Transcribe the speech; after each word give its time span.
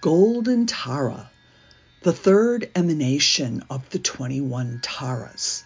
Golden 0.00 0.64
Tara, 0.64 1.30
the 2.00 2.14
third 2.14 2.70
emanation 2.74 3.62
of 3.68 3.90
the 3.90 3.98
21 3.98 4.80
Taras. 4.82 5.62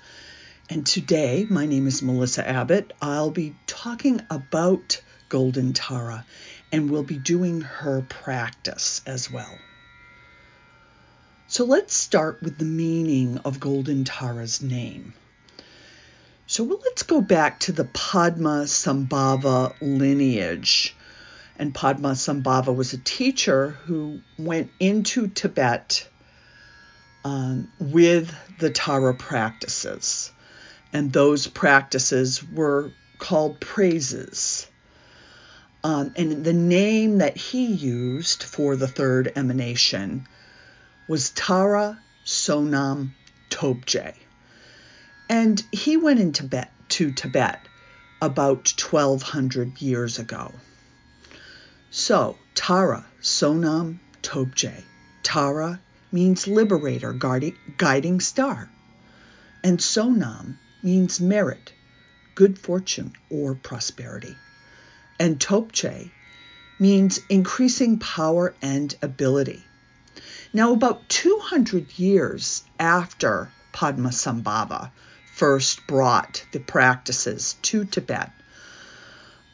And 0.68 0.84
today, 0.84 1.46
my 1.48 1.66
name 1.66 1.86
is 1.86 2.02
Melissa 2.02 2.48
Abbott. 2.48 2.92
I'll 3.00 3.30
be 3.30 3.54
talking 3.68 4.22
about 4.30 5.00
Golden 5.28 5.72
Tara 5.72 6.26
and 6.72 6.90
we'll 6.90 7.04
be 7.04 7.16
doing 7.16 7.60
her 7.60 8.02
practice 8.02 9.02
as 9.06 9.30
well. 9.30 9.56
So 11.46 11.64
let's 11.64 11.96
start 11.96 12.42
with 12.42 12.58
the 12.58 12.64
meaning 12.64 13.38
of 13.44 13.60
Golden 13.60 14.02
Tara's 14.02 14.60
name. 14.60 15.14
So 16.48 16.64
well, 16.64 16.80
let's 16.82 17.04
go 17.04 17.20
back 17.20 17.60
to 17.60 17.72
the 17.72 17.84
Padma 17.84 18.64
Sambhava 18.64 19.76
lineage 19.80 20.96
and 21.58 21.74
Padma 21.74 22.10
Sambhava 22.10 22.74
was 22.74 22.92
a 22.92 22.98
teacher 22.98 23.70
who 23.70 24.20
went 24.38 24.70
into 24.80 25.28
Tibet 25.28 26.08
um, 27.24 27.70
with 27.78 28.34
the 28.58 28.70
Tara 28.70 29.14
practices. 29.14 30.32
And 30.92 31.12
those 31.12 31.46
practices 31.46 32.42
were 32.52 32.92
called 33.18 33.60
praises. 33.60 34.66
Um, 35.82 36.12
and 36.16 36.44
the 36.44 36.52
name 36.52 37.18
that 37.18 37.36
he 37.36 37.66
used 37.66 38.42
for 38.42 38.76
the 38.76 38.88
third 38.88 39.32
emanation 39.36 40.26
was 41.08 41.30
Tara 41.30 41.98
Sonam 42.24 43.10
Tobje. 43.50 44.14
And 45.28 45.62
he 45.72 45.96
went 45.96 46.20
in 46.20 46.32
Tibet, 46.32 46.70
to 46.90 47.12
Tibet 47.12 47.60
about 48.20 48.72
1200 48.80 49.80
years 49.80 50.18
ago. 50.18 50.52
So, 51.96 52.36
Tara, 52.56 53.06
Sonam 53.22 54.00
Tobje. 54.20 54.82
Tara 55.22 55.78
means 56.10 56.48
liberator, 56.48 57.12
guiding 57.12 58.18
star. 58.18 58.68
And 59.62 59.78
Sonam 59.78 60.56
means 60.82 61.20
merit, 61.20 61.72
good 62.34 62.58
fortune, 62.58 63.12
or 63.30 63.54
prosperity. 63.54 64.36
And 65.20 65.38
Tobje 65.38 66.10
means 66.80 67.20
increasing 67.28 68.00
power 68.00 68.56
and 68.60 68.92
ability. 69.00 69.64
Now, 70.52 70.72
about 70.72 71.08
200 71.08 71.96
years 71.96 72.64
after 72.76 73.52
Padmasambhava 73.72 74.90
first 75.36 75.86
brought 75.86 76.44
the 76.50 76.58
practices 76.58 77.54
to 77.62 77.84
Tibet, 77.84 78.32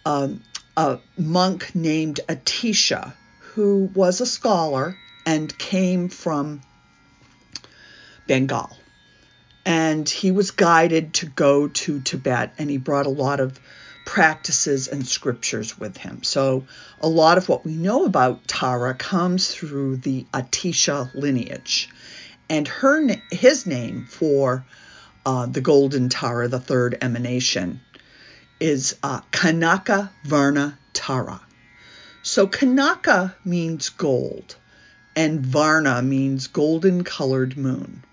um, 0.06 0.42
a 0.80 0.98
monk 1.18 1.74
named 1.74 2.20
Atisha, 2.26 3.12
who 3.52 3.90
was 3.94 4.22
a 4.22 4.26
scholar 4.26 4.96
and 5.26 5.58
came 5.58 6.08
from 6.08 6.62
Bengal. 8.26 8.74
And 9.66 10.08
he 10.08 10.30
was 10.30 10.52
guided 10.52 11.12
to 11.14 11.26
go 11.26 11.68
to 11.68 12.00
Tibet, 12.00 12.54
and 12.56 12.70
he 12.70 12.78
brought 12.78 13.04
a 13.04 13.10
lot 13.10 13.40
of 13.40 13.60
practices 14.06 14.88
and 14.88 15.06
scriptures 15.06 15.78
with 15.78 15.98
him. 15.98 16.22
So, 16.22 16.64
a 17.02 17.08
lot 17.08 17.36
of 17.36 17.46
what 17.50 17.66
we 17.66 17.74
know 17.74 18.06
about 18.06 18.48
Tara 18.48 18.94
comes 18.94 19.54
through 19.54 19.98
the 19.98 20.24
Atisha 20.32 21.14
lineage. 21.14 21.90
And 22.48 22.66
her 22.66 23.06
his 23.30 23.66
name 23.66 24.06
for 24.06 24.64
uh, 25.26 25.44
the 25.44 25.60
Golden 25.60 26.08
Tara, 26.08 26.48
the 26.48 26.58
third 26.58 26.96
emanation, 27.02 27.80
is 28.60 28.96
uh, 29.02 29.20
Kanaka 29.30 30.12
Varna 30.24 30.78
Tara. 30.92 31.40
So 32.22 32.46
Kanaka 32.46 33.34
means 33.44 33.88
gold, 33.88 34.56
and 35.16 35.40
Varna 35.40 36.02
means 36.02 36.46
golden 36.46 37.02
colored 37.02 37.56
moon, 37.56 38.04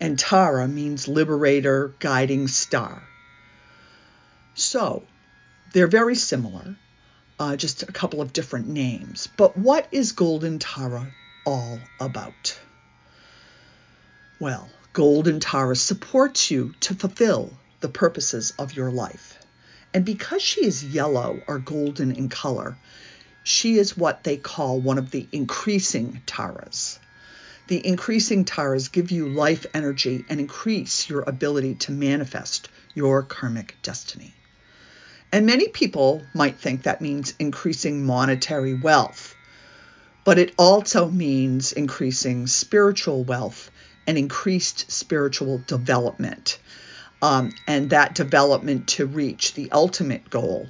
and 0.00 0.18
Tara 0.18 0.66
means 0.66 1.06
liberator, 1.06 1.94
guiding 1.98 2.48
star. 2.48 3.02
So 4.54 5.04
they're 5.72 5.86
very 5.86 6.14
similar, 6.14 6.76
uh, 7.38 7.56
just 7.56 7.82
a 7.82 7.92
couple 7.92 8.22
of 8.22 8.32
different 8.32 8.68
names. 8.68 9.28
But 9.36 9.56
what 9.56 9.86
is 9.92 10.12
Golden 10.12 10.58
Tara 10.58 11.12
all 11.44 11.78
about? 12.00 12.58
Well, 14.40 14.68
Golden 14.92 15.38
Tara 15.38 15.76
supports 15.76 16.50
you 16.50 16.74
to 16.80 16.94
fulfill 16.94 17.52
the 17.80 17.88
purposes 17.88 18.52
of 18.58 18.72
your 18.72 18.90
life. 18.90 19.38
And 19.94 20.04
because 20.04 20.42
she 20.42 20.64
is 20.64 20.84
yellow 20.84 21.42
or 21.46 21.58
golden 21.58 22.12
in 22.12 22.28
color, 22.28 22.76
she 23.42 23.78
is 23.78 23.96
what 23.96 24.24
they 24.24 24.36
call 24.36 24.80
one 24.80 24.98
of 24.98 25.10
the 25.10 25.26
increasing 25.32 26.20
taras. 26.26 26.98
The 27.68 27.86
increasing 27.86 28.44
taras 28.44 28.88
give 28.88 29.10
you 29.10 29.28
life 29.28 29.66
energy 29.72 30.24
and 30.28 30.40
increase 30.40 31.08
your 31.08 31.22
ability 31.22 31.74
to 31.76 31.92
manifest 31.92 32.68
your 32.94 33.22
karmic 33.22 33.76
destiny. 33.82 34.34
And 35.32 35.46
many 35.46 35.68
people 35.68 36.22
might 36.34 36.58
think 36.58 36.82
that 36.82 37.00
means 37.00 37.34
increasing 37.38 38.04
monetary 38.04 38.74
wealth, 38.74 39.34
but 40.24 40.38
it 40.38 40.54
also 40.58 41.08
means 41.08 41.72
increasing 41.72 42.46
spiritual 42.46 43.24
wealth 43.24 43.70
and 44.06 44.16
increased 44.16 44.90
spiritual 44.90 45.58
development 45.66 46.58
um, 47.22 47.52
and 47.66 47.90
that 47.90 48.14
development 48.14 48.88
to 48.88 49.06
reach 49.06 49.54
the 49.54 49.70
ultimate 49.72 50.30
goal 50.30 50.68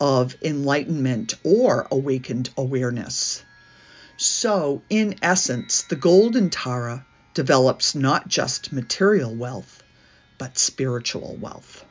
of 0.00 0.36
enlightenment 0.42 1.34
or 1.44 1.86
awakened 1.90 2.50
awareness. 2.56 3.42
So, 4.16 4.82
in 4.90 5.16
essence, 5.22 5.82
the 5.82 5.96
Golden 5.96 6.50
Tara 6.50 7.06
develops 7.34 7.94
not 7.94 8.28
just 8.28 8.72
material 8.72 9.34
wealth, 9.34 9.82
but 10.38 10.58
spiritual 10.58 11.36
wealth. 11.40 11.84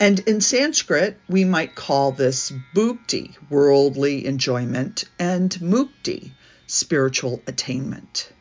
And 0.00 0.18
in 0.20 0.40
Sanskrit, 0.40 1.18
we 1.28 1.44
might 1.44 1.74
call 1.74 2.12
this 2.12 2.52
bhukti, 2.74 3.36
worldly 3.48 4.26
enjoyment, 4.26 5.04
and 5.18 5.50
mukti, 5.60 6.32
spiritual 6.66 7.40
attainment. 7.46 8.32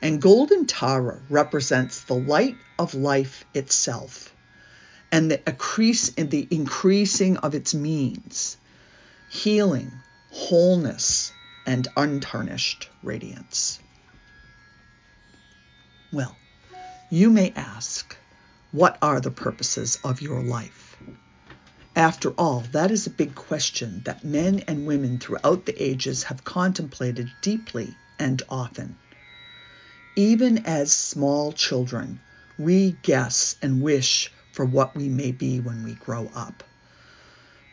And 0.00 0.22
Golden 0.22 0.66
Tara 0.66 1.20
represents 1.28 2.02
the 2.02 2.14
light 2.14 2.58
of 2.78 2.94
life 2.94 3.44
itself 3.52 4.34
and 5.10 5.30
the, 5.30 5.42
increase, 5.48 6.10
the 6.10 6.46
increasing 6.50 7.36
of 7.38 7.54
its 7.54 7.74
means, 7.74 8.56
healing, 9.28 10.00
wholeness, 10.30 11.32
and 11.66 11.88
untarnished 11.96 12.88
radiance. 13.02 13.80
Well, 16.12 16.36
you 17.10 17.30
may 17.30 17.52
ask, 17.56 18.16
what 18.70 18.98
are 19.02 19.20
the 19.20 19.30
purposes 19.30 19.98
of 20.04 20.20
your 20.22 20.40
life? 20.42 20.96
After 21.96 22.30
all, 22.30 22.60
that 22.72 22.90
is 22.90 23.06
a 23.06 23.10
big 23.10 23.34
question 23.34 24.02
that 24.04 24.24
men 24.24 24.60
and 24.68 24.86
women 24.86 25.18
throughout 25.18 25.66
the 25.66 25.82
ages 25.82 26.22
have 26.24 26.44
contemplated 26.44 27.30
deeply 27.40 27.96
and 28.18 28.40
often. 28.48 28.96
Even 30.18 30.66
as 30.66 30.90
small 30.90 31.52
children, 31.52 32.18
we 32.58 32.96
guess 33.02 33.54
and 33.62 33.80
wish 33.80 34.32
for 34.50 34.64
what 34.64 34.96
we 34.96 35.08
may 35.08 35.30
be 35.30 35.60
when 35.60 35.84
we 35.84 35.94
grow 35.94 36.28
up. 36.34 36.64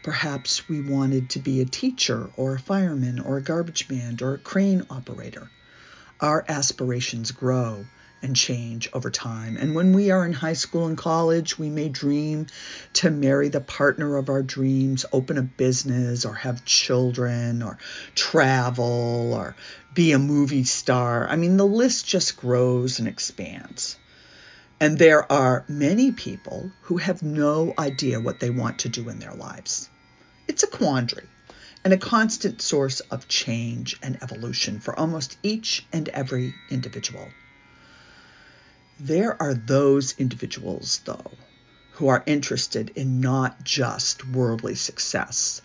Perhaps 0.03 0.69
we 0.69 0.79
wanted 0.79 1.27
to 1.31 1.39
be 1.39 1.59
a 1.59 1.65
teacher 1.65 2.29
or 2.37 2.53
a 2.53 2.59
fireman 2.59 3.19
or 3.19 3.37
a 3.37 3.41
garbage 3.41 3.89
man 3.89 4.19
or 4.21 4.35
a 4.35 4.37
crane 4.37 4.85
operator. 4.91 5.49
Our 6.21 6.45
aspirations 6.47 7.31
grow 7.31 7.87
and 8.25 8.35
change 8.35 8.89
over 8.91 9.11
time. 9.11 9.55
And 9.55 9.75
when 9.75 9.93
we 9.93 10.09
are 10.09 10.25
in 10.25 10.33
high 10.33 10.53
school 10.53 10.87
and 10.87 10.97
college, 10.97 11.59
we 11.59 11.69
may 11.69 11.89
dream 11.89 12.47
to 12.93 13.11
marry 13.11 13.49
the 13.49 13.61
partner 13.61 14.17
of 14.17 14.29
our 14.29 14.41
dreams, 14.41 15.05
open 15.13 15.37
a 15.37 15.43
business, 15.43 16.25
or 16.25 16.33
have 16.33 16.65
children, 16.65 17.61
or 17.61 17.77
travel, 18.15 19.33
or 19.33 19.55
be 19.93 20.11
a 20.11 20.19
movie 20.19 20.63
star. 20.63 21.27
I 21.29 21.35
mean, 21.35 21.55
the 21.55 21.67
list 21.67 22.07
just 22.07 22.35
grows 22.35 22.97
and 22.99 23.07
expands. 23.07 23.95
And 24.79 24.97
there 24.97 25.31
are 25.31 25.63
many 25.69 26.11
people 26.11 26.71
who 26.81 26.97
have 26.97 27.21
no 27.21 27.73
idea 27.77 28.19
what 28.19 28.39
they 28.39 28.49
want 28.49 28.79
to 28.79 28.89
do 28.89 29.07
in 29.07 29.19
their 29.19 29.35
lives. 29.35 29.87
It's 30.47 30.63
a 30.63 30.67
quandary 30.67 31.27
and 31.83 31.93
a 31.93 31.97
constant 31.97 32.61
source 32.61 32.99
of 32.99 33.27
change 33.27 33.97
and 34.01 34.17
evolution 34.23 34.79
for 34.79 34.97
almost 34.99 35.37
each 35.43 35.85
and 35.93 36.09
every 36.09 36.55
individual. 36.71 37.29
There 38.99 39.41
are 39.41 39.53
those 39.53 40.15
individuals, 40.17 41.01
though, 41.03 41.31
who 41.91 42.07
are 42.07 42.23
interested 42.25 42.91
in 42.95 43.19
not 43.19 43.63
just 43.63 44.25
worldly 44.25 44.75
success, 44.75 45.61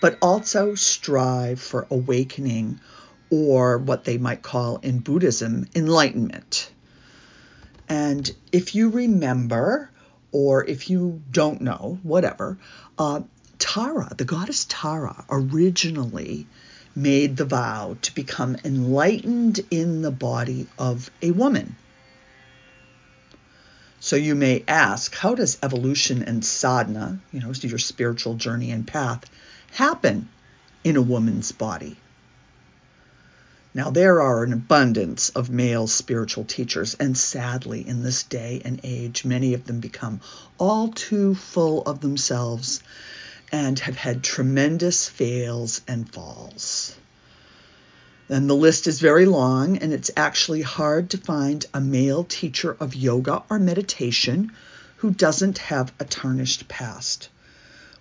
but 0.00 0.16
also 0.22 0.74
strive 0.74 1.60
for 1.60 1.86
awakening 1.90 2.80
or 3.28 3.76
what 3.76 4.04
they 4.04 4.16
might 4.16 4.42
call 4.42 4.78
in 4.78 5.00
Buddhism 5.00 5.66
enlightenment. 5.74 6.70
And 7.86 8.34
if 8.50 8.74
you 8.74 8.88
remember, 8.88 9.90
or 10.32 10.64
if 10.64 10.88
you 10.88 11.22
don't 11.30 11.60
know, 11.60 11.98
whatever, 12.02 12.56
uh, 12.98 13.20
Tara, 13.58 14.10
the 14.16 14.24
goddess 14.24 14.64
Tara, 14.68 15.26
originally 15.28 16.46
made 16.94 17.36
the 17.36 17.44
vow 17.44 17.98
to 18.00 18.14
become 18.14 18.56
enlightened 18.64 19.60
in 19.70 20.00
the 20.00 20.10
body 20.10 20.66
of 20.78 21.10
a 21.20 21.30
woman. 21.32 21.76
So 24.02 24.16
you 24.16 24.34
may 24.34 24.64
ask, 24.66 25.14
how 25.14 25.34
does 25.34 25.58
evolution 25.62 26.22
and 26.22 26.42
sadhana, 26.42 27.20
you 27.32 27.40
know, 27.40 27.52
so 27.52 27.68
your 27.68 27.78
spiritual 27.78 28.34
journey 28.34 28.70
and 28.70 28.86
path, 28.86 29.24
happen 29.72 30.30
in 30.82 30.96
a 30.96 31.02
woman's 31.02 31.52
body? 31.52 31.98
Now, 33.74 33.90
there 33.90 34.22
are 34.22 34.42
an 34.42 34.54
abundance 34.54 35.28
of 35.28 35.50
male 35.50 35.86
spiritual 35.86 36.44
teachers, 36.44 36.94
and 36.94 37.16
sadly, 37.16 37.86
in 37.86 38.02
this 38.02 38.22
day 38.22 38.62
and 38.64 38.80
age, 38.82 39.24
many 39.24 39.52
of 39.52 39.66
them 39.66 39.80
become 39.80 40.22
all 40.58 40.88
too 40.88 41.34
full 41.34 41.82
of 41.82 42.00
themselves 42.00 42.82
and 43.52 43.78
have 43.80 43.96
had 43.96 44.24
tremendous 44.24 45.08
fails 45.08 45.82
and 45.86 46.10
falls. 46.10 46.96
And 48.30 48.48
the 48.48 48.54
list 48.54 48.86
is 48.86 49.00
very 49.00 49.26
long, 49.26 49.78
and 49.78 49.92
it's 49.92 50.12
actually 50.16 50.62
hard 50.62 51.10
to 51.10 51.18
find 51.18 51.66
a 51.74 51.80
male 51.80 52.22
teacher 52.22 52.76
of 52.78 52.94
yoga 52.94 53.42
or 53.50 53.58
meditation 53.58 54.52
who 54.98 55.10
doesn't 55.10 55.58
have 55.58 55.92
a 55.98 56.04
tarnished 56.04 56.68
past. 56.68 57.28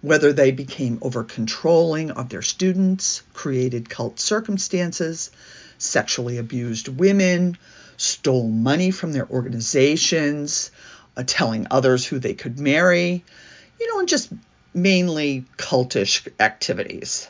Whether 0.02 0.32
they 0.32 0.52
became 0.52 1.00
over 1.02 1.24
controlling 1.24 2.12
of 2.12 2.30
their 2.30 2.44
students, 2.44 3.24
created 3.34 3.90
cult 3.90 4.20
circumstances, 4.20 5.32
sexually 5.80 6.38
abused 6.38 6.90
women, 6.90 7.58
stole 7.98 8.48
money 8.48 8.92
from 8.92 9.14
their 9.14 9.28
organizations, 9.28 10.70
uh, 11.18 11.24
telling 11.26 11.66
others 11.72 12.06
who 12.06 12.20
they 12.20 12.36
could 12.36 12.60
marry, 12.60 13.26
you 13.80 13.92
know, 13.92 14.00
and 14.00 14.08
just 14.08 14.32
mainly 14.76 15.46
cultish 15.58 16.28
activities. 16.40 17.30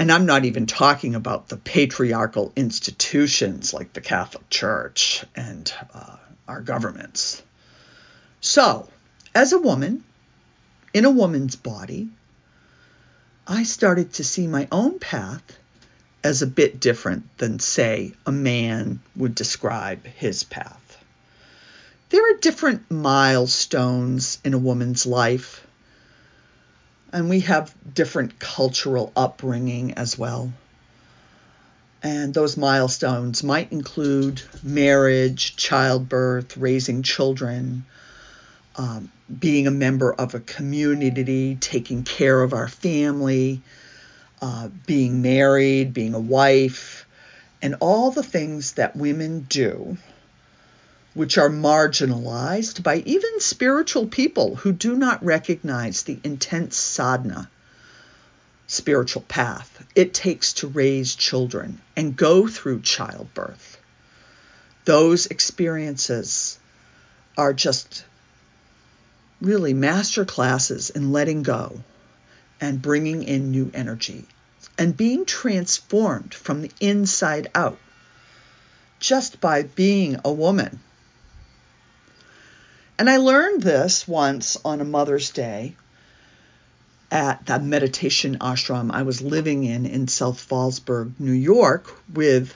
And 0.00 0.10
I'm 0.10 0.24
not 0.24 0.46
even 0.46 0.64
talking 0.64 1.14
about 1.14 1.48
the 1.48 1.58
patriarchal 1.58 2.54
institutions 2.56 3.74
like 3.74 3.92
the 3.92 4.00
Catholic 4.00 4.48
Church 4.48 5.26
and 5.36 5.70
uh, 5.92 6.16
our 6.48 6.62
governments. 6.62 7.42
So, 8.40 8.88
as 9.34 9.52
a 9.52 9.58
woman, 9.58 10.02
in 10.94 11.04
a 11.04 11.10
woman's 11.10 11.54
body, 11.54 12.08
I 13.46 13.64
started 13.64 14.14
to 14.14 14.24
see 14.24 14.46
my 14.46 14.68
own 14.72 15.00
path 15.00 15.42
as 16.24 16.40
a 16.40 16.46
bit 16.46 16.80
different 16.80 17.36
than, 17.36 17.58
say, 17.58 18.14
a 18.24 18.32
man 18.32 19.00
would 19.16 19.34
describe 19.34 20.06
his 20.06 20.44
path. 20.44 20.96
There 22.08 22.22
are 22.22 22.38
different 22.38 22.90
milestones 22.90 24.38
in 24.44 24.54
a 24.54 24.58
woman's 24.58 25.04
life 25.04 25.66
and 27.12 27.28
we 27.28 27.40
have 27.40 27.74
different 27.94 28.38
cultural 28.38 29.12
upbringing 29.16 29.94
as 29.94 30.18
well. 30.18 30.52
And 32.02 32.32
those 32.32 32.56
milestones 32.56 33.42
might 33.42 33.72
include 33.72 34.40
marriage, 34.62 35.56
childbirth, 35.56 36.56
raising 36.56 37.02
children, 37.02 37.84
um, 38.76 39.10
being 39.38 39.66
a 39.66 39.70
member 39.70 40.12
of 40.12 40.34
a 40.34 40.40
community, 40.40 41.56
taking 41.60 42.02
care 42.04 42.40
of 42.40 42.54
our 42.54 42.68
family, 42.68 43.60
uh, 44.40 44.68
being 44.86 45.20
married, 45.20 45.92
being 45.92 46.14
a 46.14 46.20
wife, 46.20 47.06
and 47.60 47.76
all 47.80 48.10
the 48.10 48.22
things 48.22 48.72
that 48.72 48.96
women 48.96 49.46
do 49.48 49.98
which 51.14 51.38
are 51.38 51.50
marginalized 51.50 52.82
by 52.82 52.96
even 52.98 53.40
spiritual 53.40 54.06
people 54.06 54.56
who 54.56 54.72
do 54.72 54.94
not 54.94 55.24
recognize 55.24 56.02
the 56.02 56.18
intense 56.22 56.76
sadhana 56.76 57.50
spiritual 58.66 59.22
path 59.22 59.84
it 59.96 60.14
takes 60.14 60.52
to 60.52 60.68
raise 60.68 61.16
children 61.16 61.80
and 61.96 62.16
go 62.16 62.46
through 62.46 62.80
childbirth. 62.80 63.78
Those 64.84 65.26
experiences 65.26 66.58
are 67.36 67.52
just 67.52 68.04
really 69.40 69.74
master 69.74 70.24
classes 70.24 70.90
in 70.90 71.10
letting 71.10 71.42
go 71.42 71.82
and 72.60 72.80
bringing 72.80 73.24
in 73.24 73.50
new 73.50 73.70
energy 73.74 74.26
and 74.78 74.96
being 74.96 75.24
transformed 75.24 76.32
from 76.32 76.62
the 76.62 76.70
inside 76.80 77.50
out 77.54 77.78
just 79.00 79.40
by 79.40 79.62
being 79.62 80.20
a 80.24 80.32
woman 80.32 80.78
and 83.00 83.08
I 83.08 83.16
learned 83.16 83.62
this 83.62 84.06
once 84.06 84.58
on 84.62 84.82
a 84.82 84.84
Mother's 84.84 85.30
Day 85.30 85.74
at 87.10 87.46
the 87.46 87.58
meditation 87.58 88.36
ashram 88.42 88.90
I 88.92 89.04
was 89.04 89.22
living 89.22 89.64
in 89.64 89.86
in 89.86 90.06
South 90.06 90.46
Fallsburg, 90.46 91.18
New 91.18 91.32
York, 91.32 91.90
with 92.12 92.54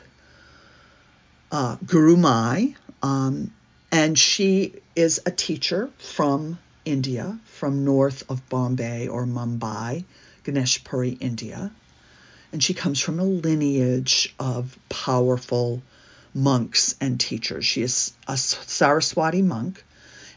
uh, 1.50 1.76
Gurumayi. 1.76 2.76
Um, 3.02 3.54
and 3.90 4.18
she 4.18 4.74
is 4.94 5.18
a 5.24 5.30
teacher 5.30 5.88
from 5.96 6.58
India, 6.84 7.38
from 7.46 7.86
north 7.86 8.30
of 8.30 8.46
Bombay 8.50 9.08
or 9.08 9.24
Mumbai, 9.24 10.04
Ganeshpuri, 10.44 11.16
India. 11.22 11.72
And 12.52 12.62
she 12.62 12.74
comes 12.74 13.00
from 13.00 13.18
a 13.18 13.24
lineage 13.24 14.34
of 14.38 14.78
powerful 14.90 15.80
monks 16.34 16.96
and 17.00 17.18
teachers. 17.18 17.64
She 17.64 17.80
is 17.80 18.12
a 18.28 18.36
Saraswati 18.36 19.40
monk 19.40 19.82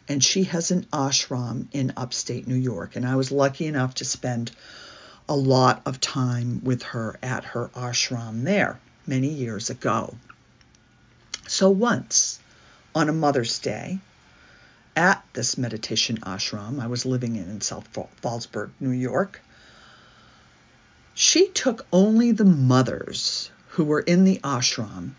and 0.10 0.24
she 0.24 0.44
has 0.46 0.72
an 0.72 0.86
ashram 0.94 1.68
in 1.74 1.94
upstate 1.98 2.48
New 2.48 2.56
York. 2.56 2.96
And 2.96 3.06
I 3.06 3.16
was 3.16 3.32
lucky 3.32 3.66
enough 3.66 3.96
to 3.96 4.06
spend 4.06 4.52
a 5.28 5.36
lot 5.36 5.82
of 5.86 6.00
time 6.00 6.62
with 6.64 6.82
her 6.84 7.20
at 7.22 7.44
her 7.44 7.70
ashram 7.76 8.44
there 8.44 8.80
many 9.06 9.28
years 9.28 9.70
ago. 9.70 10.16
So 11.48 11.70
once 11.70 12.40
on 12.96 13.10
a 13.10 13.14
Mother's 13.14 13.60
Day 13.60 14.00
at 14.96 15.24
this 15.34 15.58
meditation 15.58 16.18
ashram 16.22 16.82
I 16.82 16.88
was 16.88 17.06
living 17.06 17.36
in 17.36 17.50
in 17.50 17.62
South 17.62 17.88
Fallsburg, 18.22 18.72
New 18.80 18.92
York, 18.92 19.42
she 21.14 21.50
took 21.50 21.86
only 21.92 22.32
the 22.32 22.46
mothers 22.46 23.52
who 23.70 23.84
were 23.84 24.00
in 24.00 24.24
the 24.24 24.40
ashram 24.44 25.12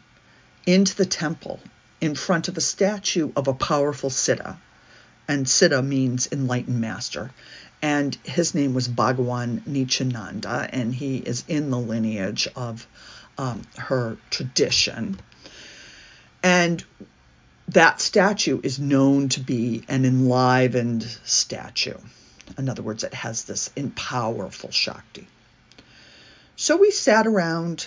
into 0.67 0.97
the 0.97 1.07
temple 1.07 1.61
in 2.01 2.15
front 2.15 2.49
of 2.49 2.57
a 2.57 2.61
statue 2.61 3.33
of 3.37 3.49
a 3.49 3.55
powerful 3.55 4.11
siddha 4.11 4.57
and 5.29 5.47
Siddha 5.47 5.87
means 5.87 6.29
enlightened 6.33 6.81
master. 6.81 7.31
And 7.81 8.17
his 8.25 8.55
name 8.55 8.75
was 8.75 8.89
Bhagwan 8.89 9.63
Nityananda, 9.67 10.69
and 10.73 10.93
he 10.93 11.19
is 11.19 11.45
in 11.47 11.71
the 11.71 11.79
lineage 11.79 12.49
of 12.57 12.89
um, 13.37 13.63
her 13.77 14.17
tradition. 14.31 15.21
And 16.43 16.83
that 17.69 18.01
statue 18.01 18.61
is 18.63 18.81
known 18.81 19.29
to 19.31 19.41
be 19.41 19.85
an 19.87 20.05
enlivened 20.05 21.05
statue. 21.25 21.99
In 22.57 22.69
other 22.69 22.83
words, 22.83 23.05
it 23.05 23.15
has 23.15 23.45
this 23.45 23.71
powerful 23.95 24.71
Shakti. 24.71 25.29
So 26.57 26.79
we 26.79 26.91
sat 26.91 27.27
around 27.27 27.87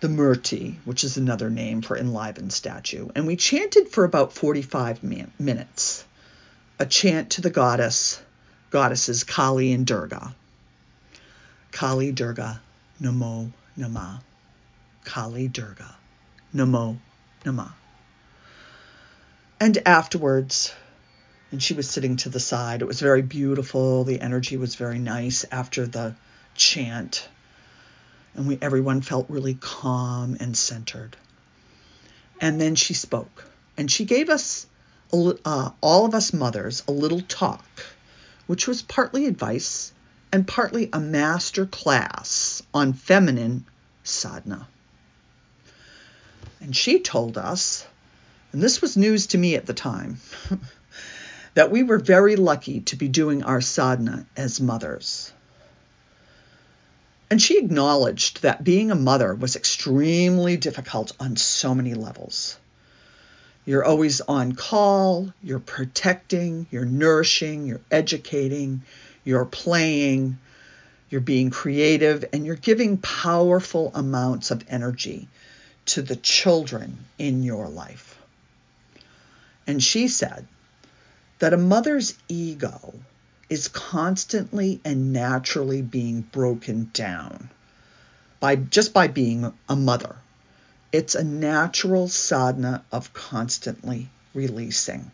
the 0.00 0.08
Murti, 0.08 0.76
which 0.84 1.02
is 1.02 1.16
another 1.16 1.50
name 1.50 1.82
for 1.82 1.96
enlivened 1.96 2.52
statue, 2.52 3.08
and 3.14 3.26
we 3.26 3.36
chanted 3.36 3.88
for 3.88 4.04
about 4.04 4.32
45 4.32 5.02
minutes. 5.38 6.04
A 6.78 6.86
chant 6.86 7.30
to 7.30 7.40
the 7.40 7.50
goddess, 7.50 8.22
goddesses 8.70 9.24
Kali 9.24 9.72
and 9.72 9.86
Durga. 9.86 10.34
Kali 11.72 12.12
Durga, 12.12 12.60
Namo 13.02 13.50
Nama. 13.76 14.22
Kali 15.04 15.48
Durga, 15.48 15.96
Namo 16.54 16.98
Nama. 17.44 17.74
And 19.58 19.78
afterwards, 19.84 20.72
and 21.50 21.60
she 21.60 21.74
was 21.74 21.90
sitting 21.90 22.16
to 22.18 22.28
the 22.28 22.38
side. 22.38 22.82
It 22.82 22.86
was 22.86 23.00
very 23.00 23.22
beautiful. 23.22 24.04
The 24.04 24.20
energy 24.20 24.56
was 24.56 24.76
very 24.76 24.98
nice 24.98 25.44
after 25.50 25.86
the 25.86 26.14
chant 26.54 27.26
and 28.38 28.46
we 28.46 28.56
everyone 28.62 29.00
felt 29.00 29.28
really 29.28 29.54
calm 29.54 30.36
and 30.38 30.56
centered. 30.56 31.16
And 32.40 32.60
then 32.60 32.76
she 32.76 32.94
spoke, 32.94 33.44
and 33.76 33.90
she 33.90 34.04
gave 34.04 34.30
us 34.30 34.66
uh, 35.12 35.70
all 35.80 36.06
of 36.06 36.14
us 36.14 36.32
mothers 36.32 36.84
a 36.86 36.92
little 36.92 37.20
talk, 37.20 37.66
which 38.46 38.68
was 38.68 38.80
partly 38.80 39.26
advice 39.26 39.92
and 40.32 40.46
partly 40.46 40.88
a 40.92 41.00
master 41.00 41.66
class 41.66 42.62
on 42.72 42.92
feminine 42.92 43.66
sadhana. 44.04 44.68
And 46.60 46.76
she 46.76 47.00
told 47.00 47.36
us, 47.36 47.84
and 48.52 48.62
this 48.62 48.80
was 48.80 48.96
news 48.96 49.26
to 49.28 49.38
me 49.38 49.56
at 49.56 49.66
the 49.66 49.74
time, 49.74 50.20
that 51.54 51.72
we 51.72 51.82
were 51.82 51.98
very 51.98 52.36
lucky 52.36 52.82
to 52.82 52.94
be 52.94 53.08
doing 53.08 53.42
our 53.42 53.60
sadhana 53.60 54.26
as 54.36 54.60
mothers. 54.60 55.32
And 57.30 57.42
she 57.42 57.58
acknowledged 57.58 58.42
that 58.42 58.64
being 58.64 58.90
a 58.90 58.94
mother 58.94 59.34
was 59.34 59.54
extremely 59.54 60.56
difficult 60.56 61.12
on 61.20 61.36
so 61.36 61.74
many 61.74 61.94
levels. 61.94 62.58
You're 63.66 63.84
always 63.84 64.22
on 64.22 64.52
call, 64.52 65.32
you're 65.42 65.58
protecting, 65.58 66.66
you're 66.70 66.86
nourishing, 66.86 67.66
you're 67.66 67.82
educating, 67.90 68.82
you're 69.24 69.44
playing, 69.44 70.38
You're 71.10 71.20
being 71.22 71.50
creative 71.50 72.24
and 72.32 72.44
you're 72.44 72.54
giving 72.54 72.98
powerful 72.98 73.90
amounts 73.94 74.50
of 74.50 74.64
energy 74.68 75.28
to 75.86 76.02
the 76.02 76.16
children 76.16 76.98
in 77.18 77.42
your 77.42 77.68
life. 77.68 78.18
And 79.66 79.82
she 79.82 80.08
said 80.08 80.46
that 81.38 81.54
a 81.54 81.58
mother's 81.58 82.14
ego 82.28 82.94
is 83.48 83.68
constantly 83.68 84.80
and 84.84 85.12
naturally 85.12 85.82
being 85.82 86.20
broken 86.20 86.90
down 86.92 87.50
by 88.40 88.56
just 88.56 88.92
by 88.92 89.08
being 89.08 89.52
a 89.68 89.76
mother. 89.76 90.16
It's 90.92 91.14
a 91.14 91.24
natural 91.24 92.08
sadhana 92.08 92.84
of 92.92 93.12
constantly 93.12 94.10
releasing. 94.34 95.10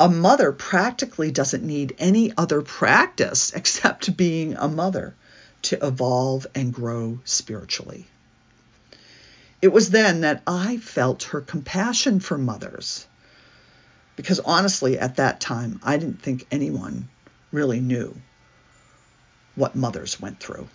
A 0.00 0.08
mother 0.08 0.52
practically 0.52 1.32
doesn't 1.32 1.64
need 1.64 1.96
any 1.98 2.32
other 2.36 2.62
practice 2.62 3.52
except 3.54 4.16
being 4.16 4.54
a 4.54 4.68
mother 4.68 5.14
to 5.62 5.84
evolve 5.84 6.46
and 6.54 6.72
grow 6.72 7.18
spiritually. 7.24 8.06
It 9.60 9.68
was 9.68 9.90
then 9.90 10.20
that 10.20 10.42
I 10.46 10.76
felt 10.76 11.24
her 11.24 11.40
compassion 11.40 12.20
for 12.20 12.38
mothers. 12.38 13.06
Because 14.18 14.40
honestly, 14.40 14.98
at 14.98 15.14
that 15.14 15.38
time, 15.38 15.78
I 15.84 15.96
didn't 15.96 16.20
think 16.20 16.44
anyone 16.50 17.08
really 17.52 17.78
knew 17.78 18.16
what 19.54 19.76
mothers 19.76 20.20
went 20.20 20.40
through, 20.40 20.68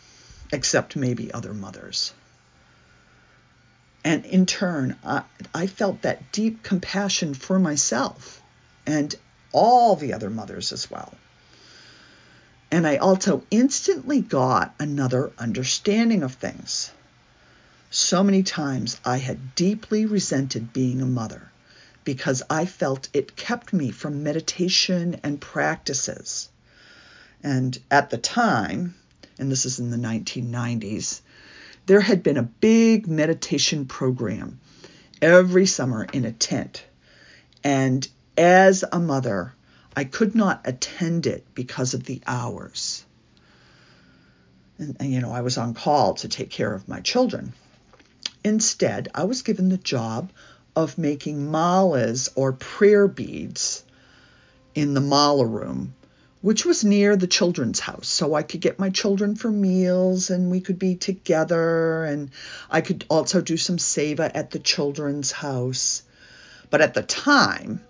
except 0.53 0.95
maybe 0.95 1.29
other 1.33 1.53
mothers. 1.53 2.13
And 4.01 4.25
in 4.25 4.45
turn, 4.45 4.95
I, 5.03 5.23
I 5.53 5.67
felt 5.67 6.03
that 6.03 6.31
deep 6.31 6.63
compassion 6.63 7.33
for 7.33 7.59
myself 7.59 8.41
and 8.85 9.13
all 9.51 9.97
the 9.97 10.13
other 10.13 10.29
mothers 10.29 10.71
as 10.71 10.89
well. 10.89 11.13
And 12.71 12.87
I 12.87 12.95
also 12.95 13.43
instantly 13.51 14.21
got 14.21 14.73
another 14.79 15.33
understanding 15.37 16.23
of 16.23 16.35
things. 16.35 16.91
So 17.91 18.23
many 18.23 18.41
times 18.41 19.01
I 19.03 19.17
had 19.17 19.53
deeply 19.53 20.05
resented 20.05 20.71
being 20.71 21.01
a 21.01 21.05
mother 21.05 21.49
because 22.03 22.43
I 22.49 22.65
felt 22.65 23.09
it 23.13 23.35
kept 23.35 23.73
me 23.73 23.91
from 23.91 24.23
meditation 24.23 25.19
and 25.23 25.39
practices. 25.39 26.49
And 27.41 27.77
at 27.91 28.09
the 28.09 28.17
time, 28.17 28.95
and 29.37 29.51
this 29.51 29.65
is 29.65 29.79
in 29.79 29.91
the 29.91 29.97
1990s, 29.97 31.21
there 31.85 32.01
had 32.01 32.23
been 32.23 32.37
a 32.37 32.43
big 32.43 33.07
meditation 33.07 33.85
program 33.85 34.59
every 35.21 35.65
summer 35.65 36.03
in 36.03 36.25
a 36.25 36.31
tent. 36.31 36.85
And 37.63 38.07
as 38.37 38.83
a 38.89 38.99
mother, 38.99 39.53
I 39.95 40.05
could 40.05 40.35
not 40.35 40.61
attend 40.65 41.27
it 41.27 41.45
because 41.53 41.93
of 41.93 42.03
the 42.03 42.21
hours. 42.25 43.05
And, 44.77 44.97
and, 44.99 45.11
you 45.11 45.21
know, 45.21 45.31
I 45.31 45.41
was 45.41 45.57
on 45.57 45.73
call 45.73 46.15
to 46.15 46.27
take 46.27 46.49
care 46.49 46.73
of 46.73 46.87
my 46.87 46.99
children. 46.99 47.53
Instead, 48.43 49.09
I 49.13 49.25
was 49.25 49.41
given 49.41 49.69
the 49.69 49.77
job 49.77 50.31
of 50.75 50.97
making 50.97 51.51
malas 51.51 52.29
or 52.35 52.53
prayer 52.53 53.07
beads 53.07 53.83
in 54.75 54.93
the 54.93 55.01
mala 55.01 55.45
room, 55.45 55.93
which 56.41 56.65
was 56.65 56.83
near 56.83 57.15
the 57.15 57.27
children's 57.27 57.79
house. 57.79 58.07
So 58.07 58.33
I 58.33 58.43
could 58.43 58.61
get 58.61 58.79
my 58.79 58.89
children 58.89 59.35
for 59.35 59.51
meals 59.51 60.29
and 60.29 60.49
we 60.49 60.61
could 60.61 60.79
be 60.79 60.95
together. 60.95 62.03
And 62.03 62.31
I 62.69 62.81
could 62.81 63.05
also 63.09 63.41
do 63.41 63.57
some 63.57 63.77
seva 63.77 64.31
at 64.33 64.51
the 64.51 64.59
children's 64.59 65.31
house. 65.31 66.03
But 66.69 66.81
at 66.81 66.95
the 66.95 67.03
time, 67.03 67.81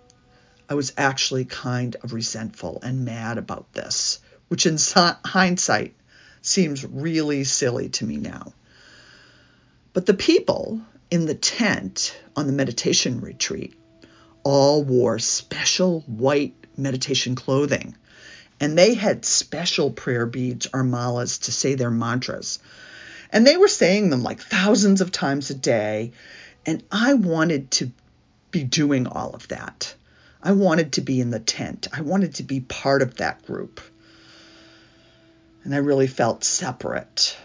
I 0.68 0.74
was 0.74 0.92
actually 0.96 1.46
kind 1.46 1.96
of 2.02 2.12
resentful 2.12 2.80
and 2.82 3.04
mad 3.04 3.38
about 3.38 3.72
this, 3.72 4.20
which 4.48 4.66
in 4.66 4.76
hindsight 5.24 5.94
seems 6.42 6.84
really 6.84 7.44
silly 7.44 7.88
to 7.90 8.04
me 8.04 8.18
now. 8.18 8.52
But 9.94 10.06
the 10.06 10.14
people 10.14 10.82
in 11.14 11.26
the 11.26 11.34
tent 11.34 12.20
on 12.34 12.48
the 12.48 12.52
meditation 12.52 13.20
retreat 13.20 13.72
all 14.42 14.82
wore 14.82 15.20
special 15.20 16.00
white 16.08 16.56
meditation 16.76 17.36
clothing. 17.36 17.96
And 18.58 18.76
they 18.76 18.94
had 18.94 19.24
special 19.24 19.92
prayer 19.92 20.26
beads 20.26 20.66
or 20.74 20.82
malas 20.82 21.42
to 21.42 21.52
say 21.52 21.76
their 21.76 21.92
mantras. 21.92 22.58
And 23.30 23.46
they 23.46 23.56
were 23.56 23.68
saying 23.68 24.10
them 24.10 24.24
like 24.24 24.40
thousands 24.40 25.00
of 25.00 25.12
times 25.12 25.50
a 25.50 25.54
day. 25.54 26.10
And 26.66 26.82
I 26.90 27.14
wanted 27.14 27.70
to 27.72 27.92
be 28.50 28.64
doing 28.64 29.06
all 29.06 29.34
of 29.34 29.46
that. 29.48 29.94
I 30.42 30.50
wanted 30.50 30.94
to 30.94 31.00
be 31.00 31.20
in 31.20 31.30
the 31.30 31.38
tent. 31.38 31.86
I 31.92 32.00
wanted 32.00 32.34
to 32.34 32.42
be 32.42 32.58
part 32.58 33.02
of 33.02 33.18
that 33.18 33.46
group. 33.46 33.80
And 35.62 35.72
I 35.72 35.78
really 35.78 36.08
felt 36.08 36.42
separate. 36.42 37.36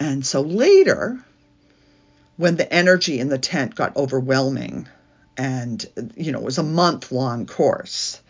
And 0.00 0.26
so 0.26 0.40
later, 0.40 1.24
when 2.36 2.56
the 2.56 2.72
energy 2.72 3.20
in 3.20 3.28
the 3.28 3.38
tent 3.38 3.74
got 3.74 3.96
overwhelming, 3.96 4.88
and 5.36 5.84
you 6.16 6.32
know, 6.32 6.38
it 6.38 6.44
was 6.44 6.58
a 6.58 6.62
month 6.62 7.12
long 7.12 7.46
course, 7.46 8.20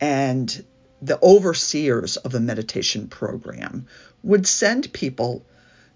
and 0.00 0.64
the 1.00 1.18
overseers 1.22 2.16
of 2.16 2.32
the 2.32 2.40
meditation 2.40 3.08
program 3.08 3.86
would 4.22 4.46
send 4.46 4.92
people 4.92 5.44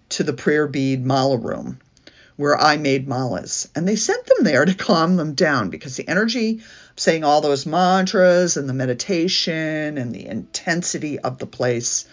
to 0.09 0.25
the 0.25 0.33
prayer 0.33 0.67
bead 0.67 1.05
mala 1.05 1.37
room 1.37 1.79
where 2.37 2.59
I 2.59 2.77
made 2.77 3.09
malas. 3.09 3.69
And 3.75 3.89
they 3.89 3.97
sent 3.97 4.27
them 4.27 4.45
there 4.45 4.65
to 4.65 4.75
calm 4.75 5.17
them 5.17 5.35
down 5.35 5.71
because 5.71 5.97
the 5.97 6.09
energy 6.09 6.61
saying 6.97 7.25
all 7.25 7.41
those 7.41 7.67
mantras 7.67 8.57
and 8.57 8.69
the 8.69 8.75
meditation 8.75 9.99
and 9.99 10.15
the 10.15 10.27
intensity 10.27 11.19
of 11.19 11.39
the 11.39 11.47
place 11.47 12.07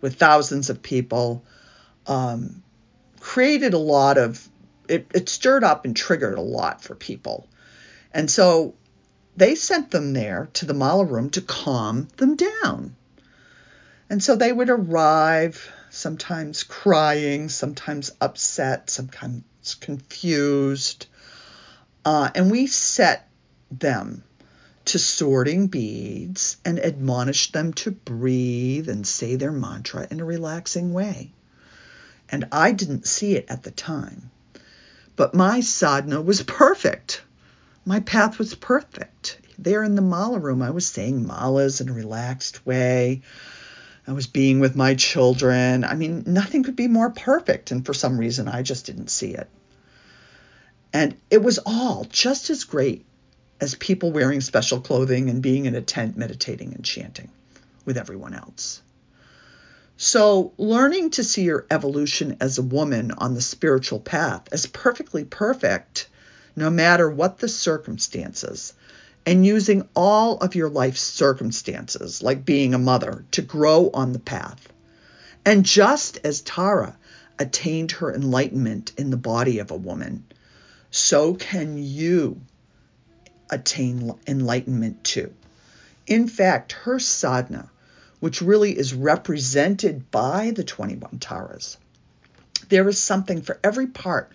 with 0.00 0.16
thousands 0.16 0.70
of 0.70 0.82
people 0.82 1.44
um, 2.06 2.62
created 3.20 3.74
a 3.74 3.78
lot 3.78 4.18
of 4.18 4.48
it, 4.88 5.06
it 5.14 5.28
stirred 5.28 5.64
up 5.64 5.84
and 5.84 5.96
triggered 5.96 6.38
a 6.38 6.42
lot 6.42 6.82
for 6.82 6.94
people. 6.94 7.48
And 8.12 8.30
so 8.30 8.74
they 9.36 9.54
sent 9.54 9.90
them 9.90 10.12
there 10.12 10.48
to 10.54 10.66
the 10.66 10.74
mala 10.74 11.04
room 11.04 11.30
to 11.30 11.42
calm 11.42 12.08
them 12.16 12.36
down. 12.36 12.96
And 14.10 14.22
so 14.22 14.36
they 14.36 14.52
would 14.52 14.70
arrive, 14.70 15.70
sometimes 15.90 16.62
crying, 16.62 17.48
sometimes 17.48 18.10
upset, 18.20 18.90
sometimes 18.90 19.44
confused. 19.80 21.06
Uh, 22.04 22.30
and 22.34 22.50
we 22.50 22.66
set 22.66 23.28
them 23.70 24.24
to 24.86 24.98
sorting 24.98 25.66
beads 25.66 26.56
and 26.64 26.78
admonished 26.78 27.52
them 27.52 27.74
to 27.74 27.90
breathe 27.90 28.88
and 28.88 29.06
say 29.06 29.36
their 29.36 29.52
mantra 29.52 30.06
in 30.10 30.20
a 30.20 30.24
relaxing 30.24 30.94
way 30.94 31.32
and 32.30 32.46
I 32.52 32.72
didn't 32.72 33.06
see 33.06 33.36
it 33.36 33.46
at 33.48 33.62
the 33.62 33.70
time. 33.70 34.30
But 35.18 35.34
my 35.34 35.62
sadhana 35.62 36.22
was 36.22 36.42
perfect. 36.44 37.22
My 37.84 37.98
path 37.98 38.38
was 38.38 38.54
perfect. 38.54 39.40
There 39.58 39.82
in 39.82 39.96
the 39.96 40.00
mala 40.00 40.38
room, 40.38 40.62
I 40.62 40.70
was 40.70 40.86
saying 40.86 41.26
malas 41.26 41.80
in 41.80 41.88
a 41.88 41.92
relaxed 41.92 42.64
way. 42.64 43.22
I 44.06 44.12
was 44.12 44.28
being 44.28 44.60
with 44.60 44.76
my 44.76 44.94
children. 44.94 45.82
I 45.82 45.96
mean, 45.96 46.22
nothing 46.24 46.62
could 46.62 46.76
be 46.76 46.86
more 46.86 47.10
perfect. 47.10 47.72
And 47.72 47.84
for 47.84 47.92
some 47.92 48.16
reason, 48.16 48.46
I 48.46 48.62
just 48.62 48.86
didn't 48.86 49.10
see 49.10 49.34
it. 49.34 49.48
And 50.92 51.16
it 51.30 51.42
was 51.42 51.58
all 51.66 52.06
just 52.08 52.48
as 52.48 52.62
great 52.62 53.04
as 53.60 53.74
people 53.74 54.12
wearing 54.12 54.40
special 54.40 54.80
clothing 54.80 55.30
and 55.30 55.42
being 55.42 55.66
in 55.66 55.74
a 55.74 55.82
tent 55.82 56.16
meditating 56.16 56.74
and 56.74 56.84
chanting 56.84 57.28
with 57.84 57.98
everyone 57.98 58.34
else. 58.34 58.82
So, 60.00 60.52
learning 60.58 61.10
to 61.10 61.24
see 61.24 61.42
your 61.42 61.66
evolution 61.72 62.36
as 62.38 62.56
a 62.56 62.62
woman 62.62 63.10
on 63.10 63.34
the 63.34 63.40
spiritual 63.40 63.98
path 63.98 64.46
as 64.52 64.64
perfectly 64.64 65.24
perfect, 65.24 66.08
no 66.54 66.70
matter 66.70 67.10
what 67.10 67.38
the 67.38 67.48
circumstances, 67.48 68.74
and 69.26 69.44
using 69.44 69.88
all 69.96 70.38
of 70.38 70.54
your 70.54 70.70
life's 70.70 71.00
circumstances, 71.00 72.22
like 72.22 72.44
being 72.44 72.74
a 72.74 72.78
mother, 72.78 73.24
to 73.32 73.42
grow 73.42 73.90
on 73.92 74.12
the 74.12 74.20
path. 74.20 74.68
And 75.44 75.64
just 75.64 76.20
as 76.22 76.42
Tara 76.42 76.96
attained 77.36 77.90
her 77.90 78.14
enlightenment 78.14 78.92
in 78.96 79.10
the 79.10 79.16
body 79.16 79.58
of 79.58 79.72
a 79.72 79.76
woman, 79.76 80.22
so 80.92 81.34
can 81.34 81.76
you 81.76 82.40
attain 83.50 84.14
enlightenment 84.28 85.02
too. 85.02 85.34
In 86.06 86.28
fact, 86.28 86.70
her 86.70 87.00
sadhana 87.00 87.68
which 88.20 88.42
really 88.42 88.76
is 88.76 88.94
represented 88.94 90.10
by 90.10 90.50
the 90.50 90.64
21 90.64 91.18
Taras. 91.18 91.76
There 92.68 92.88
is 92.88 92.98
something 92.98 93.42
for 93.42 93.58
every 93.62 93.86
part 93.86 94.32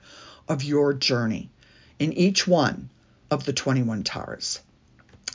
of 0.48 0.64
your 0.64 0.94
journey 0.94 1.50
in 2.00 2.14
each 2.14 2.48
one 2.48 2.90
of 3.30 3.46
the 3.46 3.54
21 3.54 4.04
Taras. 4.04 4.62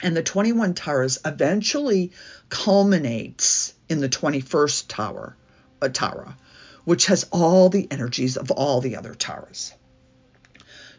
And 0.02 0.17
the 0.17 0.23
21 0.23 0.75
Taras 0.75 1.19
eventually 1.25 2.12
culminates 2.49 3.75
in 3.88 4.00
the 4.00 4.09
21st 4.09 4.87
Tower, 4.88 5.37
a 5.83 5.90
Tara, 5.90 6.37
which 6.85 7.07
has 7.07 7.26
all 7.31 7.69
the 7.69 7.88
energies 7.90 8.37
of 8.37 8.50
all 8.50 8.81
the 8.81 8.97
other 8.97 9.14
Taras. 9.14 9.73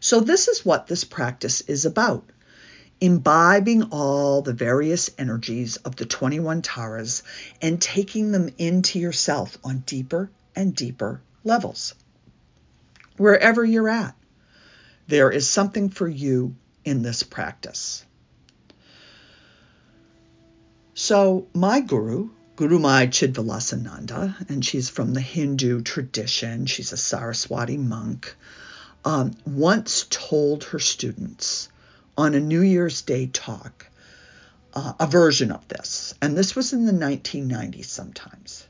So, 0.02 0.22
this 0.22 0.48
is 0.48 0.66
what 0.66 0.88
this 0.88 1.04
practice 1.04 1.62
is 1.62 1.86
about 1.86 2.30
imbibing 3.02 3.84
all 3.92 4.42
the 4.42 4.54
various 4.54 5.10
energies 5.18 5.78
of 5.78 5.96
the 5.96 6.06
21 6.06 6.62
Taras 6.62 7.24
and 7.62 7.82
taking 7.82 8.32
them 8.32 8.50
into 8.58 9.00
yourself 9.00 9.58
on 9.64 9.80
deeper 9.80 10.30
and 10.56 10.76
deeper 10.76 11.22
levels. 11.44 11.94
Wherever 13.18 13.64
you're 13.64 13.90
at, 13.90 14.16
there 15.08 15.32
is 15.32 15.50
something 15.50 15.90
for 15.90 16.08
you 16.08 16.56
in 16.86 17.02
this 17.02 17.24
practice. 17.24 18.06
So, 20.94 21.48
my 21.54 21.80
guru, 21.80 22.30
Gurumayi 22.58 23.08
Chidvilasananda, 23.08 24.50
and 24.50 24.66
she's 24.66 24.90
from 24.90 25.14
the 25.14 25.22
Hindu 25.22 25.82
tradition, 25.82 26.66
she's 26.66 26.92
a 26.92 26.98
Saraswati 26.98 27.78
monk, 27.78 28.36
um, 29.06 29.32
once 29.46 30.06
told 30.10 30.66
her 30.66 30.80
students 30.80 31.70
on 32.20 32.36
a 32.36 32.40
New 32.42 32.60
Year's 32.60 33.02
Day 33.02 33.28
talk 33.28 33.88
uh, 34.74 34.92
a 35.00 35.08
version 35.08 35.54
of 35.54 35.66
this. 35.70 36.14
And 36.22 36.38
this 36.38 36.54
was 36.54 36.74
in 36.74 36.86
the 36.86 36.92
1990s 36.92 37.86
sometimes. 37.86 38.68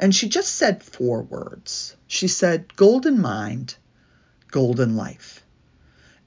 And 0.00 0.12
she 0.12 0.28
just 0.28 0.52
said 0.56 0.82
four 0.82 1.22
words. 1.22 1.94
She 2.08 2.26
said, 2.26 2.74
Golden 2.74 3.20
mind, 3.20 3.76
golden 4.50 4.96
life. 4.96 5.44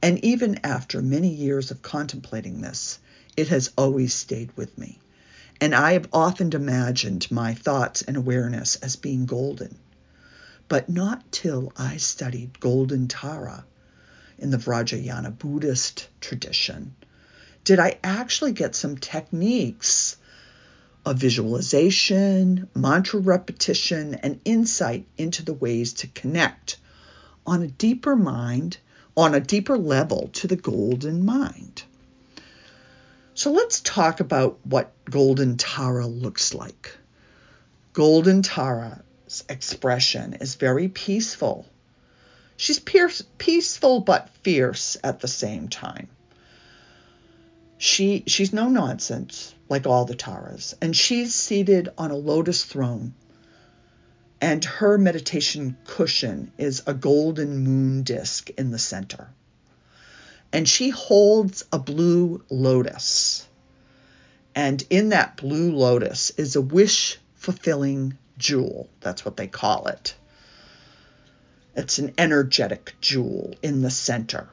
And 0.01 0.23
even 0.23 0.61
after 0.63 1.01
many 1.01 1.27
years 1.27 1.71
of 1.71 1.81
contemplating 1.81 2.61
this, 2.61 2.99
it 3.35 3.49
has 3.49 3.71
always 3.77 4.13
stayed 4.13 4.55
with 4.55 4.77
me. 4.77 4.97
And 5.59 5.75
I 5.75 5.91
have 5.93 6.07
often 6.13 6.53
imagined 6.53 7.29
my 7.29 7.53
thoughts 7.53 8.01
and 8.01 8.15
awareness 8.15 8.77
as 8.77 8.95
being 8.95 9.25
golden. 9.25 9.77
But 10.69 10.87
not 10.87 11.33
till 11.33 11.73
I 11.75 11.97
studied 11.97 12.61
Golden 12.61 13.09
Tara 13.09 13.65
in 14.41 14.49
the 14.49 14.57
Vajrayana 14.57 15.37
Buddhist 15.37 16.07
tradition 16.19 16.95
did 17.63 17.79
I 17.79 17.99
actually 18.03 18.53
get 18.53 18.75
some 18.75 18.97
techniques 18.97 20.17
of 21.05 21.17
visualization, 21.17 22.67
mantra 22.75 23.19
repetition, 23.19 24.15
and 24.15 24.39
insight 24.45 25.05
into 25.17 25.43
the 25.43 25.53
ways 25.53 25.93
to 25.93 26.07
connect 26.07 26.77
on 27.45 27.61
a 27.61 27.67
deeper 27.67 28.15
mind, 28.15 28.77
on 29.15 29.33
a 29.33 29.39
deeper 29.39 29.77
level 29.77 30.29
to 30.33 30.47
the 30.47 30.55
golden 30.55 31.25
mind. 31.25 31.83
So 33.33 33.51
let's 33.51 33.81
talk 33.81 34.19
about 34.19 34.59
what 34.63 34.93
Golden 35.05 35.57
Tara 35.57 36.05
looks 36.07 36.53
like. 36.53 36.97
Golden 37.93 38.41
Tara's 38.41 39.43
expression 39.49 40.35
is 40.35 40.55
very 40.55 40.87
peaceful 40.87 41.65
She's 42.61 42.77
pierce, 42.77 43.23
peaceful 43.39 44.01
but 44.01 44.29
fierce 44.43 44.95
at 45.03 45.19
the 45.19 45.27
same 45.27 45.67
time. 45.67 46.09
She 47.79 48.23
she's 48.27 48.53
no 48.53 48.69
nonsense 48.69 49.55
like 49.67 49.87
all 49.87 50.05
the 50.05 50.13
Taras, 50.13 50.75
and 50.79 50.95
she's 50.95 51.33
seated 51.33 51.89
on 51.97 52.11
a 52.11 52.15
lotus 52.15 52.63
throne. 52.63 53.15
And 54.39 54.63
her 54.63 54.99
meditation 54.99 55.75
cushion 55.85 56.51
is 56.59 56.83
a 56.85 56.93
golden 56.93 57.57
moon 57.57 58.03
disk 58.03 58.51
in 58.51 58.69
the 58.69 58.77
center. 58.77 59.29
And 60.53 60.69
she 60.69 60.91
holds 60.91 61.63
a 61.73 61.79
blue 61.79 62.43
lotus. 62.51 63.47
And 64.53 64.85
in 64.91 65.09
that 65.09 65.35
blue 65.35 65.71
lotus 65.75 66.29
is 66.37 66.55
a 66.55 66.61
wish 66.61 67.17
fulfilling 67.33 68.19
jewel. 68.37 68.87
That's 68.99 69.25
what 69.25 69.35
they 69.35 69.47
call 69.47 69.87
it. 69.87 70.13
It's 71.75 71.99
an 71.99 72.13
energetic 72.17 72.93
jewel 73.01 73.55
in 73.61 73.81
the 73.81 73.89
center. 73.89 74.49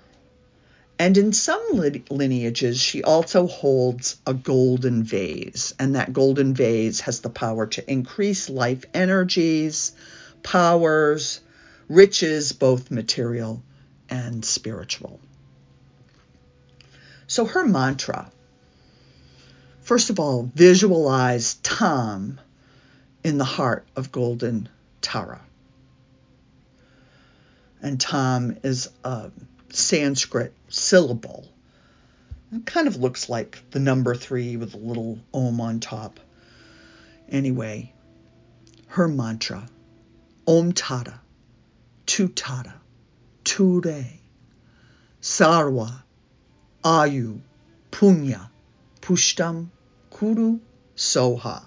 And 0.98 1.16
in 1.16 1.32
some 1.32 1.62
lineages, 2.10 2.80
she 2.80 3.02
also 3.02 3.46
holds 3.46 4.16
a 4.26 4.34
golden 4.34 5.04
vase, 5.04 5.72
and 5.78 5.94
that 5.94 6.12
golden 6.12 6.54
vase 6.54 7.00
has 7.00 7.20
the 7.20 7.30
power 7.30 7.66
to 7.66 7.90
increase 7.90 8.48
life 8.50 8.84
energies, 8.92 9.92
powers, 10.42 11.40
riches, 11.88 12.52
both 12.52 12.90
material 12.90 13.62
and 14.10 14.44
spiritual. 14.44 15.20
So, 17.26 17.44
her 17.44 17.64
mantra 17.64 18.30
first 19.88 20.10
of 20.10 20.20
all, 20.20 20.50
visualize 20.54 21.54
Tam 21.62 22.38
in 23.24 23.38
the 23.38 23.44
heart 23.44 23.86
of 23.96 24.12
Golden 24.12 24.68
Tara 25.00 25.40
and 27.82 28.00
Tam 28.00 28.58
is 28.62 28.90
a 29.04 29.30
Sanskrit 29.70 30.52
syllable. 30.68 31.46
It 32.52 32.66
kind 32.66 32.88
of 32.88 32.96
looks 32.96 33.28
like 33.28 33.62
the 33.70 33.78
number 33.78 34.14
three 34.14 34.56
with 34.56 34.74
a 34.74 34.78
little 34.78 35.18
om 35.34 35.60
on 35.60 35.80
top. 35.80 36.18
Anyway, 37.28 37.92
her 38.88 39.06
mantra 39.06 39.68
Om 40.46 40.72
Tata, 40.72 41.20
Tu 42.06 42.28
Tata, 42.28 42.72
Ture, 43.44 44.06
Sarva, 45.20 46.02
Ayu, 46.82 47.40
Punya, 47.90 48.48
Pushtam, 49.02 49.68
Kuru, 50.10 50.60
Soha. 50.96 51.64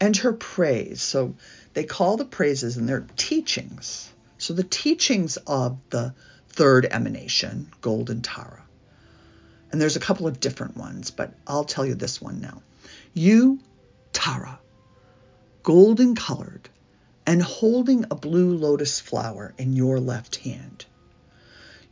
And 0.00 0.16
her 0.16 0.32
praise. 0.32 1.02
So 1.02 1.34
they 1.74 1.84
call 1.84 2.16
the 2.16 2.24
praises 2.24 2.76
and 2.76 2.88
their 2.88 3.06
teachings 3.16 4.10
so 4.48 4.54
the 4.54 4.64
teachings 4.64 5.36
of 5.46 5.76
the 5.90 6.14
third 6.48 6.86
emanation, 6.90 7.70
Golden 7.82 8.22
Tara, 8.22 8.62
and 9.70 9.78
there's 9.78 9.96
a 9.96 10.00
couple 10.00 10.26
of 10.26 10.40
different 10.40 10.74
ones, 10.74 11.10
but 11.10 11.34
I'll 11.46 11.64
tell 11.64 11.84
you 11.84 11.94
this 11.94 12.18
one 12.18 12.40
now. 12.40 12.62
You, 13.12 13.60
Tara, 14.14 14.58
golden 15.62 16.14
colored, 16.14 16.70
and 17.26 17.42
holding 17.42 18.06
a 18.10 18.14
blue 18.14 18.56
lotus 18.56 19.00
flower 19.00 19.52
in 19.58 19.74
your 19.74 20.00
left 20.00 20.36
hand. 20.36 20.86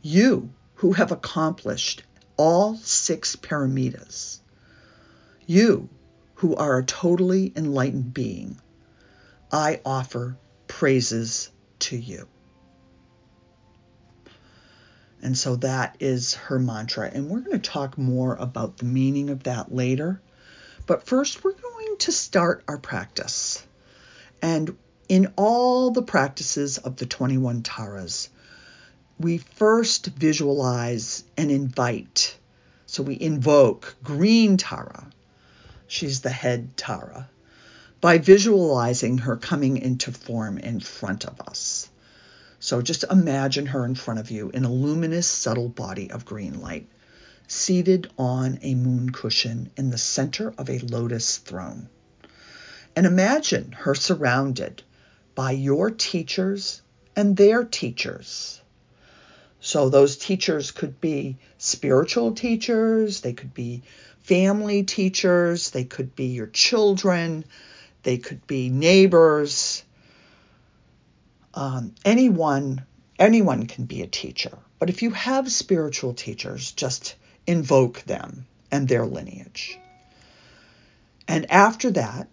You 0.01 0.49
who 0.77 0.93
have 0.93 1.11
accomplished 1.11 2.01
all 2.37 2.75
six 2.77 3.35
paramitas. 3.35 4.39
You 5.45 5.89
who 6.33 6.55
are 6.55 6.79
a 6.79 6.83
totally 6.83 7.53
enlightened 7.55 8.15
being. 8.15 8.59
I 9.51 9.79
offer 9.85 10.39
praises 10.67 11.51
to 11.81 11.95
you. 11.95 12.27
And 15.21 15.37
so 15.37 15.55
that 15.57 15.97
is 15.99 16.35
her 16.35 16.59
mantra. 16.59 17.09
And 17.11 17.29
we're 17.29 17.39
going 17.39 17.59
to 17.59 17.71
talk 17.71 17.97
more 17.97 18.35
about 18.35 18.77
the 18.77 18.85
meaning 18.85 19.29
of 19.29 19.43
that 19.43 19.73
later. 19.73 20.21
But 20.85 21.07
first, 21.07 21.43
we're 21.43 21.53
going 21.53 21.97
to 21.99 22.11
start 22.11 22.63
our 22.67 22.77
practice. 22.77 23.65
And 24.41 24.77
in 25.09 25.33
all 25.35 25.91
the 25.91 26.03
practices 26.03 26.77
of 26.77 26.97
the 26.97 27.05
21 27.05 27.63
Taras, 27.63 28.29
we 29.19 29.39
first 29.39 30.05
visualize 30.07 31.23
and 31.35 31.49
invite. 31.49 32.37
So 32.85 33.03
we 33.03 33.19
invoke 33.19 33.95
Green 34.03 34.57
Tara. 34.57 35.07
She's 35.87 36.21
the 36.21 36.29
head 36.29 36.77
Tara. 36.77 37.29
By 37.99 38.19
visualizing 38.19 39.19
her 39.19 39.37
coming 39.37 39.77
into 39.77 40.11
form 40.11 40.57
in 40.59 40.79
front 40.79 41.25
of 41.25 41.41
us. 41.41 41.89
So 42.67 42.81
just 42.81 43.05
imagine 43.09 43.67
her 43.67 43.85
in 43.85 43.95
front 43.95 44.19
of 44.19 44.29
you 44.29 44.49
in 44.49 44.65
a 44.65 44.69
luminous, 44.69 45.25
subtle 45.25 45.69
body 45.69 46.11
of 46.11 46.25
green 46.25 46.59
light, 46.59 46.89
seated 47.47 48.11
on 48.17 48.59
a 48.61 48.75
moon 48.75 49.09
cushion 49.11 49.71
in 49.77 49.89
the 49.89 49.97
center 49.97 50.53
of 50.57 50.69
a 50.69 50.79
lotus 50.79 51.37
throne. 51.37 51.87
And 52.93 53.05
imagine 53.05 53.71
her 53.71 53.95
surrounded 53.95 54.83
by 55.33 55.51
your 55.51 55.91
teachers 55.91 56.81
and 57.15 57.37
their 57.37 57.63
teachers. 57.63 58.59
So 59.61 59.87
those 59.87 60.17
teachers 60.17 60.71
could 60.71 60.99
be 60.99 61.37
spiritual 61.57 62.33
teachers, 62.33 63.21
they 63.21 63.31
could 63.31 63.53
be 63.53 63.83
family 64.23 64.83
teachers, 64.83 65.69
they 65.69 65.85
could 65.85 66.17
be 66.17 66.25
your 66.25 66.47
children, 66.47 67.45
they 68.03 68.17
could 68.17 68.45
be 68.45 68.67
neighbors, 68.67 69.83
um, 71.57 71.95
anyone 72.05 72.85
anyone 73.17 73.65
can 73.65 73.85
be 73.85 74.03
a 74.03 74.07
teacher, 74.07 74.59
but 74.77 74.91
if 74.91 75.01
you 75.01 75.09
have 75.09 75.51
spiritual 75.51 76.13
teachers, 76.13 76.71
just 76.71 77.15
invoke 77.47 78.03
them 78.03 78.45
and 78.69 78.87
their 78.87 79.07
lineage. 79.07 79.79
And 81.27 81.49
after 81.51 81.89
that, 81.91 82.27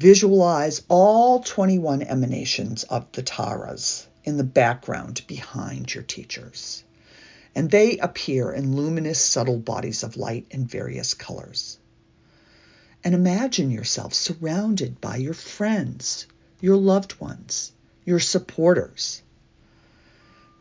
visualize 0.00 0.82
all 0.88 1.38
21 1.38 2.02
emanations 2.02 2.82
of 2.82 3.06
the 3.12 3.22
Taras 3.22 4.08
in 4.24 4.36
the 4.38 4.44
background 4.44 5.22
behind 5.28 5.94
your 5.94 6.02
teachers. 6.02 6.82
And 7.54 7.70
they 7.70 7.96
appear 7.98 8.50
in 8.50 8.74
luminous, 8.74 9.20
subtle 9.20 9.58
bodies 9.58 10.02
of 10.02 10.16
light 10.16 10.46
in 10.50 10.66
various 10.66 11.14
colors. 11.14 11.78
And 13.04 13.14
imagine 13.14 13.70
yourself 13.70 14.14
surrounded 14.14 15.00
by 15.00 15.14
your 15.18 15.34
friends, 15.34 16.26
your 16.60 16.76
loved 16.76 17.20
ones, 17.20 17.70
your 18.10 18.20
supporters. 18.20 19.22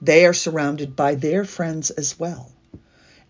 They 0.01 0.25
are 0.25 0.33
surrounded 0.33 0.95
by 0.95 1.15
their 1.15 1.43
friends 1.43 1.89
as 1.89 2.17
well. 2.17 2.51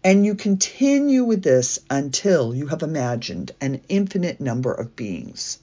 And 0.04 0.26
you 0.26 0.36
continue 0.36 1.24
with 1.24 1.42
this 1.42 1.80
until 1.90 2.54
you 2.54 2.68
have 2.68 2.84
imagined 2.84 3.54
an 3.62 3.82
infinite 3.88 4.42
number 4.42 4.74
of 4.74 4.96
beings, 4.96 5.58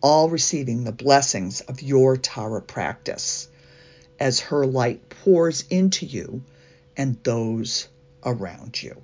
all 0.00 0.30
receiving 0.30 0.84
the 0.84 0.92
blessings 0.92 1.60
of 1.60 1.82
your 1.82 2.16
Tara 2.16 2.62
practice 2.62 3.48
as 4.18 4.40
her 4.40 4.66
light 4.66 5.10
pours 5.10 5.64
into 5.68 6.06
you 6.06 6.42
and 6.96 7.22
those 7.22 7.88
around 8.24 8.82
you. 8.82 8.96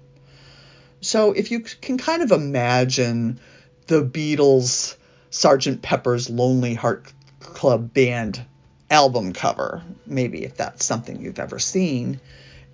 So 1.02 1.32
if 1.32 1.50
you 1.50 1.60
can 1.60 1.98
kind 1.98 2.22
of 2.22 2.32
imagine 2.32 3.40
the 3.88 4.02
Beatles' 4.02 4.96
Sergeant 5.28 5.82
Pepper's 5.82 6.30
Lonely 6.30 6.74
Heart 6.74 7.12
Club 7.40 7.92
Band 7.92 8.44
album 8.90 9.32
cover, 9.32 9.82
maybe 10.06 10.44
if 10.44 10.56
that's 10.56 10.84
something 10.84 11.20
you've 11.20 11.38
ever 11.38 11.58
seen. 11.58 12.20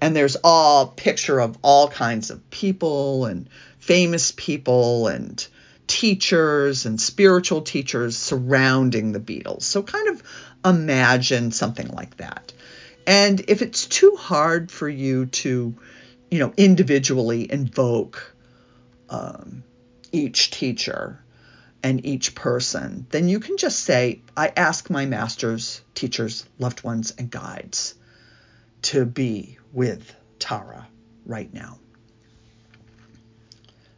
And 0.00 0.16
there's 0.16 0.36
all 0.42 0.88
picture 0.88 1.38
of 1.38 1.58
all 1.62 1.88
kinds 1.88 2.30
of 2.30 2.50
people 2.50 3.26
and 3.26 3.48
famous 3.78 4.32
people 4.32 5.08
and 5.08 5.46
teachers 5.86 6.86
and 6.86 7.00
spiritual 7.00 7.62
teachers 7.62 8.16
surrounding 8.16 9.12
the 9.12 9.20
Beatles. 9.20 9.62
So 9.62 9.82
kind 9.82 10.08
of 10.08 10.22
imagine 10.64 11.52
something 11.52 11.88
like 11.88 12.16
that. 12.16 12.52
And 13.06 13.40
if 13.48 13.62
it's 13.62 13.86
too 13.86 14.16
hard 14.18 14.70
for 14.70 14.88
you 14.88 15.26
to, 15.26 15.74
you 16.30 16.38
know, 16.38 16.52
individually 16.56 17.50
invoke 17.50 18.34
um, 19.08 19.62
each 20.10 20.50
teacher 20.50 21.22
and 21.86 22.04
each 22.04 22.34
person, 22.34 23.06
then 23.10 23.28
you 23.28 23.38
can 23.38 23.56
just 23.58 23.78
say, 23.78 24.20
I 24.36 24.52
ask 24.56 24.90
my 24.90 25.06
masters, 25.06 25.80
teachers, 25.94 26.44
loved 26.58 26.82
ones, 26.82 27.14
and 27.16 27.30
guides 27.30 27.94
to 28.82 29.04
be 29.04 29.58
with 29.72 30.12
Tara 30.40 30.88
right 31.24 31.52
now. 31.54 31.78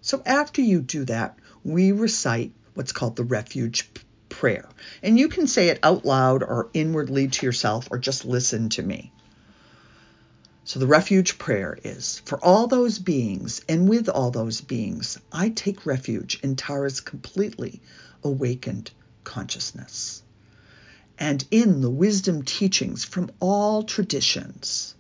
So 0.03 0.23
after 0.27 0.61
you 0.61 0.83
do 0.83 1.07
that, 1.07 1.39
we 1.65 1.93
recite 1.93 2.53
what's 2.75 2.93
called 2.93 3.17
the 3.17 3.25
refuge 3.25 3.89
prayer. 4.29 4.69
And 5.03 5.19
you 5.19 5.29
can 5.29 5.47
say 5.47 5.69
it 5.69 5.79
out 5.83 6.05
loud 6.05 6.43
or 6.43 6.69
inwardly 6.75 7.29
to 7.29 7.47
yourself 7.47 7.89
or 7.91 7.97
just 7.97 8.27
listen 8.27 8.69
to 8.71 8.83
me. 8.83 9.13
So 10.69 10.79
the 10.79 10.87
refuge 10.87 11.39
prayer 11.39 11.79
is 11.83 12.21
for 12.27 12.39
all 12.45 12.67
those 12.67 12.99
beings 12.99 13.63
and 13.71 13.89
with 13.89 14.07
all 14.07 14.31
those 14.31 14.61
beings, 14.61 15.17
I 15.33 15.49
take 15.49 15.87
refuge 15.87 16.41
in 16.43 16.57
Tara's 16.57 17.01
completely 17.01 17.81
awakened 18.23 18.91
consciousness. 19.25 20.23
And 21.19 21.43
in 21.51 21.81
the 21.81 21.89
wisdom 21.89 22.43
teachings 22.43 23.03
from 23.03 23.31
all 23.41 23.83
traditions 23.83 24.95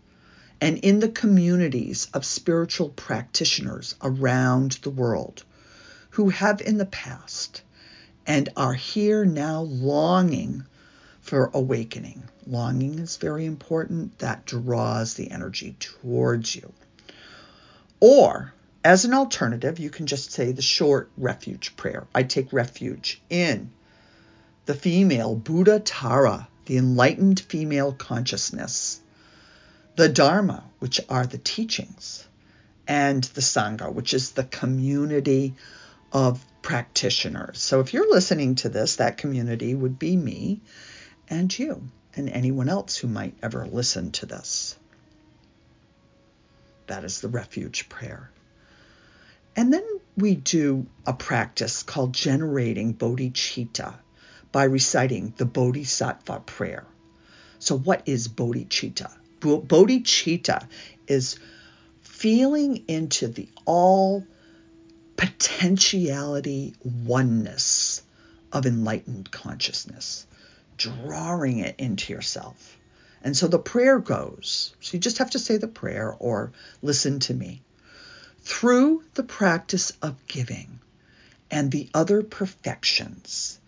and 0.59 0.79
in 0.79 1.01
the 1.01 1.11
communities 1.11 2.09
of 2.15 2.25
spiritual 2.25 2.89
practitioners 2.89 3.95
around 4.01 4.79
the 4.81 4.91
world 4.91 5.45
who 6.13 6.31
have 6.31 6.63
in 6.63 6.79
the 6.79 6.87
past 6.87 7.61
and 8.27 8.49
are 8.57 8.73
here 8.73 9.27
now 9.27 9.61
longing 9.61 10.65
for 11.29 11.51
awakening. 11.53 12.23
Longing 12.47 12.99
is 12.99 13.19
very 13.19 13.45
important. 13.45 14.19
That 14.21 14.47
draws 14.47 15.15
the 15.15 15.31
energy 15.31 15.77
towards 15.79 16.57
you. 16.57 16.73
Or, 18.01 18.55
as 18.83 19.05
an 19.05 19.13
alternative, 19.13 19.79
you 19.79 19.91
can 19.91 20.07
just 20.07 20.33
say 20.33 20.53
the 20.53 20.63
short 20.63 21.11
refuge 21.19 21.77
prayer. 21.77 22.07
I 22.15 22.23
take 22.23 22.53
refuge 22.53 23.21
in 23.29 23.71
the 24.65 24.75
female 24.75 25.35
Buddha 25.35 25.81
Tara, 25.81 26.49
the 26.65 26.79
enlightened 26.79 27.41
female 27.41 27.93
consciousness, 27.93 29.01
the 29.97 30.09
Dharma, 30.09 30.65
which 30.79 31.01
are 31.11 31.27
the 31.27 31.39
teachings, 31.39 32.27
and 32.87 33.23
the 33.23 33.43
Sangha, 33.43 33.93
which 33.93 34.15
is 34.15 34.31
the 34.31 34.45
community 34.45 35.55
of 36.11 36.43
practitioners. 36.63 37.59
So 37.59 37.81
if 37.81 37.93
you're 37.93 38.11
listening 38.11 38.55
to 38.57 38.71
this, 38.71 38.97
that 38.97 39.19
community 39.19 39.75
would 39.75 39.99
be 39.99 40.17
me 40.17 40.63
and 41.31 41.57
you 41.59 41.83
and 42.15 42.29
anyone 42.29 42.69
else 42.69 42.97
who 42.97 43.09
might 43.09 43.35
ever 43.43 43.67
listen 43.67 44.11
to 44.13 44.27
this. 44.27 44.77
That 46.87 47.05
is 47.05 47.21
the 47.21 47.29
refuge 47.29 47.89
prayer. 47.89 48.31
And 49.55 49.73
then 49.73 49.85
we 50.17 50.35
do 50.35 50.87
a 51.07 51.13
practice 51.13 51.83
called 51.83 52.15
generating 52.15 52.95
bodhicitta 52.95 53.95
by 54.53 54.65
reciting 54.65 55.35
the 55.37 55.45
bodhisattva 55.45 56.41
prayer. 56.47 56.87
So, 57.59 57.77
what 57.77 58.03
is 58.07 58.29
bodhicitta? 58.29 59.11
Bodhicitta 59.41 60.67
is 61.07 61.39
feeling 62.03 62.85
into 62.89 63.29
the 63.29 63.49
all 63.65 64.25
potentiality 65.17 66.75
oneness 66.83 68.03
of 68.53 68.65
enlightened 68.65 69.31
consciousness 69.31 70.27
drawing 70.79 71.59
it 71.59 71.75
into 71.79 72.13
yourself. 72.13 72.79
And 73.23 73.37
so 73.37 73.49
the 73.49 73.59
prayer 73.59 73.99
goes. 73.99 74.75
So 74.81 74.95
you 74.95 75.01
just 75.01 75.19
have 75.19 75.31
to 75.31 75.39
say 75.39 75.59
the 75.59 75.69
prayer 75.69 76.17
or 76.19 76.53
listen 76.81 77.21
to 77.21 77.35
me. 77.35 77.61
Through 78.41 79.05
the 79.15 79.25
practice 79.25 79.93
of 80.01 80.27
giving 80.27 80.79
and 81.51 81.71
the 81.71 81.91
other 81.93 82.23
perfections, 82.23 83.59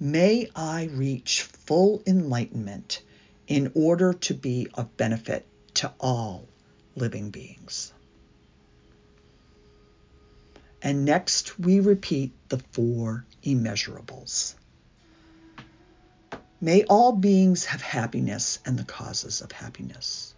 may 0.00 0.48
I 0.56 0.84
reach 0.84 1.42
full 1.42 2.02
enlightenment 2.06 3.02
in 3.46 3.70
order 3.74 4.14
to 4.14 4.34
be 4.34 4.68
of 4.74 4.96
benefit 4.96 5.46
to 5.74 5.92
all 6.00 6.48
living 6.96 7.30
beings. 7.30 7.92
And 10.82 11.04
next, 11.04 11.58
we 11.58 11.80
repeat 11.80 12.32
the 12.48 12.58
four 12.72 13.24
immeasurables. 13.42 14.54
May 16.60 16.84
all 16.84 17.12
beings 17.12 17.64
have 17.66 17.82
happiness 17.82 18.60
and 18.64 18.78
the 18.78 18.84
causes 18.84 19.40
of 19.40 19.52
happiness. 19.52 20.34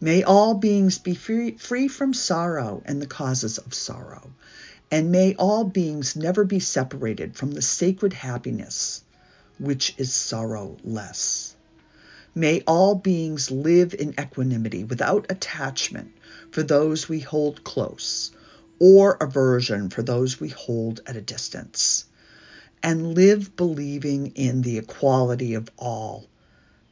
May 0.00 0.22
all 0.22 0.54
beings 0.54 0.98
be 0.98 1.14
free, 1.14 1.56
free 1.56 1.88
from 1.88 2.14
sorrow 2.14 2.82
and 2.86 3.02
the 3.02 3.06
causes 3.06 3.58
of 3.58 3.74
sorrow. 3.74 4.32
And 4.90 5.10
may 5.10 5.34
all 5.34 5.64
beings 5.64 6.16
never 6.16 6.44
be 6.44 6.60
separated 6.60 7.36
from 7.36 7.50
the 7.52 7.62
sacred 7.62 8.12
happiness, 8.12 9.02
which 9.58 9.94
is 9.98 10.12
sorrowless. 10.14 11.54
May 12.34 12.62
all 12.66 12.94
beings 12.94 13.50
live 13.50 13.92
in 13.92 14.14
equanimity 14.18 14.84
without 14.84 15.26
attachment 15.28 16.12
for 16.52 16.62
those 16.62 17.08
we 17.08 17.20
hold 17.20 17.64
close 17.64 18.30
or 18.78 19.16
aversion 19.20 19.90
for 19.90 20.02
those 20.02 20.40
we 20.40 20.48
hold 20.48 21.00
at 21.06 21.16
a 21.16 21.20
distance 21.20 22.04
and 22.82 23.14
live 23.14 23.56
believing 23.56 24.28
in 24.28 24.62
the 24.62 24.78
equality 24.78 25.54
of 25.54 25.70
all 25.76 26.26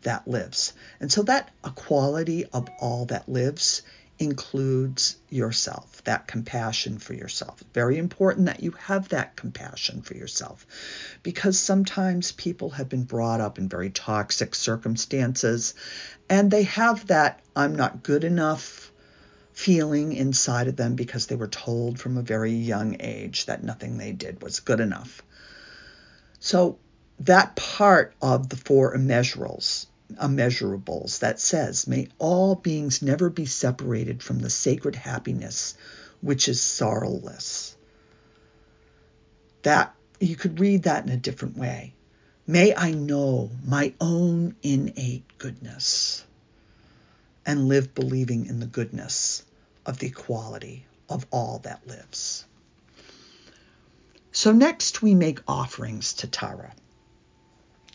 that 0.03 0.29
lives. 0.29 0.73
And 1.01 1.11
so 1.11 1.23
that 1.25 1.51
equality 1.65 2.45
of 2.47 2.69
all 2.81 3.07
that 3.07 3.29
lives 3.29 3.83
includes 4.19 5.17
yourself, 5.31 6.03
that 6.05 6.27
compassion 6.27 6.99
for 6.99 7.15
yourself. 7.15 7.63
Very 7.73 7.99
important 7.99 8.47
that 8.47 8.63
you 8.63 8.73
have 8.73 9.09
that 9.11 9.37
compassion 9.37 10.03
for 10.03 10.15
yourself 10.15 10.67
because 11.23 11.59
sometimes 11.59 12.33
people 12.33 12.71
have 12.71 12.89
been 12.89 13.05
brought 13.05 13.41
up 13.41 13.59
in 13.59 13.69
very 13.69 13.91
toxic 13.91 14.55
circumstances 14.55 15.75
and 16.29 16.51
they 16.51 16.65
have 16.65 17.07
that 17.07 17.41
I'm 17.55 17.77
not 17.77 18.03
good 18.03 18.25
enough 18.25 18.91
feeling 19.53 20.13
inside 20.13 20.69
of 20.69 20.77
them 20.77 20.95
because 20.95 21.27
they 21.27 21.37
were 21.37 21.49
told 21.49 21.99
from 21.99 22.17
a 22.17 22.23
very 22.23 22.53
young 22.53 22.97
age 23.01 23.47
that 23.47 23.65
nothing 23.65 23.99
they 23.99 24.13
did 24.13 24.43
was 24.43 24.61
good 24.61 24.81
enough. 24.81 25.23
So 26.41 26.79
that 27.21 27.57
part 27.57 28.15
of 28.23 28.49
the 28.49 28.57
four 28.57 28.97
immeasurables, 28.97 29.87
immeasurables 30.23 31.19
that 31.19 31.41
says, 31.41 31.87
may 31.87 32.09
all 32.19 32.55
beings 32.55 33.03
never 33.03 33.29
be 33.29 33.47
separated 33.47 34.23
from 34.23 34.39
the 34.39 34.51
sacred 34.51 34.95
happiness 34.95 35.75
which 36.21 36.49
is 36.49 36.61
sorrowless. 36.61 37.77
That 39.63 39.95
you 40.21 40.37
could 40.37 40.61
read 40.61 40.85
that 40.85 41.05
in 41.05 41.11
a 41.11 41.17
different 41.17 41.57
way. 41.57 41.95
May 42.47 42.75
I 42.75 42.93
know 42.93 43.51
my 43.65 43.93
own 44.01 44.57
innate 44.63 45.39
goodness 45.39 46.25
and 47.45 47.69
live 47.69 47.95
believing 47.95 48.47
in 48.47 48.61
the 48.61 48.67
goodness 48.67 49.45
of 49.85 49.99
the 49.99 50.07
equality 50.07 50.87
of 51.09 51.27
all 51.31 51.61
that 51.65 51.87
lives. 51.87 52.47
So 54.39 54.53
next 54.53 55.03
we 55.03 55.17
make 55.17 55.41
offerings 55.49 56.13
to 56.13 56.29
Tara. 56.29 56.73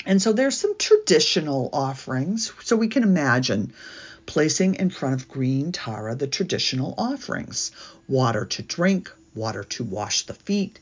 And 0.05 0.21
so 0.21 0.33
there's 0.33 0.57
some 0.57 0.77
traditional 0.77 1.69
offerings. 1.71 2.51
So 2.63 2.75
we 2.75 2.89
can 2.89 3.03
imagine 3.03 3.71
placing 4.25 4.75
in 4.75 4.89
front 4.89 5.15
of 5.15 5.29
green 5.29 5.71
Tara 5.71 6.15
the 6.15 6.27
traditional 6.27 6.95
offerings 6.97 7.71
water 8.09 8.43
to 8.43 8.61
drink, 8.61 9.09
water 9.33 9.63
to 9.63 9.85
wash 9.85 10.25
the 10.25 10.33
feet, 10.33 10.81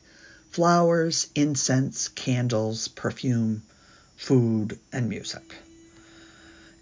flowers, 0.50 1.28
incense, 1.36 2.08
candles, 2.08 2.88
perfume, 2.88 3.62
food, 4.16 4.80
and 4.92 5.08
music. 5.08 5.54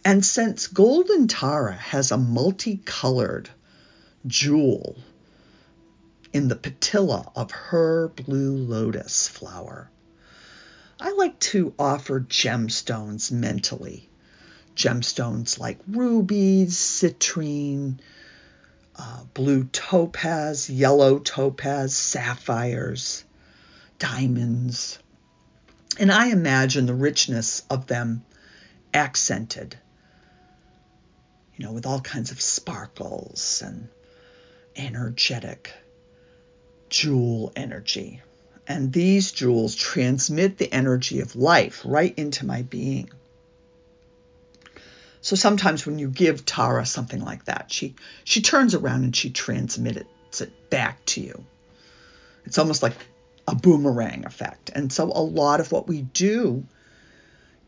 And 0.07 0.25
since 0.25 0.69
Golden 0.69 1.29
Tara 1.29 1.75
has 1.75 2.13
a 2.13 2.17
multicolored 2.17 3.51
jewel 4.27 4.97
in 6.33 6.49
the 6.49 6.57
patilla 6.57 7.31
of 7.35 7.51
her 7.51 8.09
blue 8.09 8.57
lotus 8.57 9.29
flower. 9.29 9.91
I 11.01 11.13
like 11.13 11.39
to 11.41 11.75
offer 11.79 12.21
gemstones 12.21 13.33
mentally. 13.33 14.09
Gemstones 14.77 15.59
like 15.59 15.79
rubies, 15.89 16.77
citrine, 16.77 17.99
uh, 18.97 19.25
blue 19.35 19.65
topaz, 19.65 20.69
yellow 20.71 21.19
topaz, 21.19 21.97
sapphires, 21.97 23.25
diamonds. 23.99 24.99
And 25.99 26.13
I 26.13 26.29
imagine 26.29 26.87
the 26.87 26.95
richness 26.95 27.63
of 27.71 27.87
them 27.87 28.25
accented, 28.95 29.77
you 31.57 31.65
know, 31.65 31.73
with 31.73 31.87
all 31.87 32.01
kinds 32.01 32.31
of 32.31 32.41
sparkles 32.41 33.63
and 33.65 33.89
energetic 34.77 35.73
jewel 36.91 37.53
energy. 37.57 38.21
And 38.67 38.93
these 38.93 39.33
jewels 39.33 39.75
transmit 39.75 40.59
the 40.59 40.73
energy 40.73 41.21
of 41.21 41.35
life 41.35 41.83
right 41.85 42.15
into 42.17 42.47
my 42.47 42.63
being. 42.63 43.11
So 45.23 45.37
sometimes 45.37 45.87
when 45.87 45.99
you 45.99 46.09
give 46.09 46.45
Tara 46.45 46.87
something 46.87 47.21
like 47.21 47.47
that, 47.47 47.73
she 47.73 47.95
she 48.25 48.43
turns 48.43 48.75
around 48.75 49.05
and 49.05 49.17
she 49.17 49.31
transmits 49.31 50.41
it 50.41 50.71
back 50.71 51.05
to 51.07 51.21
you. 51.21 51.45
It's 52.45 52.59
almost 52.59 52.83
like 52.83 52.95
a 53.47 53.55
boomerang 53.55 54.25
effect. 54.25 54.71
And 54.75 54.93
so 54.93 55.05
a 55.05 55.23
lot 55.23 55.61
of 55.61 55.73
what 55.73 55.89
we 55.89 56.03
do 56.03 56.65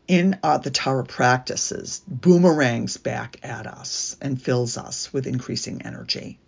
in 0.07 0.39
uh, 0.43 0.57
the 0.57 0.71
Tara 0.71 1.03
practices 1.03 2.01
boomerangs 2.07 2.97
back 2.97 3.37
at 3.43 3.67
us 3.67 4.15
and 4.21 4.41
fills 4.41 4.77
us 4.77 5.13
with 5.13 5.27
increasing 5.27 5.83
energy. 5.83 6.39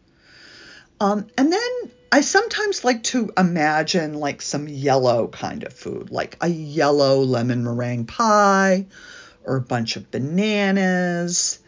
Um, 0.99 1.27
and 1.38 1.51
then 1.51 1.91
I 2.12 2.22
sometimes 2.22 2.84
like 2.84 3.04
to 3.04 3.32
imagine 3.38 4.13
like 4.13 4.41
some 4.41 4.68
yellow 4.68 5.28
kind 5.28 5.63
of 5.63 5.74
food, 5.74 6.12
like 6.12 6.38
a 6.41 6.48
yellow 6.48 7.22
lemon 7.22 7.63
meringue 7.63 8.06
pie 8.06 8.86
or 9.44 9.58
a 9.58 9.62
bunch 9.62 9.96
of 9.96 10.12
bananas. 10.12 11.60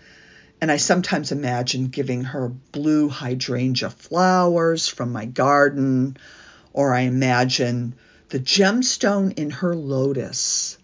And 0.62 0.72
I 0.72 0.78
sometimes 0.78 1.32
imagine 1.32 1.88
giving 1.88 2.24
her 2.24 2.50
blue 2.50 3.10
hydrangea 3.10 3.90
flowers 3.90 4.88
from 4.88 5.12
my 5.12 5.26
garden, 5.26 6.18
or 6.74 6.94
I 6.94 7.02
imagine 7.02 7.96
the 8.30 8.40
gemstone 8.40 9.38
in 9.38 9.52
her 9.52 9.76
lotus 9.76 10.78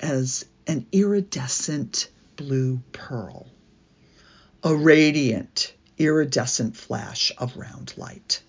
as 0.00 0.44
an 0.66 0.86
iridescent 0.92 2.08
blue 2.36 2.80
pearl, 2.92 3.46
a 4.62 4.74
radiant, 4.74 5.72
iridescent 5.98 6.76
flash 6.76 7.32
of 7.38 7.56
round 7.56 7.94
light. 7.96 8.42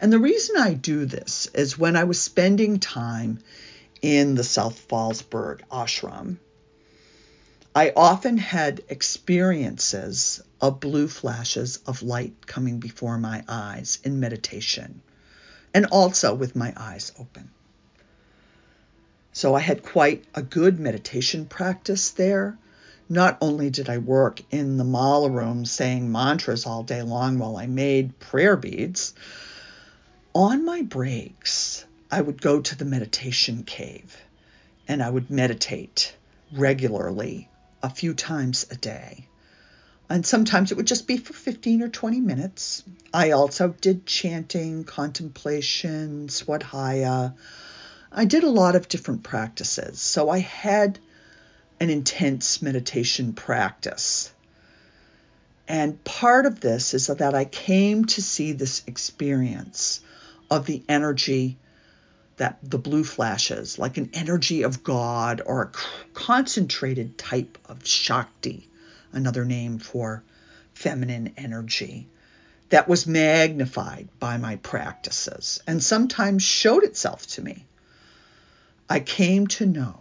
And 0.00 0.10
the 0.10 0.18
reason 0.18 0.56
I 0.56 0.72
do 0.72 1.04
this 1.04 1.46
is 1.52 1.78
when 1.78 1.94
I 1.94 2.04
was 2.04 2.20
spending 2.20 2.80
time 2.80 3.40
in 4.00 4.34
the 4.34 4.44
South 4.44 4.88
Fallsburg 4.88 5.60
ashram, 5.70 6.38
I 7.74 7.92
often 7.94 8.38
had 8.38 8.82
experiences 8.88 10.40
of 10.58 10.80
blue 10.80 11.06
flashes 11.06 11.80
of 11.86 12.02
light 12.02 12.46
coming 12.46 12.80
before 12.80 13.18
my 13.18 13.44
eyes 13.46 13.98
in 14.02 14.18
meditation 14.18 15.02
and 15.74 15.86
also 15.86 16.34
with 16.34 16.56
my 16.56 16.72
eyes 16.76 17.12
open. 17.18 17.50
So 19.32 19.54
I 19.54 19.60
had 19.60 19.82
quite 19.82 20.24
a 20.34 20.42
good 20.42 20.80
meditation 20.80 21.44
practice 21.44 22.10
there. 22.10 22.58
Not 23.08 23.36
only 23.40 23.70
did 23.70 23.88
I 23.88 23.98
work 23.98 24.40
in 24.50 24.78
the 24.78 24.84
mala 24.84 25.30
room 25.30 25.64
saying 25.66 26.10
mantras 26.10 26.64
all 26.64 26.82
day 26.82 27.02
long 27.02 27.38
while 27.38 27.56
I 27.56 27.66
made 27.66 28.18
prayer 28.18 28.56
beads, 28.56 29.14
on 30.34 30.64
my 30.64 30.82
breaks, 30.82 31.84
I 32.10 32.20
would 32.20 32.40
go 32.40 32.60
to 32.60 32.76
the 32.76 32.84
meditation 32.84 33.64
cave 33.64 34.16
and 34.86 35.02
I 35.02 35.10
would 35.10 35.30
meditate 35.30 36.14
regularly 36.52 37.48
a 37.82 37.90
few 37.90 38.14
times 38.14 38.66
a 38.70 38.76
day. 38.76 39.26
And 40.08 40.26
sometimes 40.26 40.72
it 40.72 40.76
would 40.76 40.86
just 40.86 41.06
be 41.06 41.18
for 41.18 41.32
15 41.32 41.82
or 41.82 41.88
20 41.88 42.20
minutes. 42.20 42.82
I 43.14 43.30
also 43.30 43.68
did 43.68 44.06
chanting, 44.06 44.84
contemplation, 44.84 46.28
swadhyaya. 46.28 47.34
I 48.10 48.24
did 48.24 48.42
a 48.42 48.50
lot 48.50 48.74
of 48.74 48.88
different 48.88 49.22
practices. 49.22 50.00
So 50.00 50.28
I 50.28 50.38
had 50.38 50.98
an 51.78 51.90
intense 51.90 52.60
meditation 52.60 53.32
practice. 53.32 54.32
And 55.68 56.02
part 56.02 56.46
of 56.46 56.60
this 56.60 56.94
is 56.94 57.06
that 57.06 57.34
I 57.34 57.44
came 57.44 58.04
to 58.06 58.22
see 58.22 58.52
this 58.52 58.82
experience 58.88 60.00
of 60.50 60.66
the 60.66 60.82
energy 60.88 61.58
that 62.36 62.58
the 62.62 62.78
blue 62.78 63.04
flashes, 63.04 63.78
like 63.78 63.98
an 63.98 64.10
energy 64.14 64.62
of 64.62 64.82
God 64.82 65.42
or 65.44 65.62
a 65.62 66.12
concentrated 66.14 67.18
type 67.18 67.58
of 67.66 67.86
Shakti, 67.86 68.68
another 69.12 69.44
name 69.44 69.78
for 69.78 70.22
feminine 70.72 71.34
energy, 71.36 72.08
that 72.70 72.88
was 72.88 73.06
magnified 73.06 74.08
by 74.18 74.38
my 74.38 74.56
practices 74.56 75.60
and 75.66 75.82
sometimes 75.82 76.42
showed 76.42 76.84
itself 76.84 77.26
to 77.26 77.42
me. 77.42 77.66
I 78.88 79.00
came 79.00 79.46
to 79.48 79.66
know 79.66 80.00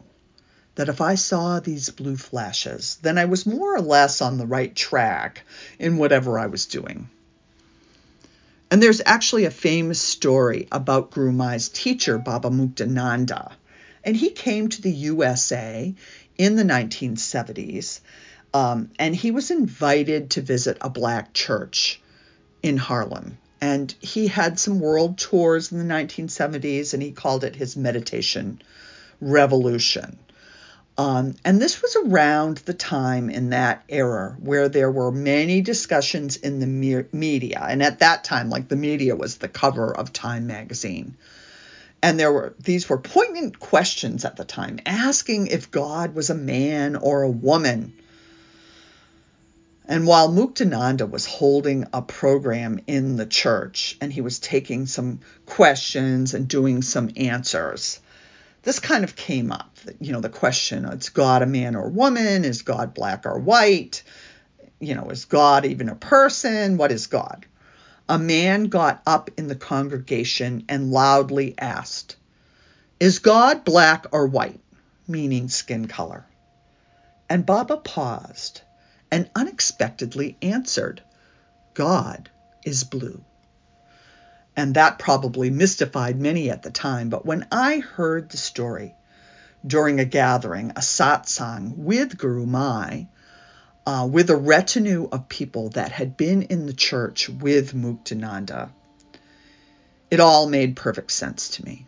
that 0.76 0.88
if 0.88 1.02
I 1.02 1.16
saw 1.16 1.60
these 1.60 1.90
blue 1.90 2.16
flashes, 2.16 2.98
then 3.02 3.18
I 3.18 3.26
was 3.26 3.46
more 3.46 3.76
or 3.76 3.82
less 3.82 4.22
on 4.22 4.38
the 4.38 4.48
right 4.48 4.74
track 4.74 5.44
in 5.78 5.98
whatever 5.98 6.40
I 6.40 6.46
was 6.46 6.68
doing. 6.68 7.10
And 8.72 8.84
there's 8.84 9.02
actually 9.06 9.46
a 9.46 9.52
famous 9.52 10.00
story 10.00 10.68
about 10.72 11.12
Gurumayi's 11.12 11.70
teacher, 11.70 12.20
Baba 12.20 12.50
Muktananda. 12.50 13.54
And 14.04 14.16
he 14.16 14.30
came 14.30 14.70
to 14.70 14.82
the 14.82 14.92
USA 14.92 15.94
in 16.38 16.56
the 16.56 16.64
1970s, 16.64 18.00
um, 18.54 18.92
and 18.98 19.16
he 19.16 19.32
was 19.32 19.52
invited 19.52 20.32
to 20.32 20.42
visit 20.42 20.78
a 20.82 20.90
black 20.90 21.34
church 21.34 22.00
in 22.64 22.78
Harlem. 22.78 23.38
And 23.60 23.94
he 24.00 24.28
had 24.28 24.60
some 24.60 24.80
world 24.80 25.18
tours 25.18 25.72
in 25.72 25.80
the 25.80 25.94
1970s, 25.94 26.94
and 26.94 27.04
he 27.04 27.12
called 27.12 27.44
it 27.44 27.56
his 27.56 27.76
meditation 27.76 28.62
revolution. 29.20 30.18
Um, 31.00 31.36
and 31.46 31.62
this 31.62 31.82
was 31.82 31.96
around 31.96 32.58
the 32.58 32.74
time 32.74 33.30
in 33.30 33.52
that 33.52 33.86
era 33.88 34.36
where 34.38 34.68
there 34.68 34.92
were 34.92 35.14
many 35.14 35.62
discussions 35.62 36.36
in 36.36 36.60
the 36.60 36.68
me- 36.68 37.06
media. 37.14 37.66
And 37.66 37.82
at 37.82 38.00
that 38.00 38.26
time, 38.26 38.50
like 38.50 38.68
the 38.68 38.76
media 38.76 39.16
was 39.16 39.38
the 39.38 39.48
cover 39.48 39.96
of 39.96 40.12
Time 40.12 40.46
magazine. 40.46 41.16
And 42.04 42.20
there 42.20 42.34
were 42.34 42.54
these 42.62 42.90
were 42.90 42.98
poignant 42.98 43.62
questions 43.62 44.26
at 44.26 44.36
the 44.36 44.44
time, 44.44 44.82
asking 44.86 45.48
if 45.48 45.72
God 45.72 46.16
was 46.16 46.30
a 46.30 46.36
man 46.36 46.98
or 46.98 47.22
a 47.22 47.32
woman. 47.32 47.94
And 49.86 50.06
while 50.06 50.28
Muktananda 50.28 51.10
was 51.10 51.26
holding 51.26 51.88
a 51.94 52.02
program 52.02 52.82
in 52.88 53.16
the 53.16 53.26
church 53.26 53.96
and 54.02 54.12
he 54.12 54.20
was 54.20 54.40
taking 54.40 54.86
some 54.86 55.22
questions 55.46 56.34
and 56.34 56.46
doing 56.46 56.82
some 56.82 57.10
answers, 57.16 58.02
this 58.70 58.80
kind 58.80 59.04
of 59.04 59.16
came 59.16 59.52
up. 59.52 59.76
You 60.00 60.12
know, 60.12 60.22
the 60.22 60.30
question: 60.30 60.86
Is 60.86 61.10
God 61.10 61.42
a 61.42 61.48
man 61.48 61.76
or 61.76 61.90
woman? 61.90 62.46
Is 62.46 62.62
God 62.62 62.94
black 62.94 63.26
or 63.26 63.40
white? 63.40 64.04
You 64.80 64.94
know, 64.94 65.10
is 65.10 65.26
God 65.26 65.66
even 65.66 65.90
a 65.90 65.96
person? 65.96 66.78
What 66.78 66.92
is 66.92 67.08
God? 67.08 67.48
A 68.08 68.20
man 68.20 68.66
got 68.66 69.02
up 69.08 69.32
in 69.38 69.48
the 69.48 69.56
congregation 69.56 70.66
and 70.70 70.92
loudly 70.92 71.56
asked, 71.58 72.16
Is 73.00 73.18
God 73.18 73.66
black 73.66 74.06
or 74.12 74.28
white? 74.28 74.60
meaning 75.08 75.50
skin 75.50 75.88
color. 75.88 76.24
And 77.28 77.48
Baba 77.48 77.78
paused 77.78 78.62
and 79.10 79.32
unexpectedly 79.36 80.38
answered, 80.44 81.02
God 81.74 82.30
is 82.64 82.84
blue 82.84 83.24
and 84.60 84.74
that 84.74 85.00
probably 85.00 85.50
mystified 85.50 86.20
many 86.20 86.50
at 86.50 86.64
the 86.64 86.70
time. 86.70 87.08
But 87.08 87.26
when 87.26 87.48
I 87.50 87.80
heard 87.80 88.30
the 88.30 88.36
story 88.36 88.94
during 89.66 90.02
a 90.02 90.06
gathering, 90.06 90.72
a 90.72 90.82
satsang 90.82 91.78
with 91.78 92.18
Gurumayi, 92.18 93.08
uh, 93.86 94.06
with 94.12 94.30
a 94.30 94.36
retinue 94.36 95.08
of 95.14 95.30
people 95.30 95.70
that 95.70 95.94
had 95.94 96.18
been 96.18 96.42
in 96.42 96.66
the 96.66 96.74
church 96.74 97.30
with 97.30 97.74
Muktananda, 97.74 98.72
it 100.12 100.20
all 100.20 100.50
made 100.50 100.76
perfect 100.76 101.12
sense 101.12 101.52
to 101.52 101.64
me. 101.64 101.88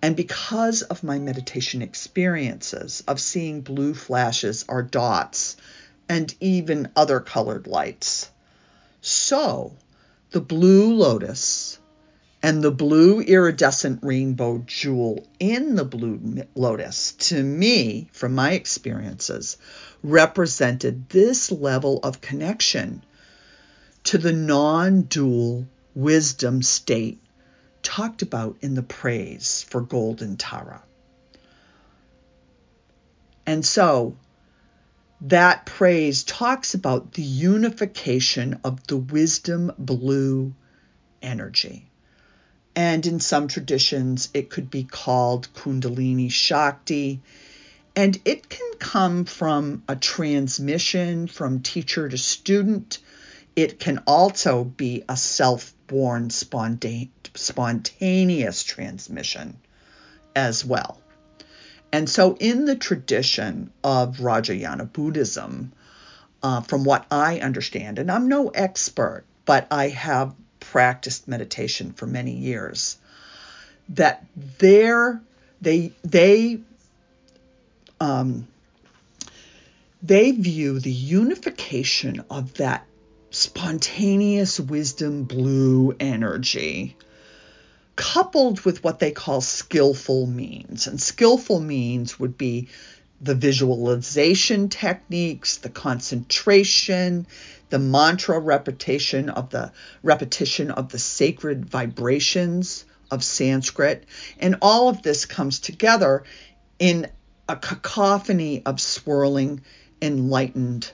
And 0.00 0.14
because 0.14 0.82
of 0.82 1.02
my 1.02 1.18
meditation 1.18 1.82
experiences 1.82 3.02
of 3.08 3.20
seeing 3.20 3.60
blue 3.60 3.94
flashes 3.94 4.64
or 4.68 4.82
dots 4.84 5.56
and 6.08 6.32
even 6.38 6.92
other 6.94 7.18
colored 7.18 7.66
lights, 7.66 8.30
so 9.00 9.72
the 10.32 10.40
blue 10.40 10.94
lotus 10.94 11.78
and 12.42 12.62
the 12.62 12.70
blue 12.70 13.20
iridescent 13.20 14.00
rainbow 14.02 14.64
jewel 14.66 15.26
in 15.38 15.76
the 15.76 15.84
blue 15.84 16.44
lotus, 16.54 17.12
to 17.12 17.40
me, 17.40 18.08
from 18.12 18.34
my 18.34 18.52
experiences, 18.52 19.58
represented 20.02 21.08
this 21.10 21.52
level 21.52 22.00
of 22.02 22.20
connection 22.20 23.04
to 24.04 24.18
the 24.18 24.32
non 24.32 25.02
dual 25.02 25.66
wisdom 25.94 26.62
state 26.62 27.20
talked 27.82 28.22
about 28.22 28.56
in 28.60 28.74
the 28.74 28.82
praise 28.82 29.64
for 29.68 29.80
Golden 29.80 30.36
Tara. 30.36 30.82
And 33.46 33.64
so 33.64 34.16
that 35.22 35.66
praise 35.66 36.24
talks 36.24 36.74
about 36.74 37.12
the 37.12 37.22
unification 37.22 38.58
of 38.64 38.84
the 38.88 38.96
wisdom 38.96 39.72
blue 39.78 40.52
energy. 41.22 41.86
And 42.74 43.06
in 43.06 43.20
some 43.20 43.46
traditions, 43.46 44.30
it 44.34 44.50
could 44.50 44.70
be 44.70 44.82
called 44.82 45.48
Kundalini 45.54 46.30
Shakti. 46.30 47.20
And 47.94 48.18
it 48.24 48.48
can 48.48 48.72
come 48.78 49.24
from 49.24 49.84
a 49.86 49.94
transmission 49.94 51.28
from 51.28 51.60
teacher 51.60 52.08
to 52.08 52.18
student. 52.18 52.98
It 53.54 53.78
can 53.78 54.02
also 54.06 54.64
be 54.64 55.04
a 55.08 55.16
self 55.16 55.72
born 55.86 56.30
spontaneous 56.30 57.10
transmission 58.64 59.56
as 60.34 60.64
well. 60.64 61.01
And 61.92 62.08
so, 62.08 62.36
in 62.40 62.64
the 62.64 62.74
tradition 62.74 63.70
of 63.84 64.16
Vajrayana 64.16 64.90
Buddhism, 64.90 65.72
uh, 66.42 66.62
from 66.62 66.84
what 66.84 67.06
I 67.10 67.38
understand, 67.40 67.98
and 67.98 68.10
I'm 68.10 68.28
no 68.28 68.48
expert, 68.48 69.24
but 69.44 69.66
I 69.70 69.88
have 69.88 70.34
practiced 70.58 71.28
meditation 71.28 71.92
for 71.92 72.06
many 72.06 72.32
years, 72.32 72.96
that 73.90 74.24
there 74.58 75.20
they 75.60 75.92
they 76.02 76.60
um, 78.00 78.48
they 80.02 80.32
view 80.32 80.80
the 80.80 80.90
unification 80.90 82.24
of 82.30 82.54
that 82.54 82.86
spontaneous 83.30 84.58
wisdom 84.58 85.24
blue 85.24 85.94
energy 86.00 86.96
coupled 88.02 88.60
with 88.62 88.82
what 88.82 88.98
they 88.98 89.12
call 89.12 89.40
skillful 89.40 90.26
means. 90.26 90.88
And 90.88 91.00
skillful 91.00 91.60
means 91.60 92.18
would 92.18 92.36
be 92.36 92.68
the 93.20 93.36
visualization 93.36 94.68
techniques, 94.68 95.58
the 95.58 95.68
concentration, 95.68 97.28
the 97.70 97.78
mantra 97.78 98.40
repetition 98.40 99.30
of 99.30 99.50
the 99.50 99.70
repetition 100.02 100.72
of 100.72 100.88
the 100.88 100.98
sacred 100.98 101.64
vibrations 101.64 102.84
of 103.08 103.22
Sanskrit. 103.22 104.04
And 104.40 104.56
all 104.60 104.88
of 104.88 105.02
this 105.02 105.24
comes 105.24 105.60
together 105.60 106.24
in 106.80 107.06
a 107.48 107.54
cacophony 107.54 108.62
of 108.66 108.80
swirling, 108.80 109.60
enlightened 110.02 110.90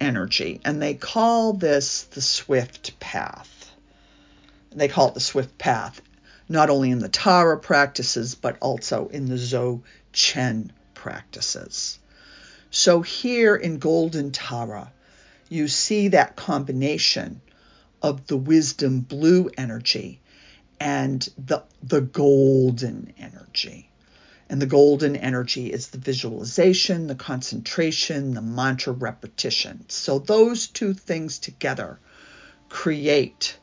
energy. 0.00 0.60
And 0.64 0.80
they 0.80 0.94
call 0.94 1.54
this 1.54 2.04
the 2.04 2.22
swift 2.22 3.00
path. 3.00 3.72
They 4.70 4.86
call 4.86 5.08
it 5.08 5.14
the 5.14 5.20
swift 5.20 5.58
path 5.58 6.00
not 6.48 6.70
only 6.70 6.90
in 6.90 6.98
the 6.98 7.08
Tara 7.08 7.58
practices, 7.58 8.34
but 8.34 8.56
also 8.60 9.08
in 9.08 9.26
the 9.26 9.36
Zhou 9.36 9.82
Chen 10.12 10.72
practices. 10.94 11.98
So 12.70 13.02
here 13.02 13.54
in 13.54 13.78
Golden 13.78 14.30
Tara, 14.30 14.92
you 15.48 15.68
see 15.68 16.08
that 16.08 16.36
combination 16.36 17.40
of 18.02 18.26
the 18.26 18.36
wisdom 18.36 19.00
blue 19.00 19.50
energy 19.56 20.20
and 20.80 21.28
the, 21.38 21.64
the 21.82 22.00
golden 22.00 23.12
energy. 23.18 23.90
And 24.50 24.62
the 24.62 24.66
golden 24.66 25.16
energy 25.16 25.70
is 25.70 25.88
the 25.88 25.98
visualization, 25.98 27.06
the 27.06 27.14
concentration, 27.14 28.34
the 28.34 28.42
mantra 28.42 28.92
repetition. 28.92 29.84
So 29.88 30.18
those 30.18 30.68
two 30.68 30.94
things 30.94 31.38
together 31.38 31.98
create 32.68 33.58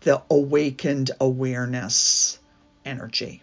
the 0.00 0.22
awakened 0.30 1.10
awareness 1.20 2.38
energy. 2.84 3.42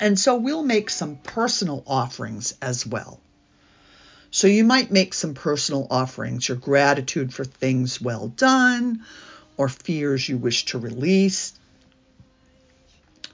And 0.00 0.18
so 0.18 0.36
we'll 0.36 0.62
make 0.62 0.90
some 0.90 1.16
personal 1.16 1.82
offerings 1.86 2.54
as 2.62 2.86
well. 2.86 3.20
So 4.30 4.46
you 4.46 4.64
might 4.64 4.90
make 4.90 5.14
some 5.14 5.34
personal 5.34 5.86
offerings, 5.90 6.48
your 6.48 6.56
gratitude 6.56 7.32
for 7.32 7.44
things 7.44 8.00
well 8.00 8.28
done 8.28 9.04
or 9.56 9.68
fears 9.68 10.28
you 10.28 10.36
wish 10.36 10.66
to 10.66 10.78
release. 10.78 11.54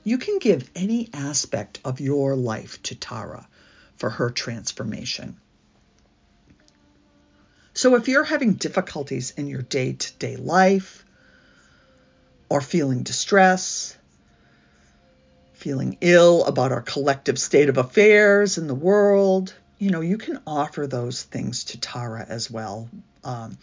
You 0.05 0.19
can 0.19 0.39
give 0.39 0.71
any 0.75 1.11
aspect 1.13 1.81
of 1.85 2.01
your 2.01 2.37
life 2.37 2.83
to 2.85 2.95
Tara 2.95 3.49
for 3.97 4.11
her 4.11 4.31
transformation. 4.31 5.37
So 7.73 7.97
if 7.97 8.07
you're 8.07 8.25
having 8.25 8.55
difficulties 8.55 9.33
in 9.37 9.49
your 9.49 9.63
day 9.63 9.95
to 9.95 10.13
day 10.15 10.37
life, 10.37 11.04
or 12.49 12.61
feeling 12.61 13.03
distress, 13.03 13.97
feeling 15.55 15.97
ill 16.01 16.45
about 16.45 16.73
our 16.73 16.83
collective 16.83 17.39
state 17.39 17.69
of 17.69 17.79
affairs 17.79 18.59
in 18.59 18.67
the 18.67 18.75
world, 18.75 19.55
you 19.79 19.91
know, 19.91 20.01
you 20.01 20.19
can 20.19 20.41
offer 20.47 20.87
those 20.87 21.23
things 21.23 21.65
to 21.65 21.81
Tara 21.81 22.25
as 22.29 22.51
well. 22.51 22.89
Um, 23.23 23.59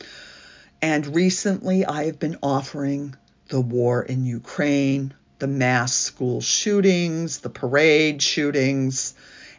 and 0.81 1.15
recently, 1.15 1.85
I 1.85 2.05
have 2.05 2.19
been 2.19 2.37
offering 2.41 3.15
the 3.49 3.61
war 3.61 4.01
in 4.01 4.25
Ukraine, 4.25 5.13
the 5.39 5.47
mass 5.47 5.93
school 5.93 6.41
shootings, 6.41 7.39
the 7.39 7.49
parade 7.49 8.21
shootings, 8.21 9.13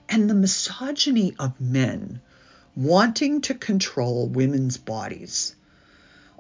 and 0.08 0.28
the 0.28 0.34
misogyny 0.34 1.34
of 1.38 1.60
men 1.60 2.20
wanting 2.74 3.40
to 3.42 3.54
control 3.54 4.28
women's 4.28 4.78
bodies 4.78 5.54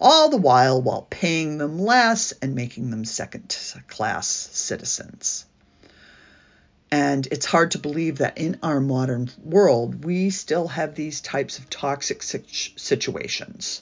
all 0.02 0.28
the 0.28 0.36
while 0.36 0.82
while 0.82 1.06
paying 1.08 1.58
them 1.58 1.78
less 1.78 2.32
and 2.42 2.56
making 2.56 2.90
them 2.90 3.04
second 3.04 3.56
class 3.86 4.26
citizens. 4.26 5.46
And 6.90 7.26
it's 7.30 7.46
hard 7.46 7.70
to 7.70 7.78
believe 7.78 8.18
that 8.18 8.36
in 8.36 8.58
our 8.62 8.80
modern 8.80 9.30
world, 9.42 10.04
we 10.04 10.28
still 10.30 10.68
have 10.68 10.94
these 10.94 11.22
types 11.22 11.58
of 11.58 11.70
toxic 11.70 12.22
situations. 12.22 13.80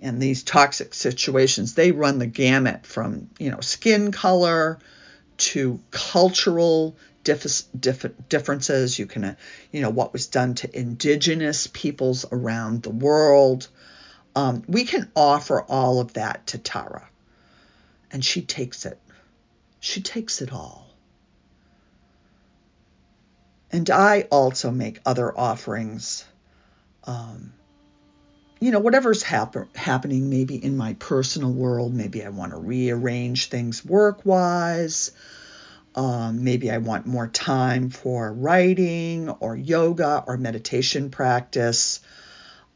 And 0.00 0.20
these 0.20 0.42
toxic 0.42 0.92
situations, 0.92 1.74
they 1.74 1.92
run 1.92 2.18
the 2.18 2.26
gamut 2.26 2.84
from, 2.84 3.30
you 3.38 3.50
know, 3.50 3.60
skin 3.60 4.12
color 4.12 4.78
to 5.38 5.80
cultural 5.90 6.96
dif- 7.24 7.62
dif- 7.78 8.28
differences. 8.28 8.98
You 8.98 9.06
can, 9.06 9.24
uh, 9.24 9.34
you 9.72 9.80
know, 9.80 9.90
what 9.90 10.12
was 10.12 10.26
done 10.26 10.54
to 10.56 10.78
indigenous 10.78 11.68
peoples 11.68 12.26
around 12.30 12.82
the 12.82 12.90
world 12.90 13.68
um, 14.34 14.62
we 14.66 14.84
can 14.84 15.10
offer 15.16 15.62
all 15.62 16.00
of 16.00 16.14
that 16.14 16.46
to 16.48 16.58
Tara. 16.58 17.08
And 18.10 18.24
she 18.24 18.42
takes 18.42 18.86
it. 18.86 18.98
She 19.80 20.00
takes 20.00 20.40
it 20.40 20.52
all. 20.52 20.86
And 23.70 23.88
I 23.90 24.22
also 24.30 24.70
make 24.70 25.00
other 25.04 25.36
offerings. 25.36 26.24
Um, 27.04 27.52
you 28.60 28.70
know, 28.70 28.80
whatever's 28.80 29.22
happen- 29.22 29.68
happening, 29.74 30.30
maybe 30.30 30.62
in 30.62 30.76
my 30.76 30.94
personal 30.94 31.52
world, 31.52 31.94
maybe 31.94 32.24
I 32.24 32.30
want 32.30 32.52
to 32.52 32.58
rearrange 32.58 33.48
things 33.48 33.84
work 33.84 34.24
wise. 34.24 35.12
Um, 35.94 36.44
maybe 36.44 36.70
I 36.70 36.78
want 36.78 37.06
more 37.06 37.28
time 37.28 37.90
for 37.90 38.32
writing 38.32 39.28
or 39.28 39.56
yoga 39.56 40.24
or 40.26 40.36
meditation 40.36 41.10
practice. 41.10 42.00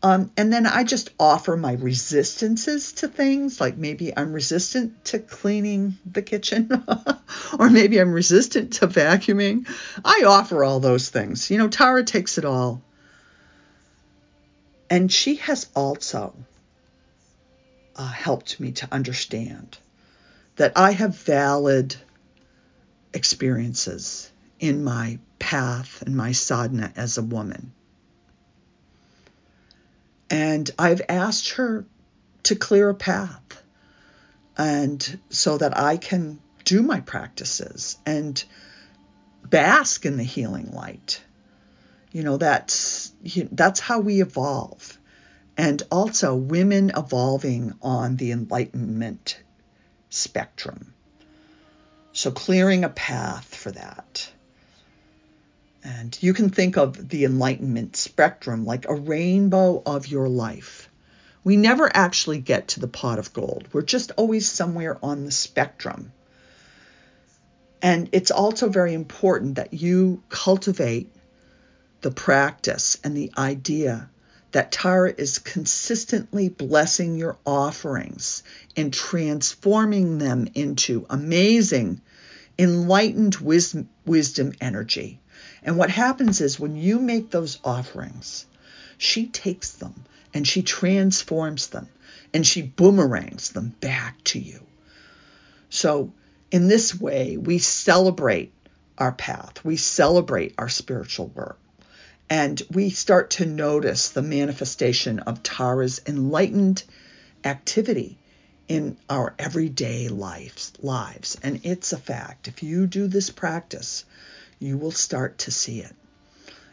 Um, 0.04 0.32
and 0.36 0.52
then 0.52 0.66
I 0.66 0.82
just 0.82 1.10
offer 1.18 1.56
my 1.56 1.74
resistances 1.74 2.92
to 2.94 3.08
things, 3.08 3.60
like 3.60 3.76
maybe 3.76 4.16
I'm 4.16 4.32
resistant 4.32 5.04
to 5.06 5.20
cleaning 5.20 5.96
the 6.04 6.22
kitchen, 6.22 6.84
or 7.58 7.70
maybe 7.70 8.00
I'm 8.00 8.12
resistant 8.12 8.74
to 8.74 8.88
vacuuming. 8.88 9.68
I 10.04 10.24
offer 10.26 10.64
all 10.64 10.80
those 10.80 11.08
things. 11.08 11.50
You 11.52 11.58
know, 11.58 11.68
Tara 11.68 12.02
takes 12.02 12.36
it 12.36 12.44
all. 12.44 12.82
And 14.90 15.10
she 15.10 15.36
has 15.36 15.68
also 15.74 16.34
uh, 17.94 18.08
helped 18.08 18.58
me 18.58 18.72
to 18.72 18.88
understand 18.90 19.78
that 20.56 20.72
I 20.74 20.90
have 20.90 21.16
valid 21.16 21.94
experiences 23.14 24.30
in 24.58 24.82
my 24.82 25.20
path 25.38 26.02
and 26.02 26.16
my 26.16 26.32
sadhana 26.32 26.92
as 26.96 27.18
a 27.18 27.22
woman 27.22 27.72
and 30.32 30.70
I've 30.78 31.02
asked 31.10 31.50
her 31.50 31.84
to 32.44 32.56
clear 32.56 32.88
a 32.88 32.94
path 32.94 33.62
and 34.56 35.20
so 35.28 35.58
that 35.58 35.76
I 35.76 35.98
can 35.98 36.40
do 36.64 36.82
my 36.82 37.00
practices 37.00 37.98
and 38.06 38.42
bask 39.44 40.06
in 40.06 40.16
the 40.16 40.24
healing 40.24 40.72
light. 40.72 41.22
You 42.12 42.22
know, 42.22 42.38
that's 42.38 43.12
that's 43.52 43.78
how 43.78 44.00
we 44.00 44.22
evolve. 44.22 44.98
And 45.58 45.82
also 45.90 46.34
women 46.34 46.92
evolving 46.96 47.74
on 47.82 48.16
the 48.16 48.32
enlightenment 48.32 49.38
spectrum. 50.08 50.94
So 52.12 52.30
clearing 52.30 52.84
a 52.84 52.88
path 52.88 53.54
for 53.54 53.70
that. 53.72 54.32
And 55.84 56.16
you 56.22 56.32
can 56.32 56.50
think 56.50 56.76
of 56.76 57.08
the 57.08 57.24
enlightenment 57.24 57.96
spectrum 57.96 58.64
like 58.64 58.88
a 58.88 58.94
rainbow 58.94 59.82
of 59.84 60.06
your 60.06 60.28
life, 60.28 60.88
We 61.44 61.56
never 61.56 61.90
actually 61.92 62.38
get 62.38 62.68
to 62.68 62.80
the 62.80 62.88
pot 62.88 63.18
of 63.18 63.32
gold. 63.32 63.68
We're 63.72 63.82
just 63.82 64.12
always 64.16 64.48
somewhere 64.48 64.96
on 65.02 65.24
the 65.24 65.32
spectrum. 65.32 66.12
And 67.80 68.08
it's 68.12 68.30
also 68.30 68.68
very 68.68 68.94
important 68.94 69.56
that 69.56 69.74
you 69.74 70.22
cultivate 70.28 71.12
the 72.00 72.12
practice 72.12 72.98
and 73.02 73.16
the 73.16 73.32
idea 73.36 74.08
that 74.52 74.70
Tara 74.70 75.12
is 75.16 75.38
consistently 75.38 76.48
blessing 76.48 77.16
your 77.16 77.38
offerings 77.44 78.44
and 78.76 78.92
transforming 78.92 80.18
them 80.18 80.46
into 80.54 81.06
amazing, 81.10 82.02
enlightened 82.58 83.36
wisdom, 83.36 83.88
wisdom 84.04 84.52
energy. 84.60 85.18
And 85.62 85.76
what 85.76 85.90
happens 85.90 86.40
is 86.40 86.58
when 86.58 86.76
you 86.76 86.98
make 86.98 87.30
those 87.30 87.58
offerings, 87.64 88.46
she 88.98 89.26
takes 89.26 89.72
them 89.72 90.04
and 90.34 90.46
she 90.46 90.62
transforms 90.62 91.68
them 91.68 91.88
and 92.34 92.46
she 92.46 92.62
boomerangs 92.62 93.50
them 93.50 93.74
back 93.80 94.22
to 94.24 94.38
you. 94.38 94.60
So, 95.70 96.12
in 96.50 96.68
this 96.68 96.98
way, 96.98 97.36
we 97.36 97.58
celebrate 97.58 98.52
our 98.98 99.12
path, 99.12 99.64
we 99.64 99.76
celebrate 99.76 100.54
our 100.58 100.68
spiritual 100.68 101.28
work, 101.28 101.58
and 102.28 102.60
we 102.70 102.90
start 102.90 103.30
to 103.30 103.46
notice 103.46 104.10
the 104.10 104.22
manifestation 104.22 105.20
of 105.20 105.42
Tara's 105.42 106.00
enlightened 106.06 106.82
activity 107.44 108.18
in 108.68 108.96
our 109.08 109.34
everyday 109.38 110.08
lives 110.08 110.72
lives. 110.80 111.36
And 111.42 111.60
it's 111.64 111.92
a 111.92 111.98
fact. 111.98 112.48
If 112.48 112.62
you 112.62 112.86
do 112.86 113.06
this 113.06 113.30
practice 113.30 114.04
you 114.62 114.78
will 114.78 114.92
start 114.92 115.38
to 115.38 115.50
see 115.50 115.80
it. 115.80 115.94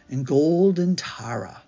And 0.09 0.25
golden 0.25 0.95
tara 0.95 1.61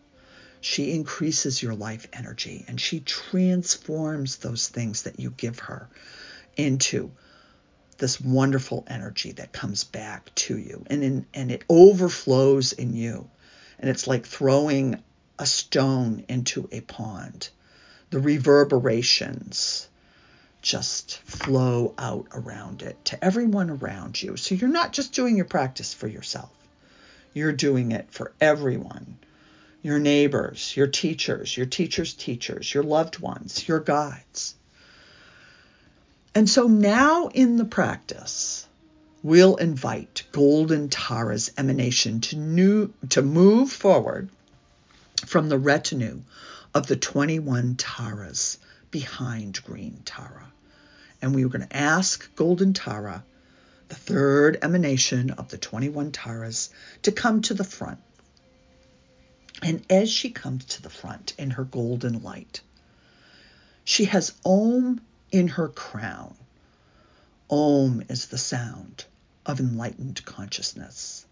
she 0.61 0.91
increases 0.91 1.61
your 1.61 1.74
life 1.74 2.07
energy 2.13 2.63
and 2.67 2.80
she 2.80 2.99
transforms 2.99 4.38
those 4.38 4.67
things 4.67 5.03
that 5.03 5.19
you 5.19 5.32
give 5.32 5.57
her 5.59 5.89
into 6.55 7.11
this 7.97 8.22
wonderful 8.22 8.86
energy 8.88 9.32
that 9.34 9.51
comes 9.51 9.84
back 9.84 10.34
to 10.36 10.57
you. 10.57 10.84
And 10.88 11.03
in, 11.03 11.26
and 11.34 11.51
it 11.51 11.63
overflows 11.67 12.74
in 12.74 12.93
you. 12.93 13.30
And 13.80 13.89
it's 13.89 14.07
like 14.07 14.26
throwing 14.26 15.01
a 15.39 15.45
stone 15.45 16.26
into 16.30 16.69
a 16.72 16.82
pond. 16.82 17.49
The 18.11 18.19
reverberations 18.19 19.88
just 20.62 21.18
flow 21.20 21.93
out 21.97 22.28
around 22.34 22.82
it 22.82 23.03
to 23.05 23.24
everyone 23.24 23.70
around 23.70 24.22
you. 24.22 24.38
So 24.38 24.55
you're 24.55 24.70
not 24.70 24.93
just 24.93 25.14
doing 25.14 25.36
your 25.36 25.45
practice 25.45 25.93
for 25.93 26.07
yourself. 26.07 26.51
You're 27.34 27.53
doing 27.53 27.91
it 27.91 28.07
for 28.12 28.32
everyone. 28.39 29.18
Your 29.82 29.97
neighbors, 29.97 30.76
your 30.78 30.88
teachers, 30.88 31.55
your 31.57 31.66
teachers' 31.66 32.14
teachers, 32.14 32.72
your 32.72 32.84
loved 32.84 33.20
ones, 33.20 33.68
your 33.68 33.80
guides. 33.80 34.53
And 36.36 36.49
so 36.49 36.68
now 36.68 37.28
in 37.28 37.57
the 37.57 37.66
practice, 37.66 38.68
we'll 39.24 39.55
invite 39.55 40.24
Golden 40.32 40.89
Tara's 40.89 41.51
emanation 41.57 42.22
to, 42.22 42.36
new, 42.38 42.93
to 43.09 43.22
move 43.22 43.72
forward 43.72 44.30
from 45.26 45.49
the 45.49 45.57
retinue 45.57 46.22
of 46.74 46.88
the 46.88 46.95
21 46.95 47.76
Taras 47.76 48.57
behind 48.91 49.63
Green 49.63 50.01
Tara. 50.05 50.51
And 51.21 51.33
we 51.33 51.45
were 51.45 51.51
going 51.51 51.67
to 51.67 51.77
ask 51.77 52.33
Golden 52.35 52.73
Tara, 52.73 53.23
the 53.87 53.95
third 53.95 54.57
emanation 54.61 55.31
of 55.31 55.49
the 55.49 55.57
21 55.57 56.11
Taras, 56.11 56.69
to 57.03 57.11
come 57.11 57.41
to 57.43 57.53
the 57.53 57.63
front 57.63 57.99
and 59.61 59.85
as 59.89 60.09
she 60.09 60.31
comes 60.31 60.65
to 60.65 60.81
the 60.81 60.89
front 60.89 61.33
in 61.37 61.51
her 61.51 61.63
golden 61.63 62.23
light, 62.23 62.61
she 63.83 64.05
has 64.05 64.33
Om 64.43 65.01
in 65.31 65.49
her 65.49 65.67
crown. 65.67 66.35
Om 67.49 68.03
is 68.09 68.27
the 68.27 68.37
sound 68.37 69.05
of 69.45 69.59
enlightened 69.59 70.23
consciousness. 70.25 71.25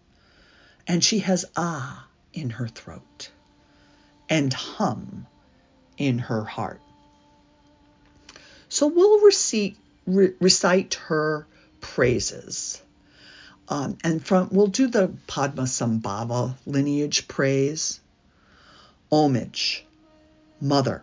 And 0.86 1.02
she 1.02 1.20
has 1.20 1.44
Ah 1.56 2.06
in 2.32 2.50
her 2.50 2.68
throat 2.68 3.30
and 4.28 4.52
Hum 4.52 5.26
in 5.96 6.18
her 6.18 6.44
heart. 6.44 6.80
So 8.80 8.86
we'll 8.86 9.20
recite, 9.20 9.76
re- 10.06 10.32
recite 10.40 10.94
her 10.94 11.46
praises. 11.82 12.80
Um, 13.68 13.98
and 14.02 14.24
from 14.24 14.48
we'll 14.52 14.68
do 14.68 14.86
the 14.86 15.08
Padmasambhava 15.28 16.54
lineage 16.64 17.28
praise 17.28 18.00
homage, 19.12 19.84
mother, 20.62 21.02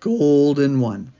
golden 0.00 0.78
one. 0.78 1.14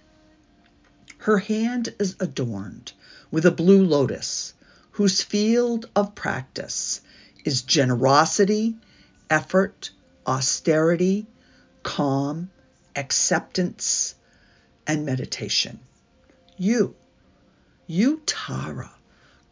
Her 1.17 1.39
hand 1.39 1.95
is 1.99 2.17
adorned 2.21 2.93
with 3.31 3.47
a 3.47 3.51
blue 3.51 3.87
lotus, 3.87 4.53
whose 4.91 5.23
field 5.23 5.89
of 5.97 6.15
practice 6.15 7.01
is 7.43 7.63
generosity, 7.63 8.77
effort, 9.31 9.93
austerity, 10.27 11.27
calm, 11.83 12.51
acceptance, 12.95 14.15
and 14.87 15.05
meditation. 15.07 15.81
You, 16.57 16.95
you 17.87 18.23
Tara, 18.27 18.93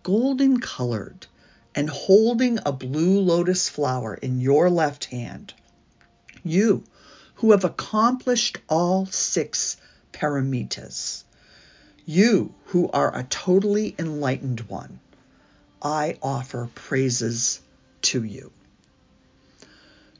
golden 0.03 0.61
colored 0.61 1.27
and 1.75 1.89
holding 1.89 2.59
a 2.65 2.73
blue 2.73 3.21
lotus 3.21 3.69
flower 3.69 4.15
in 4.15 4.41
your 4.41 4.71
left 4.71 5.07
hand, 5.07 5.55
you 6.45 6.85
who 7.37 7.51
have 7.53 7.65
accomplished 7.65 8.59
all 8.69 9.07
six 9.07 9.77
paramitas, 10.13 11.25
you 12.05 12.55
who 12.67 12.89
are 12.91 13.17
a 13.17 13.25
totally 13.25 13.95
enlightened 13.99 14.61
one, 14.63 15.01
I 15.83 16.19
offer 16.23 16.71
praises 16.75 17.61
to 18.03 18.23
you. 18.23 18.53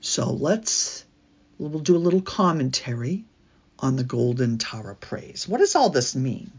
So 0.01 0.33
let's 0.33 1.05
we'll 1.59 1.79
do 1.79 1.97
a 1.97 1.99
little 1.99 2.23
commentary 2.23 3.25
on 3.83 3.97
the 3.97 4.05
Golden 4.05 4.59
Tara 4.59 4.95
praise. 4.95 5.49
What 5.49 5.59
does 5.59 5.75
all 5.75 5.91
this 5.91 6.15
mean? 6.15 6.53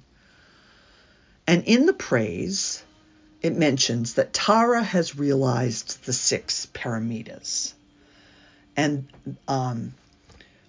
And 1.47 1.63
in 1.63 1.85
the 1.85 1.93
praise, 1.93 2.83
it 3.41 3.55
mentions 3.55 4.15
that 4.15 4.33
Tara 4.33 4.83
has 4.83 5.17
realized 5.17 6.05
the 6.05 6.13
six 6.13 6.67
paramitas. 6.73 7.73
And 8.75 9.07
um, 9.47 9.93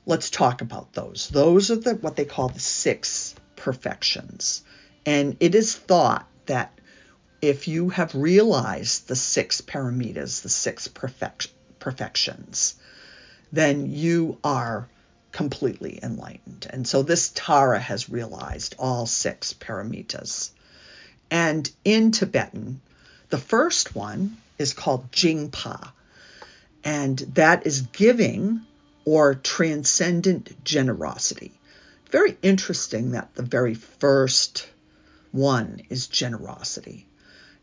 let's 0.06 0.30
talk 0.30 0.60
about 0.60 0.92
those. 0.92 1.28
Those 1.28 1.70
are 1.70 1.76
the 1.76 1.94
what 1.94 2.16
they 2.16 2.24
call 2.24 2.48
the 2.48 2.60
six 2.60 3.34
perfections. 3.56 4.62
And 5.06 5.36
it 5.40 5.54
is 5.54 5.74
thought 5.74 6.28
that 6.46 6.78
if 7.40 7.68
you 7.68 7.90
have 7.90 8.14
realized 8.14 9.06
the 9.06 9.16
six 9.16 9.60
paramitas, 9.60 10.42
the 10.42 10.48
six 10.48 10.88
perfect, 10.88 11.48
perfections, 11.78 12.74
then 13.52 13.90
you 13.90 14.38
are 14.42 14.88
completely 15.34 15.98
enlightened. 16.00 16.64
And 16.70 16.86
so 16.86 17.02
this 17.02 17.32
Tara 17.34 17.80
has 17.80 18.08
realized 18.08 18.76
all 18.78 19.04
six 19.04 19.52
paramitas. 19.52 20.52
And 21.28 21.68
in 21.84 22.12
Tibetan, 22.12 22.80
the 23.30 23.38
first 23.38 23.96
one 23.96 24.36
is 24.58 24.72
called 24.72 25.10
Jingpa, 25.10 25.90
and 26.84 27.18
that 27.34 27.66
is 27.66 27.80
giving 27.80 28.60
or 29.04 29.34
transcendent 29.34 30.64
generosity. 30.64 31.52
Very 32.12 32.38
interesting 32.40 33.10
that 33.10 33.34
the 33.34 33.42
very 33.42 33.74
first 33.74 34.68
one 35.32 35.82
is 35.90 36.06
generosity. 36.06 37.08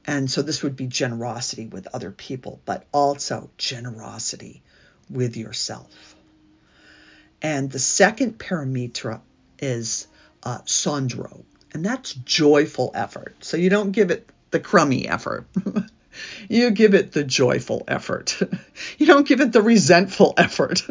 And 0.06 0.30
so 0.30 0.42
this 0.42 0.62
would 0.62 0.76
be 0.76 0.88
generosity 0.88 1.68
with 1.68 1.88
other 1.94 2.12
people, 2.12 2.60
but 2.66 2.86
also 2.92 3.50
generosity 3.58 4.62
with 5.10 5.38
yourself. 5.38 6.18
And 7.42 7.72
the 7.72 7.80
second 7.80 8.38
paramitra 8.38 9.22
is 9.60 10.08
uh, 10.44 10.60
sondro, 10.66 11.44
and 11.74 11.84
that's 11.84 12.14
joyful 12.14 12.92
effort. 12.94 13.36
So 13.42 13.58
you 13.58 13.70
don't 13.70 13.92
give 13.92 14.12
it 14.12 14.30
the 14.52 14.60
crummy 14.60 15.08
effort. 15.08 15.46
You 16.50 16.72
give 16.72 16.94
it 16.94 17.14
the 17.14 17.24
joyful 17.24 17.84
effort. 17.88 18.38
You 18.98 19.06
don't 19.06 19.28
give 19.28 19.40
it 19.40 19.54
the 19.54 19.62
resentful 19.62 20.34
effort. 20.38 20.84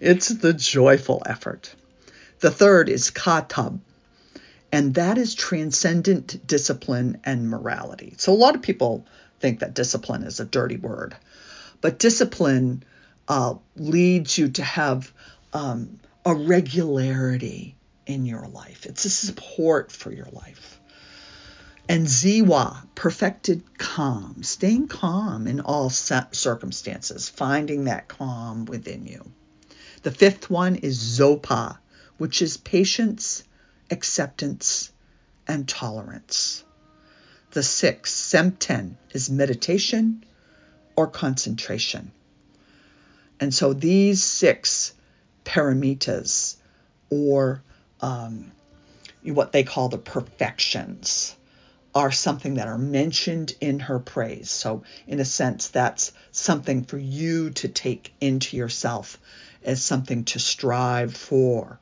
It's 0.00 0.28
the 0.28 0.54
joyful 0.54 1.22
effort. 1.26 1.74
The 2.40 2.50
third 2.50 2.88
is 2.88 3.10
katab, 3.10 3.80
and 4.72 4.94
that 4.94 5.18
is 5.18 5.34
transcendent 5.34 6.46
discipline 6.46 7.20
and 7.24 7.50
morality. 7.50 8.14
So 8.16 8.32
a 8.32 8.34
lot 8.34 8.54
of 8.54 8.62
people 8.62 9.06
think 9.40 9.60
that 9.60 9.74
discipline 9.74 10.22
is 10.22 10.40
a 10.40 10.44
dirty 10.44 10.76
word, 10.76 11.14
but 11.80 11.98
discipline 11.98 12.82
uh, 13.28 13.54
leads 13.76 14.38
you 14.38 14.48
to 14.48 14.62
have 14.62 15.12
um, 15.56 16.00
a 16.26 16.34
regularity 16.34 17.76
in 18.04 18.26
your 18.26 18.46
life. 18.46 18.84
It's 18.84 19.06
a 19.06 19.10
support 19.10 19.90
for 19.90 20.12
your 20.12 20.28
life. 20.30 20.78
And 21.88 22.06
Ziwa, 22.06 22.86
perfected 22.94 23.78
calm, 23.78 24.42
staying 24.42 24.88
calm 24.88 25.46
in 25.46 25.60
all 25.60 25.88
circumstances, 25.88 27.28
finding 27.30 27.84
that 27.84 28.06
calm 28.06 28.66
within 28.66 29.06
you. 29.06 29.24
The 30.02 30.10
fifth 30.10 30.50
one 30.50 30.76
is 30.76 30.98
Zopa, 30.98 31.78
which 32.18 32.42
is 32.42 32.58
patience, 32.58 33.42
acceptance, 33.90 34.92
and 35.48 35.66
tolerance. 35.66 36.64
The 37.52 37.62
sixth, 37.62 38.14
Semten, 38.14 38.96
is 39.12 39.30
meditation 39.30 40.24
or 40.96 41.06
concentration. 41.06 42.12
And 43.40 43.54
so 43.54 43.72
these 43.72 44.22
six 44.22 44.92
paramitas, 45.46 46.56
or 47.08 47.62
um, 48.02 48.52
what 49.22 49.52
they 49.52 49.62
call 49.62 49.88
the 49.88 49.96
perfections, 49.96 51.34
are 51.94 52.12
something 52.12 52.54
that 52.54 52.68
are 52.68 52.76
mentioned 52.76 53.54
in 53.58 53.80
her 53.80 53.98
praise. 53.98 54.50
So, 54.50 54.82
in 55.06 55.18
a 55.18 55.24
sense, 55.24 55.68
that's 55.68 56.12
something 56.30 56.84
for 56.84 56.98
you 56.98 57.50
to 57.50 57.68
take 57.68 58.12
into 58.20 58.58
yourself 58.58 59.18
as 59.64 59.82
something 59.82 60.24
to 60.24 60.38
strive 60.38 61.16
for. 61.16 61.78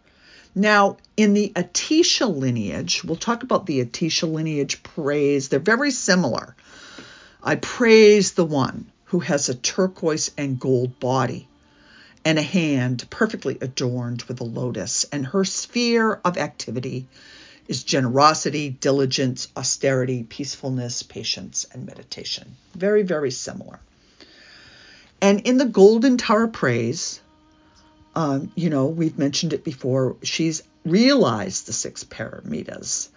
Now, 0.55 0.99
in 1.17 1.35
the 1.35 1.53
Atisha 1.57 2.33
lineage, 2.33 3.03
we'll 3.03 3.17
talk 3.17 3.43
about 3.43 3.67
the 3.67 3.85
Atisha 3.85 4.31
lineage 4.33 4.85
praise. 4.85 5.49
They're 5.49 5.59
very 5.59 5.91
similar. 5.91 6.55
I 7.43 7.57
praise 7.57 8.33
the 8.33 8.45
one 8.45 8.93
who 9.07 9.19
has 9.21 9.49
a 9.49 9.55
turquoise 9.55 10.31
and 10.39 10.61
gold 10.61 11.01
body 11.01 11.49
and 12.25 12.39
a 12.39 12.43
hand 12.43 13.05
perfectly 13.11 13.59
adorned 13.61 14.23
with 14.25 14.41
a 14.41 14.45
lotus, 14.45 15.05
and 15.13 15.27
her 15.27 15.45
sphere 15.45 16.21
of 16.25 16.39
activity 16.39 17.07
is 17.69 17.83
generosity, 17.83 18.71
diligence, 18.71 19.49
austerity, 19.57 20.23
peacefulness, 20.23 21.03
patience, 21.03 21.67
and 21.73 21.87
meditation. 21.87 22.57
Very, 22.75 23.03
very 23.03 23.31
similar. 23.31 23.81
And 25.21 25.41
in 25.41 25.57
the 25.57 25.65
Golden 25.65 26.19
Tara 26.19 26.49
Praise, 26.49 27.21
um, 28.15 28.53
you 28.55 28.71
know, 28.71 28.87
we've 28.87 29.19
mentioned 29.19 29.53
it 29.53 29.65
before, 29.65 30.17
she's 30.23 30.63
realized 30.85 31.67
the 31.67 31.73
six 31.73 32.05
paramitas. 32.05 33.09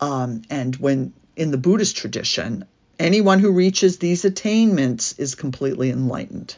Um, 0.00 0.42
and 0.50 0.74
when 0.76 1.12
in 1.36 1.50
the 1.50 1.58
Buddhist 1.58 1.96
tradition, 1.96 2.64
anyone 2.98 3.38
who 3.38 3.52
reaches 3.52 3.98
these 3.98 4.24
attainments 4.24 5.18
is 5.18 5.34
completely 5.34 5.90
enlightened. 5.90 6.56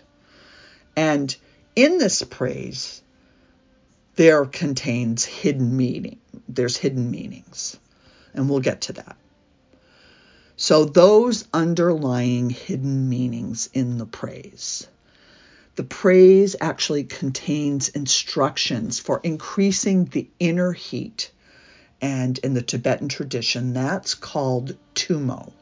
And 0.97 1.34
in 1.76 1.98
this 1.98 2.22
praise, 2.22 3.02
there 4.16 4.44
contains 4.44 5.24
hidden 5.24 5.76
meaning. 5.76 6.20
There's 6.48 6.76
hidden 6.76 7.10
meanings, 7.10 7.76
and 8.32 8.48
we'll 8.48 8.60
get 8.60 8.82
to 8.82 8.92
that. 8.94 9.16
So, 10.56 10.84
those 10.84 11.48
underlying 11.52 12.50
hidden 12.50 13.08
meanings 13.08 13.68
in 13.72 13.98
the 13.98 14.06
praise. 14.06 14.86
The 15.74 15.82
praise 15.82 16.54
actually 16.60 17.02
contains 17.04 17.88
instructions 17.88 19.00
for 19.00 19.20
increasing 19.24 20.04
the 20.04 20.28
inner 20.38 20.72
heat. 20.72 21.32
And 22.00 22.38
in 22.38 22.54
the 22.54 22.62
Tibetan 22.62 23.08
tradition, 23.08 23.72
that's 23.72 24.14
called 24.14 24.76
Tummo, 24.94 25.52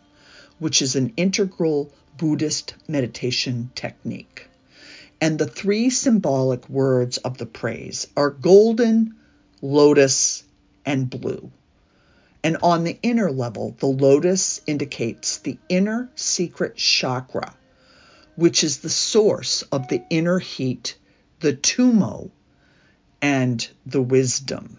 which 0.58 0.82
is 0.82 0.96
an 0.96 1.14
integral 1.16 1.90
Buddhist 2.18 2.74
meditation 2.86 3.70
technique. 3.74 4.48
And 5.22 5.38
the 5.38 5.46
three 5.46 5.88
symbolic 5.88 6.68
words 6.68 7.18
of 7.18 7.38
the 7.38 7.46
praise 7.46 8.08
are 8.16 8.28
golden, 8.28 9.14
lotus, 9.60 10.42
and 10.84 11.08
blue. 11.08 11.52
And 12.42 12.56
on 12.60 12.82
the 12.82 12.98
inner 13.04 13.30
level, 13.30 13.76
the 13.78 13.86
lotus 13.86 14.60
indicates 14.66 15.38
the 15.38 15.58
inner 15.68 16.10
secret 16.16 16.74
chakra, 16.74 17.54
which 18.34 18.64
is 18.64 18.78
the 18.78 18.90
source 18.90 19.62
of 19.70 19.86
the 19.86 20.02
inner 20.10 20.40
heat, 20.40 20.96
the 21.38 21.52
tummo, 21.52 22.32
and 23.20 23.68
the 23.86 24.02
wisdom. 24.02 24.76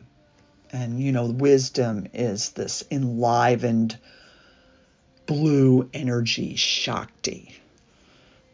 And 0.74 1.00
you 1.00 1.14
know, 1.14 1.28
wisdom 1.28 2.08
is 2.14 2.50
this 2.50 2.84
enlivened 2.92 3.98
blue 5.26 5.90
energy 5.94 6.58
Shakti 6.58 7.56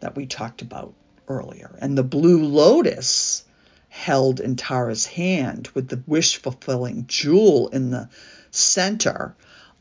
that 0.01 0.15
we 0.15 0.27
talked 0.27 0.61
about 0.61 0.93
earlier. 1.29 1.77
And 1.79 1.97
the 1.97 2.03
blue 2.03 2.43
lotus 2.43 3.45
held 3.87 4.39
in 4.39 4.55
Tara's 4.55 5.05
hand 5.05 5.69
with 5.73 5.87
the 5.87 6.01
wish 6.05 6.37
fulfilling 6.37 7.05
jewel 7.07 7.69
in 7.69 7.91
the 7.91 8.09
center. 8.51 9.35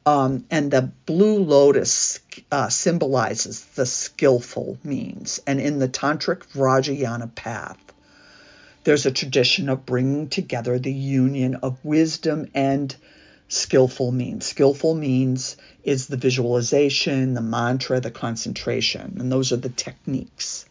Um, 0.07 0.45
and 0.51 0.71
the 0.71 0.91
blue 1.07 1.43
lotus 1.43 2.21
uh, 2.53 2.69
symbolizes 2.69 3.65
the 3.75 3.87
skillful 3.87 4.79
means. 4.85 5.41
And 5.47 5.61
in 5.61 5.79
the 5.79 5.89
Tantric 5.89 6.47
Vajrayana 6.53 7.35
path, 7.35 7.79
there's 8.85 9.07
a 9.07 9.11
tradition 9.11 9.69
of 9.69 9.85
bringing 9.85 10.29
together 10.29 10.79
the 10.79 10.93
union 10.93 11.57
of 11.57 11.85
wisdom 11.85 12.49
and 12.55 12.95
skillful 13.49 14.13
means. 14.13 14.47
Skillful 14.47 14.95
means 14.95 15.57
is 15.85 16.07
the 16.07 16.17
visualization, 16.17 17.35
the 17.35 17.43
mantra, 17.43 18.01
the 18.01 18.11
concentration, 18.11 19.17
and 19.21 19.31
those 19.31 19.53
are 19.53 19.57
the 19.57 19.69
techniques 19.69 20.65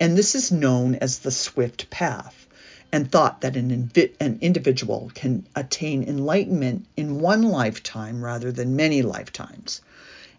and 0.00 0.16
this 0.16 0.34
is 0.34 0.50
known 0.50 0.96
as 0.96 1.20
the 1.20 1.30
swift 1.30 1.88
path, 1.90 2.46
and 2.92 3.10
thought 3.10 3.40
that 3.40 3.56
an, 3.56 3.70
invi- 3.70 4.12
an 4.20 4.38
individual 4.40 5.10
can 5.14 5.46
attain 5.56 6.04
enlightenment 6.04 6.86
in 6.96 7.18
one 7.20 7.42
lifetime 7.42 8.24
rather 8.24 8.52
than 8.52 8.76
many 8.76 9.02
lifetimes. 9.02 9.80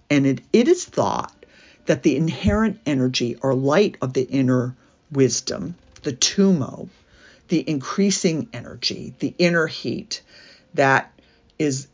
And 0.09 0.25
it, 0.25 0.41
it 0.53 0.67
is 0.67 0.85
thought 0.85 1.33
that 1.85 2.03
the 2.03 2.15
inherent 2.15 2.79
energy 2.85 3.35
or 3.41 3.53
light 3.53 3.97
of 4.01 4.13
the 4.13 4.23
inner 4.23 4.75
wisdom, 5.11 5.75
the 6.03 6.13
tummo, 6.13 6.89
the 7.47 7.67
increasing 7.69 8.47
energy, 8.53 9.13
the 9.19 9.33
inner 9.37 9.67
heat 9.67 10.21
that 10.73 11.11
is 11.59 11.87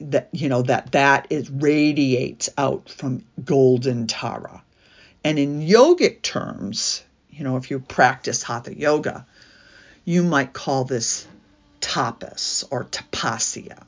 that 0.00 0.28
you 0.32 0.48
know 0.48 0.62
that 0.62 0.92
that 0.92 1.26
is 1.30 1.50
radiates 1.50 2.50
out 2.58 2.88
from 2.88 3.24
golden 3.44 4.06
tara 4.06 4.62
and 5.26 5.38
in 5.38 5.60
yogic 5.60 6.22
terms 6.22 7.02
you 7.36 7.44
know, 7.44 7.58
if 7.58 7.70
you 7.70 7.80
practice 7.80 8.42
hatha 8.42 8.74
yoga, 8.74 9.26
you 10.06 10.22
might 10.22 10.54
call 10.54 10.84
this 10.84 11.26
tapas 11.82 12.64
or 12.70 12.84
tapasya. 12.84 13.82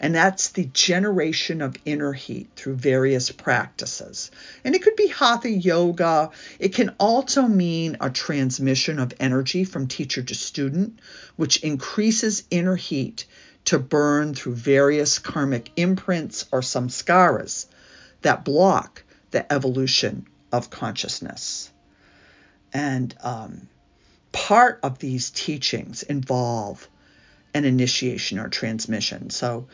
And 0.00 0.14
that's 0.14 0.48
the 0.48 0.64
generation 0.64 1.60
of 1.60 1.76
inner 1.84 2.14
heat 2.14 2.48
through 2.56 2.76
various 2.76 3.30
practices. 3.30 4.30
And 4.64 4.74
it 4.74 4.82
could 4.82 4.96
be 4.96 5.08
hatha 5.08 5.50
yoga. 5.50 6.30
It 6.58 6.72
can 6.72 6.94
also 6.98 7.42
mean 7.42 7.98
a 8.00 8.08
transmission 8.08 8.98
of 8.98 9.12
energy 9.20 9.64
from 9.64 9.88
teacher 9.88 10.22
to 10.22 10.34
student, 10.34 10.98
which 11.36 11.62
increases 11.62 12.44
inner 12.50 12.76
heat 12.76 13.26
to 13.66 13.78
burn 13.78 14.34
through 14.34 14.54
various 14.54 15.18
karmic 15.18 15.70
imprints 15.76 16.46
or 16.50 16.60
samskaras 16.60 17.66
that 18.22 18.44
block 18.44 19.02
the 19.32 19.52
evolution 19.52 20.26
of 20.52 20.70
consciousness. 20.70 21.72
And 22.72 23.14
um, 23.22 23.68
part 24.32 24.80
of 24.82 24.98
these 24.98 25.30
teachings 25.30 26.02
involve 26.02 26.88
an 27.54 27.64
initiation 27.64 28.38
or 28.38 28.48
transmission. 28.48 29.30
So 29.30 29.68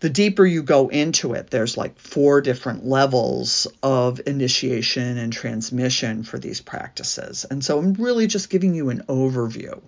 the 0.00 0.10
deeper 0.10 0.46
you 0.46 0.62
go 0.62 0.88
into 0.88 1.34
it, 1.34 1.50
there's 1.50 1.76
like 1.76 1.98
four 1.98 2.40
different 2.40 2.86
levels 2.86 3.66
of 3.82 4.20
initiation 4.26 5.18
and 5.18 5.32
transmission 5.32 6.22
for 6.22 6.38
these 6.38 6.60
practices. 6.60 7.44
And 7.50 7.64
so 7.64 7.78
I'm 7.78 7.94
really 7.94 8.26
just 8.26 8.50
giving 8.50 8.74
you 8.74 8.90
an 8.90 9.04
overview. 9.08 9.80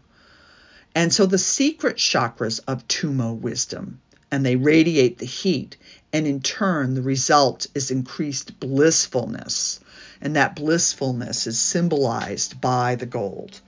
And 0.94 1.12
so 1.12 1.24
the 1.24 1.38
secret 1.38 1.96
chakras 1.96 2.60
of 2.68 2.86
Tumo 2.88 3.38
wisdom, 3.38 4.02
and 4.32 4.44
they 4.44 4.56
radiate 4.56 5.18
the 5.18 5.26
heat, 5.26 5.76
and 6.12 6.26
in 6.26 6.40
turn, 6.40 6.94
the 6.94 7.02
result 7.02 7.68
is 7.74 7.92
increased 7.92 8.58
blissfulness 8.58 9.78
and 10.22 10.36
that 10.36 10.54
blissfulness 10.54 11.46
is 11.46 11.60
symbolized 11.60 12.60
by 12.60 12.94
the 12.94 13.06
gold. 13.06 13.60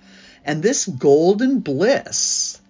And 0.45 0.62
this 0.62 0.87
golden 0.87 1.61
bliss, 1.61 2.61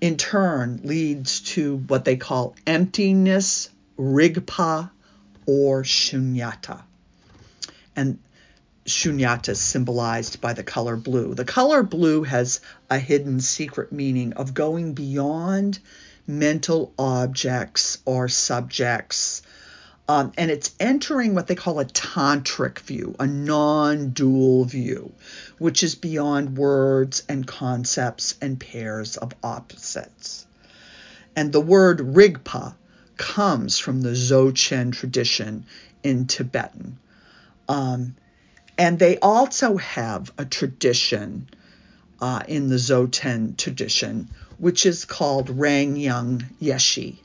in 0.00 0.16
turn, 0.16 0.80
leads 0.82 1.40
to 1.40 1.76
what 1.76 2.04
they 2.04 2.16
call 2.16 2.56
emptiness, 2.66 3.68
rigpa, 3.98 4.90
or 5.44 5.82
shunyata. 5.82 6.82
And 7.94 8.18
shunyata 8.86 9.50
is 9.50 9.60
symbolized 9.60 10.40
by 10.40 10.54
the 10.54 10.64
color 10.64 10.96
blue. 10.96 11.34
The 11.34 11.44
color 11.44 11.82
blue 11.82 12.22
has 12.22 12.60
a 12.88 12.98
hidden 12.98 13.40
secret 13.40 13.92
meaning 13.92 14.32
of 14.32 14.54
going 14.54 14.94
beyond 14.94 15.78
mental 16.26 16.92
objects 16.98 17.98
or 18.04 18.28
subjects 18.28 19.42
um, 20.08 20.32
and 20.36 20.50
it's 20.50 20.74
entering 20.80 21.34
what 21.34 21.46
they 21.46 21.54
call 21.54 21.78
a 21.78 21.84
tantric 21.84 22.80
view, 22.80 23.14
a 23.18 23.26
non 23.26 24.10
dual 24.10 24.64
view, 24.64 25.12
which 25.58 25.82
is 25.82 25.94
beyond 25.94 26.58
words 26.58 27.22
and 27.28 27.46
concepts 27.46 28.34
and 28.40 28.58
pairs 28.58 29.16
of 29.16 29.32
opposites. 29.42 30.44
And 31.36 31.52
the 31.52 31.60
word 31.60 32.00
rigpa 32.00 32.74
comes 33.16 33.78
from 33.78 34.02
the 34.02 34.10
Dzogchen 34.10 34.92
tradition 34.92 35.64
in 36.02 36.26
Tibetan. 36.26 36.98
Um, 37.68 38.16
and 38.76 38.98
they 38.98 39.18
also 39.18 39.76
have 39.76 40.32
a 40.36 40.44
tradition 40.44 41.48
uh, 42.20 42.42
in 42.48 42.68
the 42.68 42.76
Zoten 42.76 43.56
tradition, 43.56 44.28
which 44.62 44.86
is 44.86 45.04
called 45.04 45.50
Rang 45.50 45.96
Yang 45.96 46.44
Yeshi. 46.62 47.16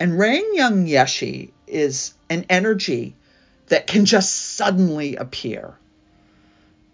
And 0.00 0.18
Rang 0.18 0.44
Yang 0.54 0.86
Yeshi 0.88 1.50
is 1.68 2.14
an 2.28 2.46
energy 2.50 3.14
that 3.68 3.86
can 3.86 4.06
just 4.06 4.34
suddenly 4.34 5.14
appear. 5.14 5.74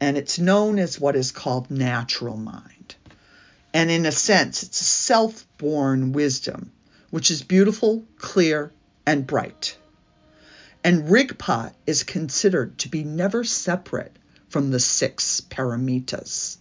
And 0.03 0.19
it's 0.19 0.39
known 0.39 0.79
as 0.79 1.01
what 1.01 1.17
is 1.17 1.33
called 1.33 1.71
natural 1.71 2.37
mind. 2.37 2.95
And 3.73 3.91
in 3.91 4.05
a 4.05 4.12
sense, 4.12 4.65
it's 4.65 4.83
a 4.83 4.85
self 4.85 5.47
born 5.57 6.12
wisdom, 6.12 6.71
which 7.09 7.31
is 7.31 7.43
beautiful, 7.43 8.05
clear, 8.19 8.71
and 9.07 9.27
bright. 9.27 9.79
And 10.85 11.05
Rigpa 11.05 11.73
is 11.87 12.03
considered 12.03 12.77
to 12.81 12.91
be 12.91 13.03
never 13.03 13.45
separate 13.45 14.15
from 14.51 14.71
the 14.71 14.81
six 14.81 15.41
paramitas 15.41 16.59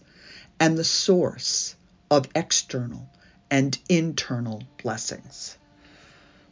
and 0.58 0.78
the 0.78 0.84
source 0.84 1.76
of 2.16 2.28
external 2.34 3.08
and 3.50 3.78
internal 3.88 4.62
blessings. 4.82 5.56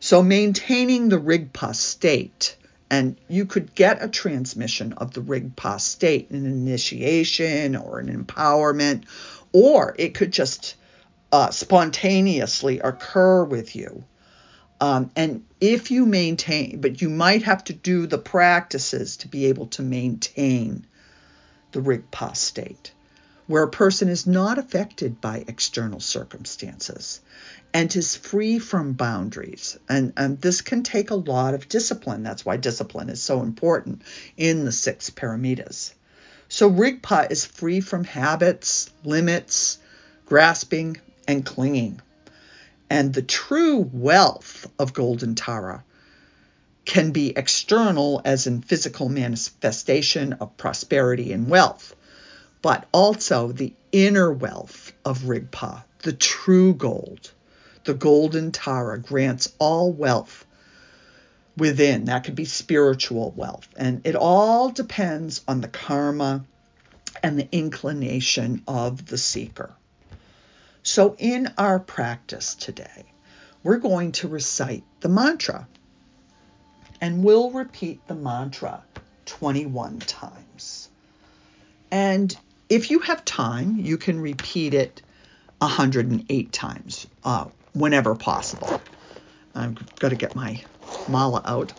So 0.00 0.22
maintaining 0.22 1.08
the 1.08 1.20
Rigpa 1.20 1.74
state, 1.74 2.56
and 2.90 3.16
you 3.28 3.46
could 3.46 3.74
get 3.74 4.02
a 4.02 4.08
transmission 4.08 4.94
of 4.94 5.14
the 5.14 5.20
Rigpa 5.20 5.80
state, 5.80 6.30
an 6.30 6.44
initiation 6.44 7.76
or 7.76 8.00
an 8.00 8.24
empowerment, 8.24 9.04
or 9.52 9.94
it 9.98 10.14
could 10.14 10.32
just 10.32 10.74
uh, 11.30 11.50
spontaneously 11.50 12.80
occur 12.80 13.44
with 13.44 13.76
you. 13.76 14.04
Um, 14.80 15.12
and 15.14 15.44
if 15.60 15.92
you 15.92 16.04
maintain, 16.06 16.80
but 16.80 17.00
you 17.00 17.08
might 17.08 17.44
have 17.44 17.62
to 17.64 17.72
do 17.72 18.06
the 18.08 18.18
practices 18.18 19.18
to 19.18 19.28
be 19.28 19.46
able 19.46 19.68
to 19.68 19.82
maintain 19.82 20.84
the 21.70 21.80
Rigpa 21.80 22.36
state, 22.36 22.92
where 23.52 23.64
a 23.64 23.70
person 23.70 24.08
is 24.08 24.26
not 24.26 24.56
affected 24.56 25.20
by 25.20 25.44
external 25.46 26.00
circumstances 26.00 27.20
and 27.74 27.94
is 27.94 28.16
free 28.16 28.58
from 28.58 28.94
boundaries. 28.94 29.78
And, 29.90 30.14
and 30.16 30.40
this 30.40 30.62
can 30.62 30.82
take 30.82 31.10
a 31.10 31.16
lot 31.16 31.52
of 31.52 31.68
discipline. 31.68 32.22
That's 32.22 32.46
why 32.46 32.56
discipline 32.56 33.10
is 33.10 33.20
so 33.20 33.42
important 33.42 34.00
in 34.38 34.64
the 34.64 34.72
six 34.72 35.10
paramitas. 35.10 35.92
So 36.48 36.70
Rigpa 36.70 37.30
is 37.30 37.44
free 37.44 37.82
from 37.82 38.04
habits, 38.04 38.88
limits, 39.04 39.76
grasping, 40.24 40.96
and 41.28 41.44
clinging. 41.44 42.00
And 42.88 43.12
the 43.12 43.20
true 43.20 43.86
wealth 43.92 44.66
of 44.78 44.94
Golden 44.94 45.34
Tara 45.34 45.84
can 46.86 47.10
be 47.10 47.36
external, 47.36 48.22
as 48.24 48.46
in 48.46 48.62
physical 48.62 49.10
manifestation 49.10 50.32
of 50.40 50.56
prosperity 50.56 51.34
and 51.34 51.50
wealth, 51.50 51.94
but 52.62 52.86
also 52.92 53.50
the 53.50 53.74
inner 53.90 54.32
wealth 54.32 54.92
of 55.04 55.22
Rigpa, 55.22 55.82
the 56.02 56.12
true 56.12 56.74
gold. 56.74 57.32
The 57.84 57.94
Golden 57.94 58.52
Tara 58.52 58.98
grants 59.00 59.52
all 59.58 59.92
wealth 59.92 60.46
within. 61.56 62.04
That 62.04 62.22
could 62.22 62.36
be 62.36 62.44
spiritual 62.44 63.32
wealth. 63.36 63.68
And 63.76 64.00
it 64.06 64.14
all 64.14 64.70
depends 64.70 65.42
on 65.48 65.60
the 65.60 65.68
karma 65.68 66.44
and 67.22 67.38
the 67.38 67.48
inclination 67.50 68.62
of 68.68 69.06
the 69.06 69.18
seeker. 69.18 69.74
So, 70.84 71.16
in 71.18 71.52
our 71.58 71.80
practice 71.80 72.54
today, 72.54 73.04
we're 73.62 73.78
going 73.78 74.12
to 74.12 74.28
recite 74.28 74.84
the 75.00 75.08
mantra. 75.08 75.66
And 77.00 77.24
we'll 77.24 77.50
repeat 77.50 78.06
the 78.06 78.14
mantra 78.14 78.84
21 79.26 79.98
times. 80.00 80.88
And 81.90 82.36
if 82.72 82.90
you 82.90 83.00
have 83.00 83.22
time, 83.26 83.76
you 83.76 83.98
can 83.98 84.18
repeat 84.18 84.72
it 84.72 85.02
108 85.58 86.52
times 86.54 87.06
uh, 87.22 87.44
whenever 87.74 88.14
possible. 88.14 88.80
I'm 89.54 89.76
going 89.98 90.12
to 90.12 90.16
get 90.16 90.34
my 90.34 90.58
mala 91.06 91.42
out. 91.44 91.74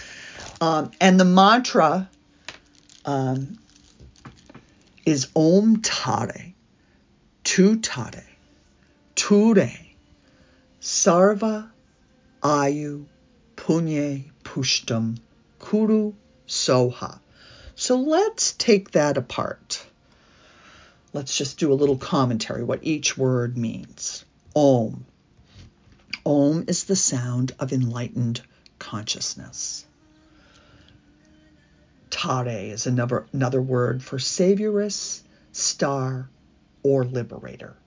um, 0.60 0.90
and 1.00 1.20
the 1.20 1.24
mantra 1.24 2.10
um, 3.04 3.60
is 5.04 5.28
Om 5.36 5.80
Tare, 5.82 6.54
Tu 7.44 7.78
Tare, 7.78 8.24
Ture, 9.14 9.70
Sarva 10.80 11.70
Ayu 12.42 13.06
Punye 13.56 14.24
Pushtam 14.42 15.18
Kuru 15.60 16.14
Soha. 16.48 17.20
So 17.76 17.96
let's 17.98 18.54
take 18.54 18.90
that 18.90 19.16
apart. 19.18 19.86
Let's 21.16 21.34
just 21.34 21.58
do 21.58 21.72
a 21.72 21.80
little 21.80 21.96
commentary 21.96 22.62
what 22.62 22.80
each 22.82 23.16
word 23.16 23.56
means. 23.56 24.26
Om 24.54 25.06
Om 26.26 26.64
is 26.68 26.84
the 26.84 26.94
sound 26.94 27.54
of 27.58 27.72
enlightened 27.72 28.42
consciousness. 28.78 29.86
Tare 32.10 32.70
is 32.70 32.86
another, 32.86 33.24
another 33.32 33.62
word 33.62 34.02
for 34.02 34.18
savioress, 34.18 35.22
star, 35.52 36.28
or 36.82 37.06
liberator. 37.06 37.78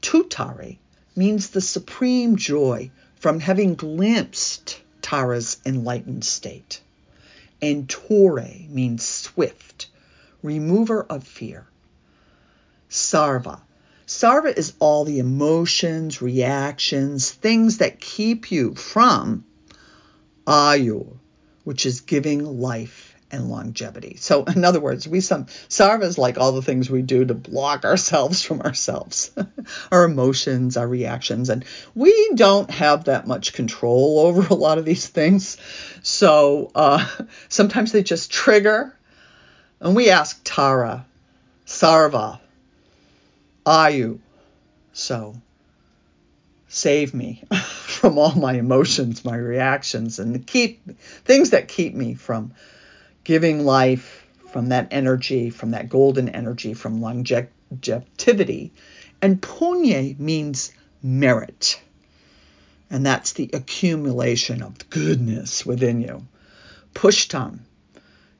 Tutare 0.00 0.78
means 1.16 1.48
the 1.48 1.60
supreme 1.60 2.36
joy 2.36 2.92
from 3.16 3.40
having 3.40 3.74
glimpsed 3.74 4.80
Tara's 5.02 5.56
enlightened 5.66 6.24
state. 6.24 6.80
And 7.60 7.88
Ture 7.88 8.46
means 8.68 9.04
swift, 9.04 9.88
remover 10.44 11.02
of 11.02 11.24
fear. 11.24 11.66
Sarva 12.94 13.60
Sarva 14.06 14.56
is 14.56 14.74
all 14.78 15.04
the 15.04 15.18
emotions, 15.18 16.22
reactions, 16.22 17.32
things 17.32 17.78
that 17.78 18.00
keep 18.00 18.52
you 18.52 18.76
from 18.76 19.44
ayu, 20.46 21.16
which 21.64 21.86
is 21.86 22.02
giving 22.02 22.60
life 22.60 23.16
and 23.32 23.48
longevity. 23.48 24.16
So, 24.20 24.44
in 24.44 24.64
other 24.64 24.78
words, 24.78 25.08
we 25.08 25.20
some 25.20 25.46
sarva 25.68 26.04
is 26.04 26.18
like 26.18 26.38
all 26.38 26.52
the 26.52 26.62
things 26.62 26.88
we 26.88 27.02
do 27.02 27.24
to 27.24 27.34
block 27.34 27.84
ourselves 27.84 28.42
from 28.42 28.60
ourselves, 28.60 29.32
our 29.90 30.04
emotions, 30.04 30.76
our 30.76 30.86
reactions, 30.86 31.50
and 31.50 31.64
we 31.96 32.30
don't 32.36 32.70
have 32.70 33.06
that 33.06 33.26
much 33.26 33.54
control 33.54 34.20
over 34.20 34.46
a 34.46 34.54
lot 34.54 34.78
of 34.78 34.84
these 34.84 35.08
things. 35.08 35.56
So 36.04 36.70
uh, 36.76 37.04
sometimes 37.48 37.90
they 37.90 38.04
just 38.04 38.30
trigger, 38.30 38.96
and 39.80 39.96
we 39.96 40.10
ask 40.10 40.40
Tara, 40.44 41.06
Sarva, 41.66 42.38
Ayu. 43.66 44.18
So 44.92 45.34
save 46.68 47.14
me 47.14 47.42
from 47.54 48.18
all 48.18 48.34
my 48.34 48.54
emotions, 48.54 49.24
my 49.24 49.36
reactions, 49.36 50.18
and 50.18 50.46
keep 50.46 50.98
things 51.24 51.50
that 51.50 51.68
keep 51.68 51.94
me 51.94 52.14
from 52.14 52.52
giving 53.22 53.64
life, 53.64 54.26
from 54.52 54.68
that 54.68 54.88
energy, 54.90 55.50
from 55.50 55.72
that 55.72 55.88
golden 55.88 56.28
energy, 56.28 56.74
from 56.74 57.00
longevity. 57.00 58.72
And 59.22 59.40
punye 59.40 60.18
means 60.18 60.72
merit. 61.02 61.80
And 62.90 63.04
that's 63.04 63.32
the 63.32 63.50
accumulation 63.52 64.62
of 64.62 64.90
goodness 64.90 65.64
within 65.64 66.00
you. 66.00 66.26
Pushtam, 66.94 67.60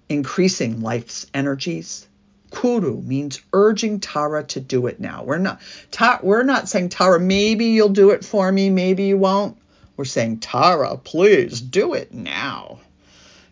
increasing 0.09 0.81
life's 0.81 1.27
energies, 1.35 2.07
Kuru 2.55 3.01
means 3.03 3.41
urging 3.53 4.01
Tara 4.01 4.45
to 4.45 4.61
do 4.61 4.87
it 4.87 5.01
now. 5.01 5.25
We're 5.25 5.39
not 5.39 5.61
ta, 5.91 6.21
we're 6.23 6.45
not 6.45 6.69
saying 6.69 6.91
Tara, 6.91 7.19
maybe 7.19 7.67
you'll 7.67 7.89
do 7.89 8.11
it 8.11 8.25
for 8.25 8.51
me, 8.51 8.71
maybe 8.71 9.05
you 9.05 9.19
won't. 9.19 9.59
We're 9.97 10.05
saying 10.05 10.39
Tara, 10.39 10.97
please 10.97 11.61
do 11.61 11.95
it 11.95 12.15
now. 12.15 12.81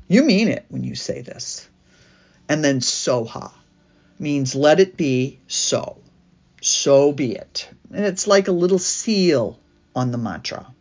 You 0.09 0.23
mean 0.23 0.49
it 0.49 0.67
when 0.69 0.85
you 0.85 0.95
say 0.95 1.21
this. 1.21 1.69
And 2.49 2.65
then 2.65 2.81
Soha 2.81 3.53
means 4.19 4.55
let 4.55 4.79
it 4.79 4.97
be 4.97 5.41
so. 5.49 5.99
So 6.61 7.13
be 7.13 7.33
it. 7.33 7.69
And 7.93 8.05
it's 8.05 8.27
like 8.27 8.49
a 8.49 8.53
little 8.53 8.79
seal 8.79 9.59
on 9.97 10.13
the 10.13 10.19
mantra. 10.19 10.73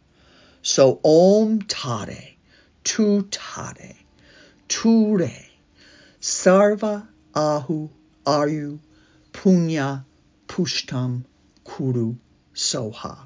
So 0.61 0.99
Om 1.03 1.63
Tare, 1.63 2.35
Tu 2.83 3.23
Tare, 3.23 3.95
Ture, 4.67 5.29
Sarva 6.21 7.07
Ahu 7.33 7.89
Ayu 8.25 8.79
Punya 9.33 10.03
Pushtam 10.47 11.25
Kuru 11.63 12.15
Soha. 12.53 13.17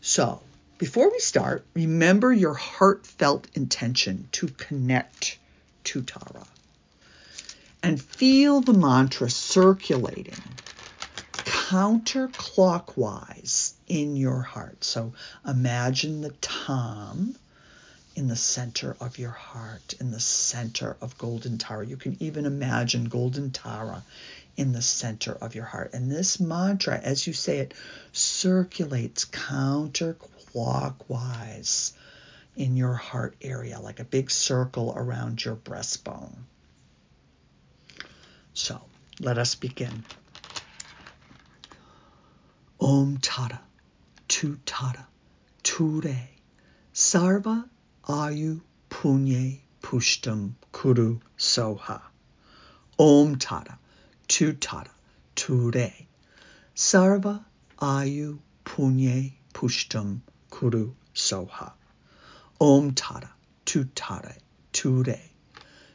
So, 0.00 0.40
before 0.78 1.10
we 1.10 1.18
start, 1.18 1.66
remember 1.74 2.32
your 2.32 2.54
heartfelt 2.54 3.48
intention 3.54 4.28
to 4.32 4.48
connect 4.48 5.38
to 5.84 6.00
Tara 6.02 6.46
and 7.82 8.02
feel 8.02 8.60
the 8.60 8.72
mantra 8.72 9.30
circulating 9.30 10.42
counterclockwise 11.32 13.72
in 13.88 14.16
your 14.16 14.40
heart. 14.40 14.84
So 14.84 15.12
imagine 15.46 16.20
the 16.20 16.30
Tam 16.40 17.34
in 18.16 18.26
the 18.28 18.36
center 18.36 18.96
of 18.98 19.18
your 19.18 19.30
heart, 19.30 19.94
in 20.00 20.10
the 20.10 20.18
center 20.18 20.96
of 21.02 21.18
Golden 21.18 21.58
Tara. 21.58 21.86
You 21.86 21.98
can 21.98 22.16
even 22.18 22.46
imagine 22.46 23.04
Golden 23.04 23.50
Tara 23.50 24.02
in 24.56 24.72
the 24.72 24.80
center 24.80 25.32
of 25.32 25.54
your 25.54 25.66
heart. 25.66 25.90
And 25.92 26.10
this 26.10 26.40
mantra, 26.40 26.98
as 26.98 27.26
you 27.26 27.34
say 27.34 27.58
it, 27.58 27.74
circulates 28.12 29.26
counterclockwise 29.26 31.92
in 32.56 32.78
your 32.78 32.94
heart 32.94 33.36
area, 33.42 33.78
like 33.80 34.00
a 34.00 34.04
big 34.04 34.30
circle 34.30 34.94
around 34.96 35.44
your 35.44 35.56
breastbone. 35.56 36.38
So 38.54 38.80
let 39.20 39.36
us 39.36 39.56
begin. 39.56 40.04
Om 42.80 43.18
Tara, 43.18 43.60
Tu 44.26 44.58
Tara, 44.64 45.06
Ture, 45.62 46.16
Sarva 46.94 47.68
Ayu 48.08 48.60
Punye 48.88 49.58
Pushtam 49.82 50.54
Kuru 50.70 51.18
Soha. 51.36 52.00
Om 52.96 53.34
Tara, 53.36 53.80
Tu 54.28 54.52
Tara, 54.52 54.90
Ture, 55.34 55.92
Sarva 56.76 57.44
Ayu 57.80 58.38
Punye 58.64 59.32
Pushtam 59.52 60.20
Kuru 60.50 60.94
Soha. 61.16 61.72
Om 62.60 62.94
Tara, 62.94 63.30
Tu 63.64 63.82
Tara, 63.86 64.36
Ture, 64.72 65.18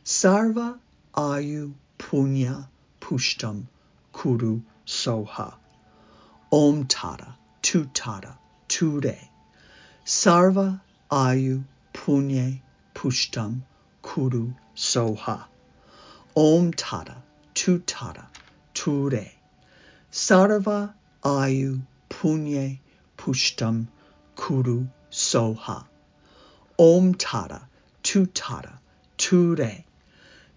Sarva 0.04 0.78
Ayu 1.16 1.74
Punya 1.98 2.68
Pushtam 3.00 3.68
Kuru 4.12 4.62
Soha. 4.86 5.54
Om 6.52 6.88
Tara, 6.88 7.38
Tu 7.62 7.86
Tara, 7.94 8.38
Ture, 8.68 9.18
Sarva 10.06 10.82
Ayu 11.10 11.64
Punye 12.06 12.60
Pushtam 12.96 13.62
Kuru 14.02 14.56
Soha. 14.76 15.46
Om 16.36 16.74
Tara, 16.74 17.22
Tu 17.54 17.78
Ture, 18.74 19.32
Sarva 20.12 20.94
Ayu 21.24 21.82
Punye 22.10 22.80
Pushtam 23.16 23.86
Kuru 24.36 24.88
Soha. 25.12 25.86
Om 26.80 27.14
Tara, 27.14 27.70
Tu 28.02 28.26
Ture, 28.26 29.86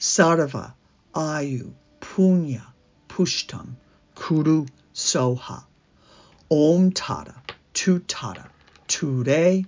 Sarva 0.00 0.72
Ayu 1.14 1.74
Punya 2.00 2.62
Pushtam 3.06 3.76
Kuru 4.14 4.64
Soha. 4.94 5.62
Om 6.50 6.90
Tara, 6.92 7.34
Tu 7.74 7.98
Ture, 8.88 9.62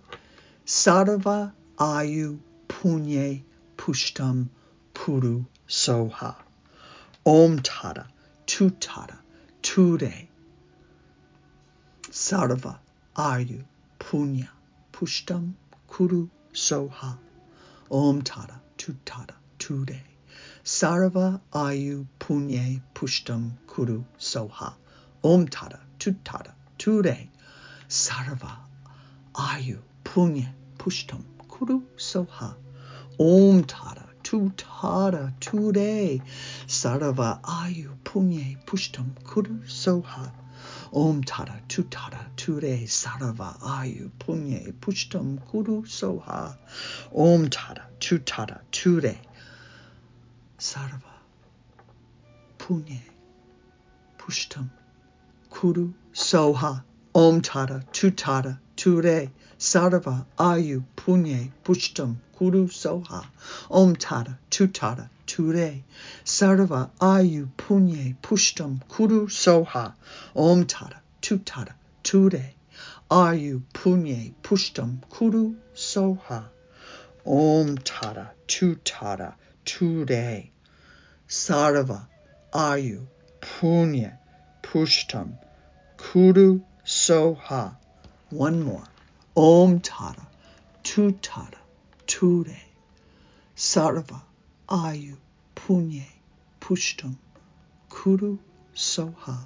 Sarva 0.64 1.52
Ayu 1.78 2.38
Punye 2.68 3.42
Pushtam 3.76 4.48
Kuru 4.94 5.44
Soha. 5.68 6.34
Om 7.26 7.58
Tara, 7.60 8.06
Tu 8.46 8.70
Tara, 8.70 9.18
Ture, 9.60 10.28
Sarva 12.10 12.78
Ayu 13.16 13.62
Punya 13.98 14.48
Pushtam 14.92 15.52
Kuru 15.86 16.28
Soha. 16.54 17.18
Om 17.90 18.22
Tara, 18.22 18.60
Tu 18.78 18.96
Tara, 19.04 19.34
Ture. 19.58 20.00
Sarva 20.64 21.40
Ayu 21.52 22.06
Punye 22.18 22.80
Pushtam 22.94 23.50
Kuru 23.66 24.04
Soha. 24.18 24.72
Om 25.22 25.46
Tara, 25.46 25.80
Tutara, 25.98 26.52
Ture. 26.78 27.28
Sarva 27.88 28.56
Ayu 29.34 29.78
Punye 30.04 30.48
Pushtam 30.78 31.22
Kuru 31.56 31.80
Soha. 31.96 32.54
Om 33.18 33.64
Tara, 33.64 34.04
Tutara, 34.22 35.32
Ture. 35.40 36.20
Sarva 36.66 37.40
Ayu 37.42 37.96
Punye 38.04 38.62
Pushtam 38.66 39.14
Kuru 39.24 39.62
Soha. 39.66 40.30
Om 40.92 41.22
Tara, 41.24 41.58
Tutara, 41.66 42.26
Ture, 42.36 42.84
Sarva 42.84 43.58
Ayu 43.62 44.10
Punye 44.18 44.70
Pushtam 44.74 45.38
Kuru 45.48 45.84
Soha. 45.86 46.58
Om 47.14 47.48
Tara, 47.48 47.86
Tutara, 48.00 48.60
Ture. 48.70 49.16
Sarva 50.58 51.14
Punye 52.58 53.00
Pushtam 54.18 54.68
Kuru 55.50 55.94
Soha 56.12 56.82
Om 57.14 57.40
Tara 57.40 57.82
Tutara 57.92 58.58
Ture 58.76 59.30
Sarva 59.58 60.26
Ayu 60.38 60.84
Punye 60.96 61.50
Pushtam 61.64 62.16
Kuru 62.36 62.68
Soha 62.68 63.24
Om 63.70 63.96
Tara 63.96 64.38
Tutara 64.50 65.08
Ture 65.26 65.82
Sarva 66.24 66.90
Ayu 67.00 67.48
Punye 67.56 68.16
Pushtam 68.22 68.80
Kuru 68.88 69.28
Soha 69.28 69.94
Om 70.34 70.66
Tara 70.66 71.00
Tutara 71.22 71.72
Ture 72.02 72.54
Ayu 73.10 73.62
Punye 73.72 74.32
Pushtam 74.42 75.00
Kuru 75.08 75.54
Soha 75.74 76.44
Om 77.24 77.78
Tara 77.78 78.32
Tutara 78.46 79.34
Ture 79.64 80.50
Sarva 81.28 82.06
Ayu 82.52 83.06
Punya 83.40 84.18
Pushtam 84.62 85.38
Kuru 85.96 86.60
Soha. 86.84 87.76
One 88.30 88.62
more. 88.62 88.82
Om 89.36 89.80
Tara 89.80 90.26
Tutara 90.82 91.58
Ture 92.06 92.56
Sarva 93.54 94.22
Ayu 94.66 95.18
Punye 95.54 96.06
Pushtam 96.58 97.16
Kuru 97.90 98.38
Soha. 98.74 99.44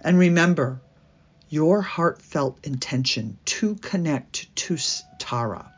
And 0.00 0.18
remember 0.18 0.80
your 1.48 1.80
heartfelt 1.80 2.58
intention 2.64 3.38
to 3.44 3.76
connect 3.76 4.54
to 4.56 4.76
Tara 5.18 5.70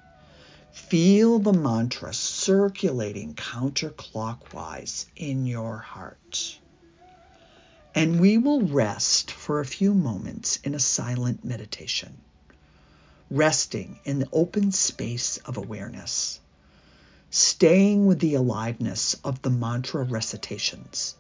Feel 0.72 1.40
the 1.40 1.52
mantra 1.52 2.14
circulating 2.14 3.34
counterclockwise 3.34 5.04
in 5.14 5.44
your 5.44 5.76
heart. 5.76 6.58
And 7.94 8.20
we 8.20 8.38
will 8.38 8.62
rest 8.62 9.30
for 9.30 9.60
a 9.60 9.66
few 9.66 9.92
moments 9.92 10.58
in 10.64 10.74
a 10.74 10.80
silent 10.80 11.44
meditation, 11.44 12.16
resting 13.30 14.00
in 14.04 14.18
the 14.18 14.28
open 14.32 14.72
space 14.72 15.36
of 15.38 15.56
awareness, 15.58 16.40
staying 17.30 18.06
with 18.06 18.18
the 18.20 18.34
aliveness 18.34 19.14
of 19.24 19.42
the 19.42 19.50
mantra 19.50 20.04
recitations, 20.04 21.14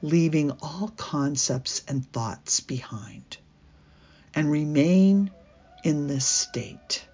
leaving 0.00 0.52
all 0.62 0.92
concepts 0.96 1.82
and 1.88 2.10
thoughts 2.12 2.60
behind, 2.60 3.38
and 4.34 4.50
remain 4.50 5.30
in 5.82 6.06
this 6.06 6.24
state 6.24 7.04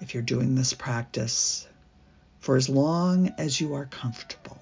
if 0.00 0.14
you're 0.14 0.22
doing 0.22 0.54
this 0.54 0.74
practice 0.74 1.66
for 2.38 2.56
as 2.56 2.68
long 2.68 3.34
as 3.36 3.60
you 3.60 3.74
are 3.74 3.86
comfortable. 3.86 4.58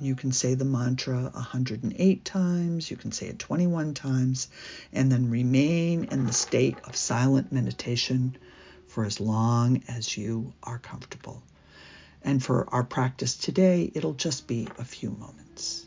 You 0.00 0.14
can 0.14 0.30
say 0.32 0.54
the 0.54 0.64
mantra 0.64 1.30
108 1.32 2.24
times, 2.24 2.90
you 2.90 2.96
can 2.96 3.12
say 3.12 3.28
it 3.28 3.38
21 3.38 3.94
times, 3.94 4.48
and 4.92 5.10
then 5.10 5.30
remain 5.30 6.04
in 6.04 6.26
the 6.26 6.32
state 6.32 6.80
of 6.84 6.96
silent 6.96 7.50
meditation 7.50 8.36
for 8.88 9.04
as 9.06 9.20
long 9.20 9.82
as 9.88 10.16
you 10.16 10.52
are 10.62 10.78
comfortable. 10.78 11.42
And 12.22 12.42
for 12.42 12.68
our 12.70 12.84
practice 12.84 13.36
today, 13.36 13.90
it'll 13.94 14.14
just 14.14 14.46
be 14.46 14.74
a 14.78 14.84
few 14.84 15.10
moments. 15.10 15.85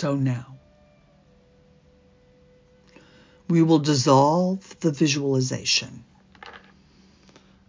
So 0.00 0.16
now, 0.16 0.56
we 3.50 3.62
will 3.62 3.80
dissolve 3.80 4.80
the 4.80 4.92
visualization. 4.92 6.04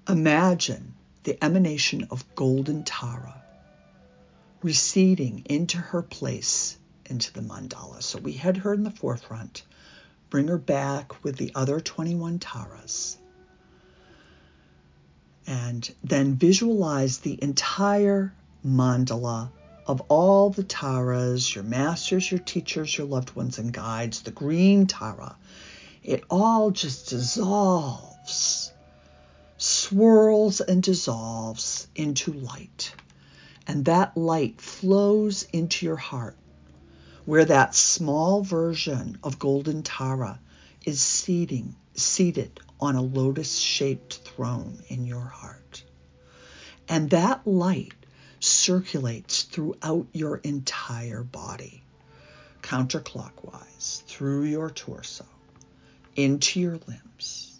Imagine 0.07 0.93
the 1.25 1.37
emanation 1.43 2.07
of 2.09 2.23
golden 2.33 2.85
Tara 2.85 3.43
receding 4.63 5.43
into 5.49 5.77
her 5.77 6.01
place 6.01 6.77
into 7.05 7.33
the 7.33 7.41
mandala. 7.41 8.01
So 8.01 8.17
we 8.19 8.31
had 8.31 8.55
her 8.55 8.73
in 8.73 8.83
the 8.83 8.91
forefront, 8.91 9.63
bring 10.29 10.47
her 10.47 10.57
back 10.57 11.25
with 11.25 11.35
the 11.35 11.51
other 11.53 11.81
21 11.81 12.39
Taras, 12.39 13.17
and 15.45 15.93
then 16.01 16.35
visualize 16.35 17.17
the 17.17 17.37
entire 17.43 18.33
mandala 18.65 19.49
of 19.85 20.01
all 20.09 20.49
the 20.49 20.63
Taras, 20.63 21.53
your 21.53 21.63
masters, 21.63 22.31
your 22.31 22.39
teachers, 22.39 22.97
your 22.97 23.07
loved 23.07 23.35
ones, 23.35 23.57
and 23.57 23.73
guides, 23.73 24.21
the 24.21 24.31
green 24.31 24.87
Tara. 24.87 25.35
It 26.03 26.23
all 26.29 26.71
just 26.71 27.09
dissolves, 27.09 28.71
swirls 29.57 30.61
and 30.61 30.81
dissolves 30.81 31.87
into 31.95 32.33
light. 32.33 32.93
And 33.67 33.85
that 33.85 34.17
light 34.17 34.59
flows 34.59 35.43
into 35.53 35.85
your 35.85 35.95
heart, 35.95 36.37
where 37.25 37.45
that 37.45 37.75
small 37.75 38.41
version 38.43 39.17
of 39.23 39.39
Golden 39.39 39.83
Tara 39.83 40.39
is 40.85 40.99
seating, 40.99 41.75
seated 41.93 42.59
on 42.79 42.95
a 42.95 43.01
lotus 43.01 43.57
shaped 43.57 44.15
throne 44.15 44.81
in 44.87 45.05
your 45.05 45.21
heart. 45.21 45.83
And 46.89 47.11
that 47.11 47.45
light 47.45 47.93
circulates 48.41 49.43
throughout 49.43 50.07
your 50.13 50.37
entire 50.37 51.23
body, 51.23 51.83
counterclockwise, 52.61 54.03
through 54.03 54.43
your 54.43 54.69
torso, 54.69 55.25
into 56.15 56.59
your 56.59 56.79
limbs, 56.87 57.59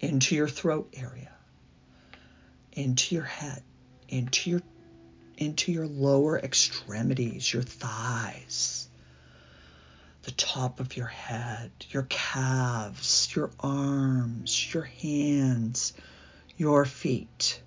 into 0.00 0.34
your 0.34 0.48
throat 0.48 0.92
area, 0.96 1.30
into 2.72 3.14
your 3.14 3.24
head, 3.24 3.62
into 4.08 4.50
your 4.50 4.62
into 5.36 5.72
your 5.72 5.86
lower 5.86 6.38
extremities, 6.38 7.52
your 7.52 7.62
thighs, 7.62 8.88
the 10.22 10.30
top 10.32 10.80
of 10.80 10.96
your 10.96 11.06
head, 11.06 11.70
your 11.90 12.06
calves, 12.10 13.34
your 13.34 13.50
arms, 13.58 14.74
your 14.74 14.82
hands, 14.82 15.94
your 16.58 16.84
feet. 16.84 17.62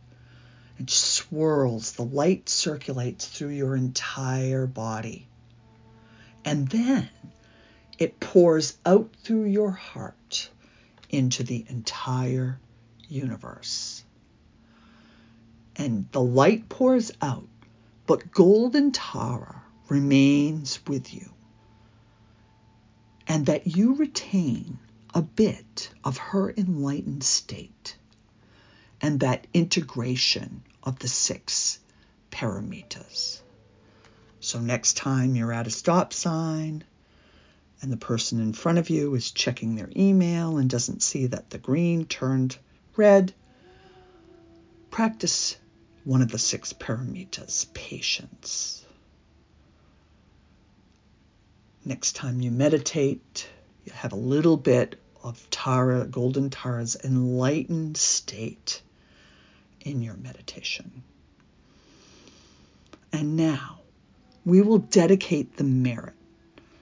It 0.83 0.89
swirls, 0.89 1.93
the 1.93 2.03
light 2.03 2.49
circulates 2.49 3.25
through 3.25 3.51
your 3.51 3.73
entire 3.73 4.67
body. 4.67 5.29
And 6.43 6.67
then 6.67 7.09
it 7.97 8.19
pours 8.19 8.77
out 8.85 9.09
through 9.23 9.45
your 9.45 9.71
heart 9.71 10.49
into 11.09 11.43
the 11.43 11.63
entire 11.69 12.59
universe. 13.07 14.03
And 15.77 16.05
the 16.11 16.19
light 16.19 16.67
pours 16.67 17.13
out 17.21 17.47
but 18.05 18.31
Golden 18.31 18.91
Tara 18.91 19.63
remains 19.87 20.85
with 20.85 21.13
you, 21.13 21.29
and 23.25 23.45
that 23.45 23.67
you 23.67 23.95
retain 23.95 24.79
a 25.13 25.21
bit 25.21 25.91
of 26.03 26.17
her 26.17 26.53
enlightened 26.57 27.23
state 27.23 27.95
and 29.01 29.21
that 29.21 29.47
integration 29.53 30.61
of 30.83 30.99
the 30.99 31.07
six 31.07 31.79
paramitas. 32.31 33.41
So, 34.39 34.59
next 34.59 34.97
time 34.97 35.35
you're 35.35 35.53
at 35.53 35.67
a 35.67 35.71
stop 35.71 36.13
sign 36.13 36.83
and 37.81 37.91
the 37.91 37.97
person 37.97 38.41
in 38.41 38.53
front 38.53 38.77
of 38.77 38.89
you 38.89 39.13
is 39.15 39.31
checking 39.31 39.75
their 39.75 39.89
email 39.95 40.57
and 40.57 40.69
doesn't 40.69 41.03
see 41.03 41.27
that 41.27 41.49
the 41.49 41.57
green 41.57 42.05
turned 42.05 42.57
red, 42.95 43.33
practice 44.89 45.57
one 46.03 46.21
of 46.21 46.31
the 46.31 46.37
six 46.37 46.73
paramitas, 46.73 47.65
patience. 47.73 48.85
Next 51.85 52.15
time 52.15 52.41
you 52.41 52.51
meditate, 52.51 53.49
you 53.85 53.91
have 53.93 54.13
a 54.13 54.17
little 54.17 54.57
bit 54.57 54.99
of 55.21 55.49
Tara, 55.49 56.05
Golden 56.05 56.49
Tara's 56.49 56.97
enlightened 57.03 57.97
state 57.97 58.81
in 59.83 60.01
your 60.01 60.15
meditation. 60.15 61.03
And 63.11 63.37
now 63.37 63.79
we 64.45 64.61
will 64.61 64.79
dedicate 64.79 65.55
the 65.57 65.63
merit. 65.63 66.15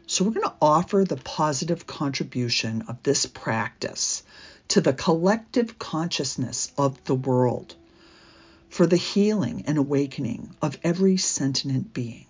So 0.07 0.25
we're 0.25 0.31
going 0.31 0.47
to 0.47 0.55
offer 0.61 1.05
the 1.07 1.17
positive 1.17 1.87
contribution 1.87 2.83
of 2.87 3.01
this 3.03 3.25
practice 3.25 4.23
to 4.69 4.81
the 4.81 4.93
collective 4.93 5.77
consciousness 5.77 6.71
of 6.77 7.03
the 7.03 7.15
world 7.15 7.75
for 8.69 8.87
the 8.87 8.97
healing 8.97 9.65
and 9.67 9.77
awakening 9.77 10.55
of 10.61 10.77
every 10.83 11.17
sentient 11.17 11.93
being. 11.93 12.25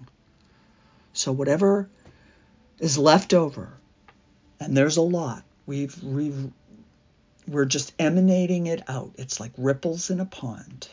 So, 1.13 1.32
whatever 1.32 1.88
is 2.80 2.97
left 2.97 3.34
over, 3.34 3.74
and 4.59 4.76
there's 4.76 4.97
a 4.97 5.01
lot, 5.01 5.43
we've, 5.65 6.01
we've 6.01 6.51
we're 7.48 7.66
just 7.66 7.94
emanating 8.00 8.68
it 8.68 8.84
out. 8.88 9.12
It's 9.18 9.39
like 9.39 9.52
ripples 9.58 10.10
in 10.10 10.20
a 10.20 10.26
pond. 10.26 10.88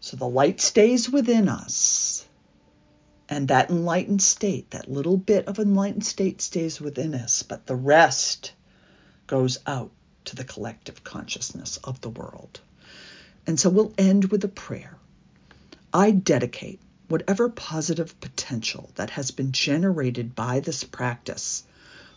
So 0.00 0.16
the 0.16 0.28
light 0.28 0.60
stays 0.60 1.08
within 1.08 1.48
us, 1.48 2.26
and 3.28 3.48
that 3.48 3.70
enlightened 3.70 4.20
state, 4.20 4.70
that 4.72 4.90
little 4.90 5.16
bit 5.16 5.46
of 5.46 5.58
enlightened 5.58 6.04
state 6.04 6.42
stays 6.42 6.80
within 6.80 7.14
us, 7.14 7.42
but 7.42 7.66
the 7.66 7.76
rest 7.76 8.52
goes 9.26 9.58
out 9.66 9.90
to 10.24 10.36
the 10.36 10.44
collective 10.44 11.04
consciousness 11.04 11.78
of 11.78 12.00
the 12.00 12.10
world. 12.10 12.60
And 13.46 13.58
so 13.58 13.70
we'll 13.70 13.94
end 13.96 14.26
with 14.26 14.44
a 14.44 14.48
prayer. 14.48 14.96
I 15.92 16.10
dedicate 16.10 16.80
whatever 17.08 17.48
positive 17.48 18.18
potential 18.20 18.90
that 18.94 19.10
has 19.10 19.30
been 19.30 19.52
generated 19.52 20.34
by 20.34 20.60
this 20.60 20.84
practice 20.84 21.64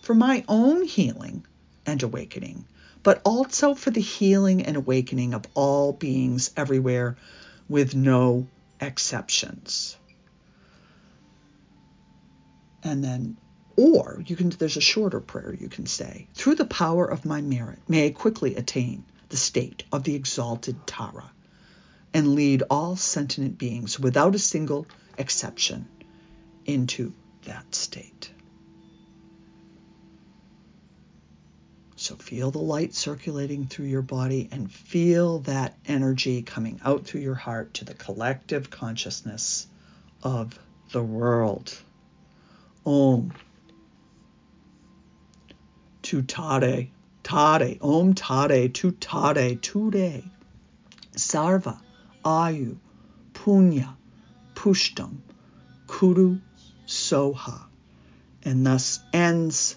for 0.01 0.13
my 0.13 0.43
own 0.47 0.83
healing 0.83 1.45
and 1.85 2.01
awakening, 2.01 2.65
but 3.05 3.21
also 3.23 3.75
for 3.75 3.91
the 3.91 4.01
healing 4.01 4.63
and 4.63 4.75
awakening 4.75 5.35
of 5.35 5.45
all 5.53 5.93
beings 5.93 6.49
everywhere 6.57 7.15
with 7.69 7.93
no 7.93 8.47
exceptions. 8.81 9.95
And 12.81 13.03
then, 13.03 13.37
or 13.77 14.23
you 14.25 14.35
can, 14.35 14.49
there's 14.49 14.77
a 14.77 14.81
shorter 14.81 15.19
prayer 15.19 15.53
you 15.53 15.69
can 15.69 15.85
say, 15.85 16.27
through 16.33 16.55
the 16.55 16.65
power 16.65 17.05
of 17.05 17.25
my 17.25 17.41
merit, 17.41 17.77
may 17.87 18.07
I 18.07 18.09
quickly 18.09 18.55
attain 18.55 19.03
the 19.29 19.37
state 19.37 19.83
of 19.91 20.03
the 20.03 20.15
exalted 20.15 20.87
Tara 20.87 21.31
and 22.11 22.33
lead 22.33 22.63
all 22.71 22.95
sentient 22.95 23.59
beings 23.59 23.99
without 23.99 24.33
a 24.33 24.39
single 24.39 24.87
exception 25.19 25.87
into 26.65 27.13
that 27.43 27.75
state. 27.75 28.31
So 32.05 32.15
feel 32.17 32.51
the 32.51 32.59
light 32.59 32.93
circulating 32.93 33.65
through 33.65 33.87
your 33.87 34.03
body 34.03 34.47
and 34.51 34.71
feel 34.71 35.39
that 35.39 35.75
energy 35.87 36.43
coming 36.43 36.79
out 36.85 37.07
through 37.07 37.21
your 37.21 37.33
heart 37.33 37.73
to 37.73 37.85
the 37.85 37.95
collective 37.95 38.69
consciousness 38.69 39.65
of 40.21 40.59
the 40.91 41.01
world. 41.01 41.75
Om. 42.85 43.33
Tutare. 46.03 46.89
Tare, 47.23 47.77
Om 47.81 48.13
Tare, 48.13 48.69
Tu 48.69 48.91
Tare, 48.91 49.55
Ture, 49.55 50.21
Sarva, 51.13 51.81
Ayu, 52.23 52.77
Punya, 53.33 53.95
Pushtam, 54.53 55.21
Kuru, 55.87 56.37
Soha. 56.85 57.65
And 58.43 58.63
thus 58.63 58.99
ends 59.11 59.75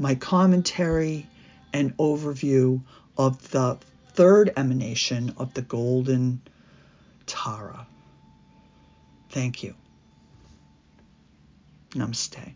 my 0.00 0.16
commentary 0.16 1.28
and 1.72 1.96
overview 1.96 2.82
of 3.16 3.50
the 3.50 3.78
third 4.14 4.52
emanation 4.56 5.34
of 5.36 5.54
the 5.54 5.62
Golden 5.62 6.40
Tara. 7.26 7.86
Thank 9.30 9.62
you. 9.62 9.74
Namaste. 11.90 12.54